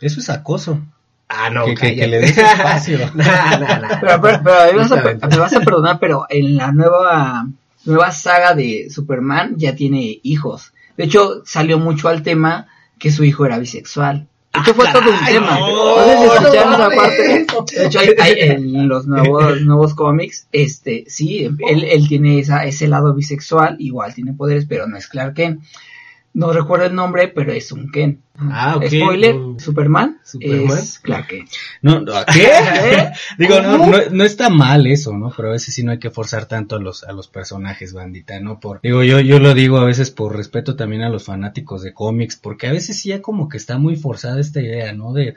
Eso 0.00 0.20
es 0.20 0.30
acoso. 0.30 0.80
Ah, 1.28 1.50
no, 1.50 1.66
que, 1.66 1.74
que, 1.74 2.06
le 2.06 2.20
des 2.20 2.38
espacio. 2.38 2.98
no, 3.14 3.24
no, 3.24 3.78
no. 3.80 3.88
Pero, 4.00 4.22
pero, 4.22 4.42
me, 4.42 4.78
vas 4.78 4.92
a, 4.92 5.02
me 5.02 5.36
vas 5.38 5.52
a 5.54 5.60
perdonar, 5.60 5.98
pero 5.98 6.24
en 6.28 6.56
la 6.56 6.70
nueva, 6.70 7.48
nueva 7.88 8.12
saga 8.12 8.54
de 8.54 8.88
Superman 8.90 9.54
ya 9.56 9.74
tiene 9.74 10.20
hijos. 10.22 10.72
De 10.96 11.04
hecho, 11.04 11.42
salió 11.44 11.78
mucho 11.78 12.08
al 12.08 12.22
tema 12.22 12.68
que 12.98 13.10
su 13.10 13.24
hijo 13.24 13.46
era 13.46 13.58
bisexual. 13.58 14.28
Esto 14.52 14.74
fue 14.74 14.86
todo 14.92 15.10
un 15.10 15.24
tema. 15.24 15.58
De 17.74 17.86
hecho, 17.86 18.00
hay, 18.18 18.34
en 18.38 18.88
los 18.88 19.06
nuevos, 19.06 19.60
nuevos 19.62 19.94
cómics, 19.94 20.48
este, 20.52 21.04
sí, 21.08 21.44
él, 21.44 21.84
él 21.84 22.08
tiene 22.08 22.38
esa, 22.40 22.64
ese 22.64 22.88
lado 22.88 23.14
bisexual, 23.14 23.76
igual 23.78 24.14
tiene 24.14 24.32
poderes, 24.32 24.66
pero 24.66 24.86
no 24.86 24.96
es 24.96 25.06
Clark 25.06 25.34
Kent. 25.34 25.62
No 26.38 26.52
recuerdo 26.52 26.86
el 26.86 26.94
nombre, 26.94 27.26
pero 27.26 27.50
es 27.50 27.72
un 27.72 27.90
Ken. 27.90 28.22
Ah, 28.38 28.76
ok. 28.76 28.84
Spoiler, 28.84 29.34
Superman, 29.58 30.20
Superman 30.22 30.78
es 30.78 31.00
Clark 31.00 31.26
Kent. 31.26 31.50
No, 31.82 32.04
¿qué? 32.32 32.48
Digo, 33.38 33.60
no, 33.60 33.78
no, 33.78 33.98
no, 34.12 34.22
está 34.22 34.48
mal 34.48 34.86
eso, 34.86 35.12
¿no? 35.18 35.32
Pero 35.36 35.48
a 35.48 35.52
veces 35.52 35.74
sí 35.74 35.82
no 35.82 35.90
hay 35.90 35.98
que 35.98 36.10
forzar 36.10 36.46
tanto 36.46 36.76
a 36.76 36.78
los, 36.78 37.02
a 37.02 37.10
los 37.10 37.26
personajes, 37.26 37.92
bandita, 37.92 38.38
¿no? 38.38 38.60
Por, 38.60 38.80
digo, 38.82 39.02
yo, 39.02 39.18
yo 39.18 39.40
lo 39.40 39.52
digo 39.52 39.78
a 39.78 39.84
veces 39.84 40.12
por 40.12 40.36
respeto 40.36 40.76
también 40.76 41.02
a 41.02 41.08
los 41.08 41.24
fanáticos 41.24 41.82
de 41.82 41.92
cómics, 41.92 42.36
porque 42.36 42.68
a 42.68 42.72
veces 42.72 43.00
sí 43.00 43.08
ya 43.08 43.20
como 43.20 43.48
que 43.48 43.56
está 43.56 43.76
muy 43.78 43.96
forzada 43.96 44.40
esta 44.40 44.60
idea, 44.60 44.92
¿no? 44.92 45.12
De, 45.12 45.34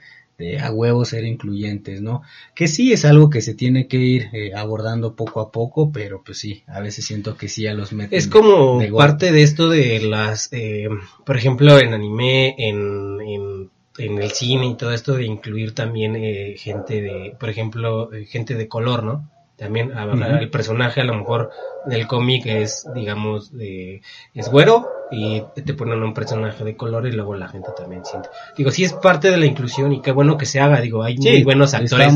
a 0.59 0.71
huevos 0.71 1.09
ser 1.09 1.23
incluyentes, 1.25 2.01
¿no? 2.01 2.23
Que 2.55 2.67
sí 2.67 2.93
es 2.93 3.05
algo 3.05 3.29
que 3.29 3.41
se 3.41 3.53
tiene 3.53 3.87
que 3.87 3.97
ir 3.97 4.29
eh, 4.33 4.53
abordando 4.55 5.15
poco 5.15 5.39
a 5.39 5.51
poco, 5.51 5.91
pero 5.91 6.23
pues 6.23 6.39
sí, 6.39 6.63
a 6.67 6.79
veces 6.79 7.05
siento 7.05 7.37
que 7.37 7.47
sí 7.47 7.63
ya 7.63 7.73
los 7.73 7.93
meten. 7.93 8.17
Es 8.17 8.27
como 8.27 8.81
parte 8.95 9.31
de 9.31 9.43
esto 9.43 9.69
de 9.69 9.99
las, 10.01 10.49
eh, 10.51 10.89
por 11.25 11.37
ejemplo, 11.37 11.79
en 11.79 11.93
anime, 11.93 12.55
en, 12.57 13.19
en, 13.21 13.69
en, 13.97 14.21
el 14.21 14.31
cine 14.31 14.67
y 14.67 14.75
todo 14.75 14.93
esto 14.93 15.15
de 15.15 15.25
incluir 15.25 15.75
también 15.75 16.15
eh, 16.15 16.55
gente 16.57 17.01
de, 17.01 17.35
por 17.39 17.49
ejemplo, 17.49 18.09
gente 18.27 18.55
de 18.55 18.67
color, 18.67 19.03
¿no? 19.03 19.29
También 19.57 19.91
el 19.95 20.49
personaje 20.49 21.01
a 21.01 21.03
lo 21.03 21.13
mejor 21.13 21.51
del 21.85 22.07
cómic 22.07 22.47
es, 22.47 22.87
digamos, 22.95 23.55
de, 23.55 24.01
es 24.33 24.49
güero 24.49 24.89
y 25.11 25.43
te 25.61 25.73
ponen 25.73 26.01
un 26.01 26.13
personaje 26.13 26.63
de 26.63 26.75
color 26.75 27.05
y 27.05 27.11
luego 27.11 27.35
la 27.35 27.47
gente 27.49 27.69
también 27.75 28.05
siente. 28.05 28.29
Digo, 28.57 28.71
sí 28.71 28.83
es 28.83 28.93
parte 28.93 29.29
de 29.29 29.37
la 29.37 29.45
inclusión 29.45 29.91
y 29.91 30.01
qué 30.01 30.11
bueno 30.11 30.37
que 30.37 30.45
se 30.45 30.59
haga. 30.59 30.79
Digo, 30.79 31.03
hay 31.03 31.17
muy 31.17 31.43
buenos 31.43 31.73
actores 31.73 32.13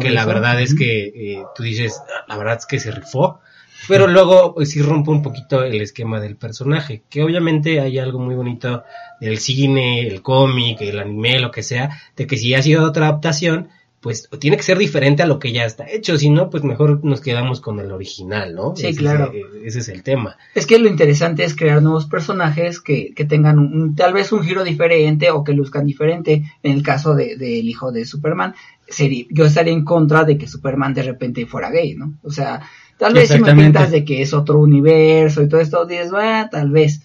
que 0.00 0.10
la 0.10 0.24
verdad 0.24 0.60
es 0.60 0.74
que 0.74 1.06
eh, 1.06 1.42
tú 1.54 1.62
dices, 1.62 2.00
la 2.28 2.36
verdad 2.36 2.58
es 2.58 2.66
que 2.66 2.78
se 2.78 2.92
rifó. 2.92 3.40
Pero 3.88 4.06
luego 4.06 4.54
pues, 4.54 4.70
sí 4.70 4.82
rompe 4.82 5.10
un 5.10 5.22
poquito 5.22 5.62
el 5.62 5.80
esquema 5.80 6.18
del 6.18 6.36
personaje, 6.36 7.02
que 7.08 7.22
obviamente 7.22 7.80
hay 7.80 7.98
algo 7.98 8.18
muy 8.18 8.34
bonito 8.34 8.84
del 9.20 9.38
cine, 9.38 10.06
el 10.06 10.22
cómic, 10.22 10.80
el 10.80 10.98
anime, 10.98 11.38
lo 11.38 11.50
que 11.50 11.62
sea, 11.62 11.90
de 12.16 12.26
que 12.26 12.36
si 12.36 12.54
ha 12.54 12.62
sido 12.62 12.84
otra 12.84 13.08
adaptación, 13.08 13.68
pues 14.06 14.28
tiene 14.38 14.56
que 14.56 14.62
ser 14.62 14.78
diferente 14.78 15.24
a 15.24 15.26
lo 15.26 15.40
que 15.40 15.50
ya 15.50 15.64
está 15.64 15.90
hecho, 15.90 16.16
si 16.16 16.30
no, 16.30 16.48
pues 16.48 16.62
mejor 16.62 17.04
nos 17.04 17.20
quedamos 17.20 17.60
con 17.60 17.80
el 17.80 17.90
original, 17.90 18.54
¿no? 18.54 18.76
Sí, 18.76 18.94
claro. 18.94 19.32
ese 19.64 19.80
es 19.80 19.88
el 19.88 20.04
tema. 20.04 20.36
Es 20.54 20.64
que 20.64 20.78
lo 20.78 20.88
interesante 20.88 21.42
es 21.42 21.56
crear 21.56 21.82
nuevos 21.82 22.06
personajes 22.06 22.78
que, 22.78 23.12
que 23.16 23.24
tengan 23.24 23.58
un, 23.58 23.96
tal 23.96 24.12
vez 24.12 24.30
un 24.30 24.44
giro 24.44 24.62
diferente 24.62 25.32
o 25.32 25.42
que 25.42 25.54
luzcan 25.54 25.86
diferente. 25.86 26.44
En 26.62 26.70
el 26.70 26.84
caso 26.84 27.16
del 27.16 27.36
de, 27.36 27.50
hijo 27.50 27.90
de 27.90 28.04
Superman, 28.04 28.54
sería, 28.86 29.24
yo 29.28 29.44
estaría 29.44 29.72
en 29.72 29.84
contra 29.84 30.22
de 30.22 30.38
que 30.38 30.46
Superman 30.46 30.94
de 30.94 31.02
repente 31.02 31.44
fuera 31.44 31.72
gay, 31.72 31.96
¿no? 31.96 32.14
O 32.22 32.30
sea, 32.30 32.62
tal 32.98 33.12
vez 33.12 33.30
si 33.30 33.40
me 33.40 33.56
pintas 33.56 33.90
de 33.90 34.04
que 34.04 34.22
es 34.22 34.32
otro 34.32 34.60
universo 34.60 35.42
y 35.42 35.48
todo 35.48 35.60
esto, 35.60 35.84
dices, 35.84 36.12
bueno, 36.12 36.48
tal 36.48 36.70
vez 36.70 37.02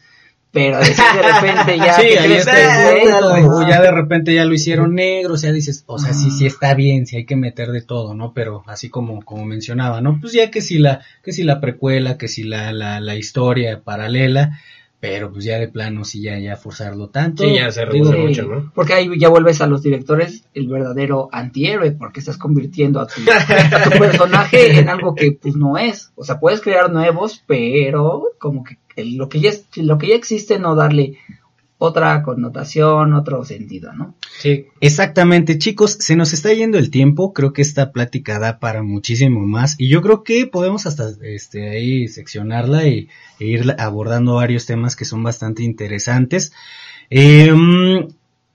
pero 0.51 0.79
de 0.79 0.85
repente 0.85 1.77
ya 1.77 1.93
sí, 1.99 2.07
o 3.47 3.67
ya 3.67 3.81
de 3.81 3.91
repente 3.91 4.33
ya 4.33 4.43
lo 4.43 4.53
hicieron 4.53 4.95
negro, 4.95 5.35
o 5.35 5.37
sea, 5.37 5.51
dices, 5.51 5.83
o 5.87 5.97
sea, 5.97 6.13
sí, 6.13 6.29
sí 6.31 6.45
está 6.45 6.73
bien, 6.73 7.05
sí 7.05 7.15
hay 7.15 7.25
que 7.25 7.37
meter 7.37 7.71
de 7.71 7.81
todo, 7.81 8.13
¿no? 8.13 8.33
Pero 8.33 8.63
así 8.67 8.89
como, 8.89 9.21
como 9.21 9.45
mencionaba, 9.45 10.01
¿no? 10.01 10.19
Pues 10.19 10.33
ya 10.33 10.51
que 10.51 10.61
si 10.61 10.77
la, 10.77 11.01
que 11.23 11.31
si 11.31 11.43
la 11.43 11.61
precuela, 11.61 12.17
que 12.17 12.27
si 12.27 12.43
la, 12.43 12.73
la, 12.73 12.99
la 12.99 13.15
historia 13.15 13.81
paralela, 13.81 14.59
pero 15.01 15.31
pues 15.31 15.45
ya 15.45 15.57
de 15.57 15.67
plano 15.67 16.05
sí 16.05 16.21
ya, 16.21 16.37
ya 16.37 16.55
forzarlo 16.55 17.09
tanto. 17.09 17.43
Sí, 17.43 17.55
ya 17.55 17.71
se 17.71 17.85
reduce 17.85 18.15
mucho, 18.15 18.43
¿no? 18.43 18.71
Porque 18.75 18.93
ahí 18.93 19.09
ya 19.17 19.29
vuelves 19.29 19.59
a 19.59 19.67
los 19.67 19.81
directores 19.81 20.45
el 20.53 20.67
verdadero 20.67 21.27
antihéroe, 21.31 21.91
porque 21.93 22.19
estás 22.19 22.37
convirtiendo 22.37 22.99
a 22.99 23.07
tu, 23.07 23.21
a 23.31 23.83
tu 23.89 23.97
personaje 23.97 24.79
en 24.79 24.89
algo 24.89 25.15
que 25.15 25.31
pues 25.31 25.55
no 25.55 25.79
es. 25.79 26.11
O 26.15 26.23
sea, 26.23 26.39
puedes 26.39 26.61
crear 26.61 26.91
nuevos, 26.91 27.43
pero 27.47 28.25
como 28.37 28.63
que 28.63 28.77
lo 29.05 29.29
que 29.29 29.39
ya 29.39 29.51
lo 29.75 29.97
que 29.97 30.09
ya 30.09 30.15
existe 30.15 30.59
no 30.59 30.75
darle 30.75 31.17
otra 31.83 32.21
connotación, 32.21 33.13
otro 33.15 33.43
sentido, 33.43 33.91
¿no? 33.93 34.13
Sí. 34.37 34.67
Exactamente, 34.81 35.57
chicos, 35.57 35.97
se 35.99 36.15
nos 36.15 36.31
está 36.31 36.53
yendo 36.53 36.77
el 36.77 36.91
tiempo, 36.91 37.33
creo 37.33 37.53
que 37.53 37.63
esta 37.63 37.91
plática 37.91 38.37
da 38.37 38.59
para 38.59 38.83
muchísimo 38.83 39.39
más 39.47 39.75
y 39.79 39.89
yo 39.89 40.03
creo 40.03 40.23
que 40.23 40.45
podemos 40.45 40.85
hasta 40.85 41.09
este 41.23 41.69
ahí 41.69 42.07
seccionarla 42.07 42.87
y 42.87 43.09
e 43.39 43.45
ir 43.45 43.75
abordando 43.79 44.35
varios 44.35 44.67
temas 44.67 44.95
que 44.95 45.05
son 45.05 45.23
bastante 45.23 45.63
interesantes. 45.63 46.53
Eh, 47.09 47.51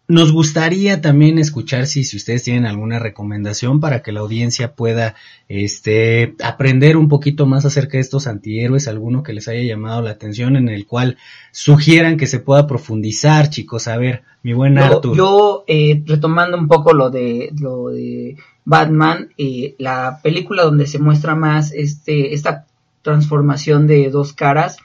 nos 0.08 0.32
gustaría 0.32 1.00
también 1.00 1.38
escuchar 1.38 1.86
si, 1.86 2.04
si 2.04 2.16
ustedes 2.16 2.44
tienen 2.44 2.64
alguna 2.64 2.98
recomendación 2.98 3.80
para 3.80 4.02
que 4.02 4.12
la 4.12 4.20
audiencia 4.20 4.74
pueda 4.74 5.16
este, 5.48 6.36
aprender 6.42 6.96
un 6.96 7.08
poquito 7.08 7.44
más 7.46 7.64
acerca 7.64 7.96
de 7.96 8.02
estos 8.02 8.28
antihéroes, 8.28 8.86
alguno 8.86 9.24
que 9.24 9.32
les 9.32 9.48
haya 9.48 9.62
llamado 9.62 10.02
la 10.02 10.10
atención, 10.10 10.56
en 10.56 10.68
el 10.68 10.86
cual 10.86 11.16
sugieran 11.50 12.16
que 12.16 12.28
se 12.28 12.38
pueda 12.38 12.68
profundizar, 12.68 13.50
chicos. 13.50 13.88
A 13.88 13.96
ver, 13.96 14.22
mi 14.42 14.52
buen 14.52 14.78
Arthur. 14.78 15.16
Yo, 15.16 15.64
eh, 15.66 16.02
retomando 16.06 16.56
un 16.56 16.68
poco 16.68 16.92
lo 16.92 17.10
de, 17.10 17.50
lo 17.58 17.88
de 17.88 18.36
Batman, 18.64 19.30
eh, 19.36 19.74
la 19.78 20.20
película 20.22 20.62
donde 20.62 20.86
se 20.86 21.00
muestra 21.00 21.34
más 21.34 21.72
este, 21.72 22.32
esta 22.32 22.66
transformación 23.02 23.88
de 23.88 24.08
dos 24.10 24.32
caras 24.32 24.76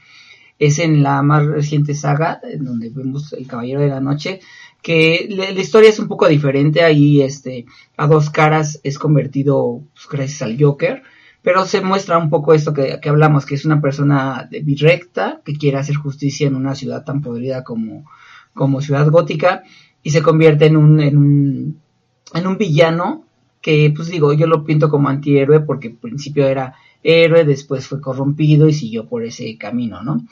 es 0.62 0.78
en 0.78 1.02
la 1.02 1.24
más 1.24 1.44
reciente 1.46 1.96
saga, 1.96 2.40
en 2.44 2.64
donde 2.64 2.92
vemos 2.92 3.34
El 3.34 3.48
Caballero 3.48 3.82
de 3.82 3.88
la 3.88 4.00
Noche, 4.00 4.42
que 4.82 5.28
la, 5.30 5.52
historia 5.52 5.90
es 5.90 6.00
un 6.00 6.08
poco 6.08 6.28
diferente, 6.28 6.84
ahí 6.84 7.22
este, 7.22 7.66
a 7.98 8.08
dos 8.08 8.30
caras 8.30 8.80
es 8.84 8.98
convertido 8.98 9.84
pues, 9.94 10.08
gracias 10.10 10.42
al 10.42 10.58
Joker, 10.60 11.04
pero 11.42 11.66
se 11.66 11.82
muestra 11.82 12.18
un 12.18 12.30
poco 12.30 12.54
esto 12.54 12.74
que, 12.74 13.00
que 13.02 13.10
hablamos, 13.10 13.46
que 13.46 13.56
es 13.56 13.66
una 13.66 13.82
persona 13.82 14.48
directa, 14.50 15.42
que 15.44 15.54
quiere 15.54 15.78
hacer 15.78 15.96
justicia 15.96 16.48
en 16.48 16.56
una 16.56 16.76
ciudad 16.76 17.04
tan 17.04 17.22
podrida 17.22 17.64
como, 17.64 18.06
como 18.54 18.82
Ciudad 18.82 19.10
Gótica, 19.10 19.64
y 20.04 20.12
se 20.12 20.22
convierte 20.22 20.66
en 20.66 20.78
un, 20.78 21.00
en 21.00 21.18
un, 21.18 21.82
en 22.34 22.48
un 22.48 22.58
villano, 22.58 23.26
que 23.62 23.94
pues 23.96 24.10
digo, 24.10 24.34
yo 24.34 24.48
lo 24.48 24.64
pinto 24.64 24.90
como 24.90 25.10
antihéroe 25.10 25.62
porque 25.62 25.90
al 25.90 25.94
principio 25.96 26.48
era 26.48 26.76
héroe, 27.04 27.46
después 27.46 27.88
fue 27.88 28.02
corrompido 28.02 28.68
y 28.68 28.74
siguió 28.74 29.08
por 29.08 29.24
ese 29.24 29.58
camino, 29.58 30.04
¿no? 30.04 30.26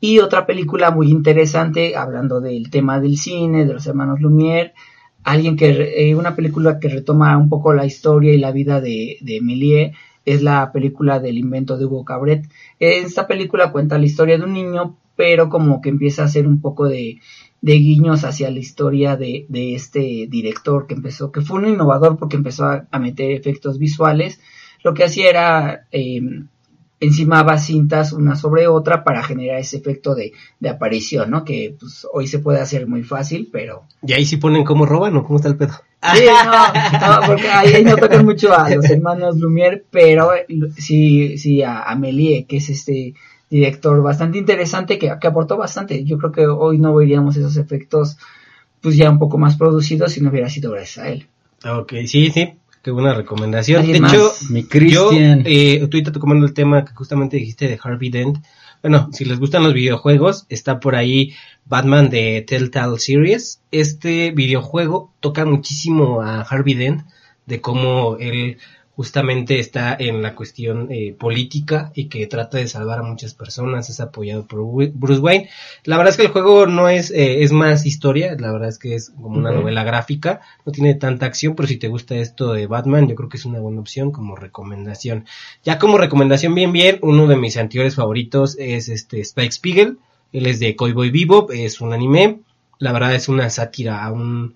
Y 0.00 0.18
otra 0.18 0.46
película 0.46 0.90
muy 0.90 1.10
interesante, 1.10 1.96
hablando 1.96 2.40
del 2.40 2.70
tema 2.70 3.00
del 3.00 3.16
cine, 3.16 3.64
de 3.64 3.72
los 3.72 3.86
hermanos 3.86 4.20
Lumière, 4.20 4.72
alguien 5.22 5.56
que, 5.56 6.10
eh, 6.10 6.14
una 6.14 6.36
película 6.36 6.78
que 6.78 6.88
retoma 6.88 7.36
un 7.38 7.48
poco 7.48 7.72
la 7.72 7.86
historia 7.86 8.32
y 8.32 8.38
la 8.38 8.52
vida 8.52 8.80
de, 8.80 9.16
de 9.20 9.40
Méliès, 9.40 9.92
es 10.24 10.42
la 10.42 10.72
película 10.72 11.20
del 11.20 11.38
invento 11.38 11.76
de 11.76 11.84
Hugo 11.84 12.04
Cabret. 12.04 12.48
Esta 12.78 13.26
película 13.26 13.72
cuenta 13.72 13.98
la 13.98 14.06
historia 14.06 14.38
de 14.38 14.44
un 14.44 14.52
niño, 14.52 14.98
pero 15.16 15.48
como 15.48 15.80
que 15.80 15.90
empieza 15.90 16.22
a 16.22 16.26
hacer 16.26 16.46
un 16.46 16.60
poco 16.60 16.88
de, 16.88 17.20
de 17.60 17.74
guiños 17.74 18.24
hacia 18.24 18.50
la 18.50 18.58
historia 18.58 19.16
de, 19.16 19.46
de, 19.48 19.74
este 19.74 20.26
director 20.28 20.86
que 20.86 20.94
empezó, 20.94 21.32
que 21.32 21.40
fue 21.40 21.60
un 21.60 21.68
innovador 21.68 22.18
porque 22.18 22.36
empezó 22.36 22.66
a, 22.66 22.98
meter 22.98 23.30
efectos 23.32 23.78
visuales. 23.78 24.40
Lo 24.82 24.92
que 24.92 25.04
hacía 25.04 25.30
era 25.30 25.86
eh, 25.90 26.20
encimaba 27.04 27.58
cintas 27.58 28.12
una 28.12 28.36
sobre 28.36 28.66
otra 28.66 29.04
para 29.04 29.22
generar 29.22 29.58
ese 29.58 29.76
efecto 29.76 30.14
de, 30.14 30.32
de 30.60 30.68
aparición, 30.68 31.30
¿no? 31.30 31.44
Que 31.44 31.76
pues, 31.78 32.06
hoy 32.12 32.26
se 32.26 32.38
puede 32.38 32.60
hacer 32.60 32.86
muy 32.86 33.02
fácil, 33.02 33.48
pero... 33.52 33.84
Y 34.06 34.12
ahí 34.12 34.24
sí 34.24 34.36
ponen 34.36 34.64
cómo 34.64 34.86
roban 34.86 35.16
o 35.16 35.24
cómo 35.24 35.36
está 35.36 35.48
el 35.48 35.56
pedo. 35.56 35.74
Sí, 36.14 36.24
no, 36.26 37.20
no, 37.20 37.26
porque 37.26 37.48
ahí 37.48 37.82
no 37.82 37.96
tocan 37.96 38.24
mucho 38.24 38.52
a 38.52 38.68
los 38.68 38.88
hermanos 38.90 39.36
Lumière, 39.36 39.82
pero 39.90 40.32
sí, 40.76 41.38
sí 41.38 41.62
a 41.62 41.82
Amélie, 41.82 42.44
que 42.44 42.58
es 42.58 42.68
este 42.68 43.14
director 43.48 44.02
bastante 44.02 44.36
interesante 44.38 44.98
que, 44.98 45.10
que 45.18 45.26
aportó 45.26 45.56
bastante. 45.56 46.04
Yo 46.04 46.18
creo 46.18 46.32
que 46.32 46.46
hoy 46.46 46.78
no 46.78 46.94
veríamos 46.94 47.36
esos 47.36 47.56
efectos 47.56 48.18
pues 48.80 48.96
ya 48.96 49.08
un 49.08 49.18
poco 49.18 49.38
más 49.38 49.56
producidos 49.56 50.12
si 50.12 50.20
no 50.20 50.28
hubiera 50.28 50.50
sido 50.50 50.72
gracias 50.72 51.06
a 51.06 51.08
él. 51.08 51.26
Ok, 51.66 51.94
sí, 52.06 52.30
sí, 52.30 52.52
qué 52.84 52.90
buena 52.90 53.14
recomendación. 53.14 53.82
De 53.82 53.94
¿Alguien 53.94 54.04
hecho? 54.04 54.32
Mi 54.50 54.66
yo, 54.90 55.10
eh, 55.12 55.80
ahorita 55.80 56.12
tomando 56.12 56.46
el 56.46 56.52
tema 56.52 56.84
que 56.84 56.92
justamente 56.92 57.38
dijiste 57.38 57.66
de 57.66 57.80
Harvey 57.82 58.10
Dent. 58.10 58.44
Bueno, 58.82 59.08
si 59.12 59.24
les 59.24 59.40
gustan 59.40 59.64
los 59.64 59.72
videojuegos, 59.72 60.44
está 60.50 60.78
por 60.78 60.94
ahí 60.94 61.32
Batman 61.64 62.10
de 62.10 62.44
Telltale 62.46 62.98
Series. 62.98 63.62
Este 63.70 64.30
videojuego 64.32 65.10
toca 65.20 65.46
muchísimo 65.46 66.20
a 66.20 66.42
Harvey 66.42 66.74
Dent, 66.74 67.02
de 67.46 67.62
cómo 67.62 68.18
él 68.18 68.58
justamente 68.96 69.58
está 69.58 69.96
en 69.98 70.22
la 70.22 70.34
cuestión 70.34 70.88
eh, 70.90 71.14
política 71.18 71.90
y 71.94 72.06
que 72.06 72.26
trata 72.26 72.58
de 72.58 72.68
salvar 72.68 73.00
a 73.00 73.02
muchas 73.02 73.34
personas, 73.34 73.90
es 73.90 74.00
apoyado 74.00 74.46
por 74.46 74.60
Bruce 74.92 75.20
Wayne. 75.20 75.48
La 75.84 75.96
verdad 75.96 76.12
es 76.12 76.16
que 76.16 76.24
el 76.24 76.32
juego 76.32 76.66
no 76.66 76.88
es, 76.88 77.10
eh, 77.10 77.42
es 77.42 77.50
más 77.50 77.86
historia, 77.86 78.36
la 78.38 78.52
verdad 78.52 78.68
es 78.68 78.78
que 78.78 78.94
es 78.94 79.10
como 79.10 79.38
una 79.38 79.50
novela 79.50 79.82
gráfica, 79.82 80.40
no 80.64 80.72
tiene 80.72 80.94
tanta 80.94 81.26
acción, 81.26 81.54
pero 81.56 81.66
si 81.66 81.76
te 81.76 81.88
gusta 81.88 82.14
esto 82.14 82.52
de 82.52 82.66
Batman, 82.66 83.08
yo 83.08 83.16
creo 83.16 83.28
que 83.28 83.36
es 83.36 83.44
una 83.44 83.58
buena 83.58 83.80
opción 83.80 84.12
como 84.12 84.36
recomendación. 84.36 85.24
Ya 85.64 85.78
como 85.78 85.98
recomendación 85.98 86.54
bien 86.54 86.72
bien, 86.72 86.98
uno 87.02 87.26
de 87.26 87.36
mis 87.36 87.56
anteriores 87.56 87.96
favoritos 87.96 88.56
es 88.58 88.88
este 88.88 89.20
Spike 89.20 89.52
Spiegel, 89.52 89.98
él 90.32 90.46
es 90.46 90.60
de 90.60 90.76
Cowboy 90.76 91.10
Bebop, 91.10 91.50
es 91.50 91.80
un 91.80 91.92
anime, 91.92 92.40
la 92.78 92.92
verdad 92.92 93.14
es 93.14 93.28
una 93.28 93.50
sátira 93.50 94.04
a 94.04 94.12
un 94.12 94.54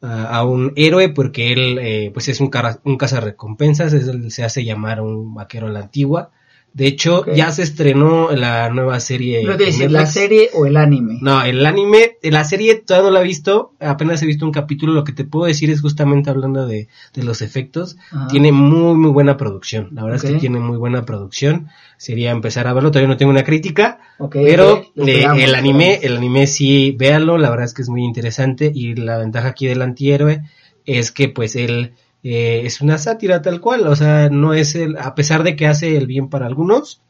a, 0.00 0.44
un 0.44 0.72
héroe 0.76 1.08
porque 1.08 1.52
él 1.52 1.78
eh, 1.80 2.10
pues 2.12 2.28
es 2.28 2.40
un, 2.40 2.48
cara, 2.48 2.78
un 2.84 2.96
cazarrecompensas, 2.96 3.92
es 3.92 4.34
se 4.34 4.44
hace 4.44 4.64
llamar 4.64 5.00
un 5.00 5.34
vaquero 5.34 5.66
a 5.66 5.70
la 5.70 5.80
antigua. 5.80 6.30
De 6.74 6.88
hecho, 6.88 7.24
ya 7.32 7.52
se 7.52 7.62
estrenó 7.62 8.32
la 8.32 8.68
nueva 8.68 8.98
serie. 8.98 9.40
Pero 9.42 9.52
en 9.52 9.58
decir, 9.58 9.90
¿la 9.92 10.06
serie 10.06 10.50
o 10.54 10.66
el 10.66 10.76
anime? 10.76 11.18
No, 11.22 11.40
el 11.42 11.64
anime, 11.64 12.18
la 12.22 12.44
serie 12.44 12.74
todavía 12.74 13.10
no 13.10 13.14
la 13.14 13.20
he 13.20 13.24
visto, 13.24 13.72
apenas 13.78 14.22
he 14.22 14.26
visto 14.26 14.44
un 14.44 14.52
capítulo, 14.52 14.92
lo 14.92 15.04
que 15.04 15.12
te 15.12 15.24
puedo 15.24 15.46
decir 15.46 15.70
es 15.70 15.80
justamente 15.80 16.30
hablando 16.30 16.66
de, 16.66 16.88
de 17.14 17.22
los 17.22 17.42
efectos, 17.42 17.96
tiene 18.28 18.50
muy 18.50 18.96
muy 18.96 19.10
buena 19.10 19.36
producción, 19.36 19.90
la 19.92 20.02
verdad 20.02 20.24
es 20.24 20.32
que 20.32 20.38
tiene 20.38 20.58
muy 20.58 20.76
buena 20.76 21.04
producción, 21.04 21.68
sería 21.96 22.32
empezar 22.32 22.66
a 22.66 22.72
verlo, 22.72 22.90
todavía 22.90 23.08
no 23.08 23.16
tengo 23.16 23.30
una 23.30 23.44
crítica, 23.44 24.00
Ok, 24.18 24.36
pero 24.44 24.84
eh, 24.96 25.26
el 25.38 25.54
anime, 25.54 26.00
el 26.02 26.16
anime 26.16 26.46
sí, 26.46 26.94
véanlo, 26.98 27.38
la 27.38 27.50
verdad 27.50 27.66
es 27.66 27.74
que 27.74 27.82
es 27.82 27.88
muy 27.88 28.04
interesante. 28.04 28.70
Y 28.72 28.94
la 28.94 29.18
ventaja 29.18 29.48
aquí 29.48 29.66
del 29.66 29.82
antihéroe 29.82 30.42
es 30.86 31.10
que 31.10 31.28
pues 31.28 31.56
él 31.56 31.94
eh, 32.24 32.62
es 32.64 32.80
una 32.80 32.96
sátira 32.96 33.42
tal 33.42 33.60
cual, 33.60 33.86
o 33.86 33.94
sea, 33.94 34.30
no 34.30 34.54
es 34.54 34.74
el, 34.74 34.96
a 34.96 35.14
pesar 35.14 35.42
de 35.42 35.56
que 35.56 35.66
hace 35.66 35.98
el 35.98 36.06
bien 36.06 36.30
para 36.30 36.46
algunos, 36.46 37.02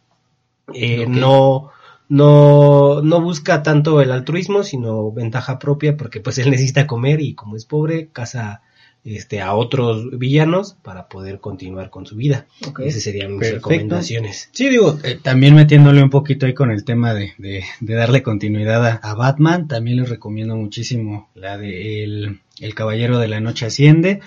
eh, 0.75 1.07
no, 1.09 1.71
no, 2.09 3.01
no 3.01 3.21
busca 3.21 3.63
tanto 3.63 4.01
el 4.01 4.11
altruismo, 4.11 4.65
sino 4.65 5.13
ventaja 5.13 5.61
propia, 5.61 5.97
porque 5.97 6.21
pues 6.21 6.39
él 6.39 6.51
necesita 6.51 6.89
comer 6.89 7.21
y 7.21 7.35
como 7.35 7.57
es 7.57 7.65
pobre, 7.65 8.09
caza 8.13 8.63
este, 9.05 9.41
a 9.41 9.55
otros 9.55 10.19
villanos 10.19 10.77
para 10.83 11.09
poder 11.09 11.39
continuar 11.39 11.91
con 11.91 12.07
su 12.07 12.17
vida. 12.17 12.47
Esas 12.81 13.03
serían 13.05 13.33
mis 13.33 13.41
Perfecto. 13.51 13.69
recomendaciones. 13.69 14.49
Sí, 14.51 14.69
digo, 14.69 14.99
eh, 15.05 15.21
también 15.23 15.55
metiéndole 15.55 16.03
un 16.03 16.11
poquito 16.11 16.47
ahí 16.47 16.55
con 16.55 16.73
el 16.73 16.85
tema 16.85 17.15
de, 17.15 17.35
de, 17.39 17.63
de 17.79 17.95
darle 17.95 18.25
continuidad 18.25 18.85
a, 18.85 18.95
a 18.95 19.15
Batman, 19.15 19.69
también 19.69 19.99
les 19.99 20.09
recomiendo 20.09 20.57
muchísimo 20.57 21.29
la 21.37 21.57
de 21.57 22.03
el, 22.03 22.41
el 22.59 22.75
Caballero 22.75 23.19
de 23.19 23.29
la 23.29 23.41
Noche 23.41 23.67
Asciende, 23.67 24.21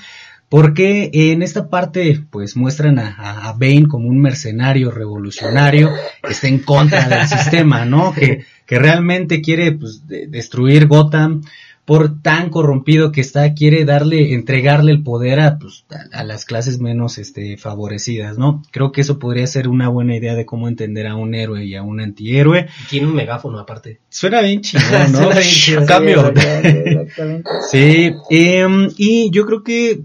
porque 0.49 1.09
en 1.13 1.41
esta 1.41 1.69
parte 1.69 2.21
pues 2.29 2.55
muestran 2.55 2.99
a, 2.99 3.15
a- 3.17 3.49
a 3.49 3.53
Bane 3.53 3.87
como 3.87 4.07
un 4.07 4.19
mercenario 4.21 4.91
revolucionario 4.91 5.89
que 6.23 6.31
está 6.33 6.47
en 6.47 6.59
contra 6.59 7.07
del 7.09 7.27
sistema, 7.27 7.85
¿no? 7.85 8.13
Que, 8.13 8.45
que 8.65 8.79
realmente 8.79 9.41
quiere 9.41 9.71
pues 9.73 10.07
de- 10.07 10.27
destruir 10.27 10.87
Gotham 10.87 11.41
por 11.83 12.21
tan 12.21 12.49
corrompido 12.49 13.13
que 13.13 13.21
está, 13.21 13.53
quiere 13.53 13.85
darle, 13.85 14.33
entregarle 14.33 14.91
el 14.91 15.03
poder 15.03 15.39
a, 15.39 15.57
pues, 15.57 15.85
a, 15.89 16.19
a 16.19 16.23
las 16.25 16.43
clases 16.43 16.81
menos 16.81 17.17
este, 17.17 17.55
favorecidas, 17.55 18.37
¿no? 18.37 18.61
Creo 18.71 18.91
que 18.91 18.99
eso 18.99 19.19
podría 19.19 19.47
ser 19.47 19.69
una 19.69 19.87
buena 19.87 20.13
idea 20.17 20.35
de 20.35 20.45
cómo 20.45 20.67
entender 20.67 21.07
a 21.07 21.15
un 21.15 21.33
héroe 21.33 21.63
y 21.63 21.75
a 21.75 21.83
un 21.83 22.01
antihéroe. 22.01 22.67
Tiene 22.89 23.07
un 23.07 23.15
megáfono 23.15 23.57
aparte. 23.59 24.01
Suena 24.09 24.41
bien 24.41 24.59
chingón, 24.63 25.13
¿no? 25.13 25.17
Suena 25.17 25.35
bien 25.39 25.43
chido. 25.49 25.85
Cambio. 25.85 26.33
Sí, 26.35 26.67
exactamente. 26.73 27.49
Sí, 27.71 28.11
em, 28.31 28.89
y 28.97 29.29
yo 29.31 29.45
creo 29.45 29.63
que 29.63 30.01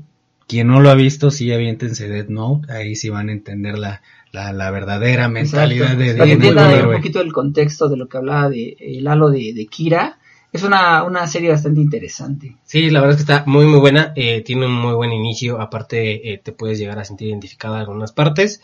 quien 0.52 0.68
no 0.68 0.80
lo 0.80 0.90
ha 0.90 0.94
visto, 0.94 1.30
sí 1.30 1.50
aviéntense 1.50 2.10
Dead 2.10 2.28
Note, 2.28 2.70
ahí 2.70 2.94
sí 2.94 3.08
van 3.08 3.30
a 3.30 3.32
entender 3.32 3.78
la, 3.78 4.02
la, 4.32 4.52
la 4.52 4.70
verdadera 4.70 5.26
mentalidad 5.26 5.98
Exacto. 5.98 6.02
de, 6.02 6.12
de, 6.12 6.18
Para 6.18 6.30
que 6.30 6.76
de 6.76 6.86
un 6.88 6.92
poquito 6.92 7.22
el 7.22 7.32
contexto 7.32 7.88
de 7.88 7.96
lo 7.96 8.06
que 8.06 8.18
hablaba 8.18 8.50
de 8.50 8.76
el 8.78 9.08
halo 9.08 9.30
de, 9.30 9.54
de 9.54 9.66
Kira, 9.66 10.18
es 10.52 10.62
una, 10.62 11.04
una 11.04 11.26
serie 11.26 11.48
bastante 11.48 11.80
interesante. 11.80 12.58
Sí, 12.64 12.90
la 12.90 13.00
verdad 13.00 13.18
es 13.18 13.24
que 13.24 13.32
está 13.32 13.44
muy 13.46 13.64
muy 13.64 13.80
buena, 13.80 14.12
eh, 14.14 14.42
tiene 14.42 14.66
un 14.66 14.74
muy 14.74 14.92
buen 14.92 15.10
inicio, 15.10 15.58
aparte 15.58 16.34
eh, 16.34 16.36
te 16.36 16.52
puedes 16.52 16.78
llegar 16.78 16.98
a 16.98 17.06
sentir 17.06 17.28
identificada 17.28 17.76
en 17.76 17.80
algunas 17.80 18.12
partes. 18.12 18.60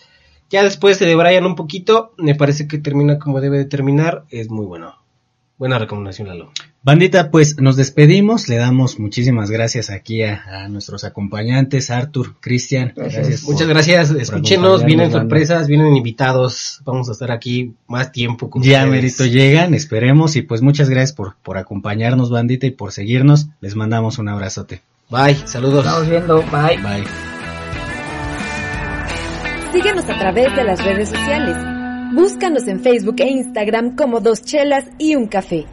Ya 0.51 0.63
después 0.65 0.99
se 0.99 1.07
debrayan 1.07 1.47
un 1.47 1.55
poquito, 1.55 2.13
me 2.19 2.35
parece 2.35 2.69
que 2.69 2.77
termina 2.77 3.19
como 3.19 3.41
debe 3.41 3.57
de 3.57 3.65
terminar, 3.65 4.25
es 4.29 4.51
muy 4.51 4.67
bueno. 4.67 4.95
Buena 5.59 5.79
recomendación, 5.79 6.29
Lalo. 6.29 6.53
Bandita, 6.85 7.33
pues 7.33 7.61
nos 7.61 7.75
despedimos, 7.77 8.49
le 8.49 8.57
damos 8.57 9.01
muchísimas 9.01 9.51
gracias 9.51 9.91
aquí 9.91 10.23
a, 10.23 10.41
a 10.65 10.69
nuestros 10.69 11.03
acompañantes, 11.03 11.91
Arthur, 11.91 12.37
Cristian, 12.41 12.93
Gracias. 12.95 13.43
por- 13.43 13.55
Muchas 13.55 13.69
gracias, 13.69 14.11
escúchenos, 14.13 14.85
vienen 14.85 15.07
banda. 15.11 15.19
sorpresas, 15.23 15.67
vienen 15.67 15.97
invitados, 15.97 16.81
vamos 16.85 17.09
a 17.09 17.13
estar 17.13 17.33
aquí 17.33 17.75
más 17.89 18.13
tiempo 18.13 18.49
con 18.49 18.63
Ya 18.63 18.85
ustedes. 18.85 18.91
merito 18.93 19.27
llegan, 19.27 19.75
esperemos 19.75 20.37
y 20.37 20.43
pues 20.43 20.63
muchas 20.63 20.89
gracias 20.89 21.13
por, 21.13 21.35
por 21.43 21.59
acompañarnos, 21.59 22.31
bandita, 22.31 22.67
y 22.67 22.71
por 22.71 22.93
seguirnos. 22.93 23.49
Les 23.61 23.75
mandamos 23.75 24.19
un 24.19 24.29
abrazote. 24.29 24.81
Bye, 25.11 25.35
saludos. 25.45 25.85
Estamos 25.85 26.09
viendo, 26.09 26.37
bye. 26.53 26.77
Bye. 26.77 27.05
Síguenos 29.73 30.05
a 30.09 30.19
través 30.19 30.55
de 30.55 30.65
las 30.65 30.85
redes 30.85 31.09
sociales. 31.09 31.57
Búscanos 32.15 32.67
en 32.69 32.81
Facebook 32.81 33.17
e 33.19 33.29
Instagram 33.29 33.95
como 33.95 34.21
Dos 34.21 34.43
Chelas 34.43 34.87
y 34.99 35.15
un 35.15 35.27
Café. 35.27 35.67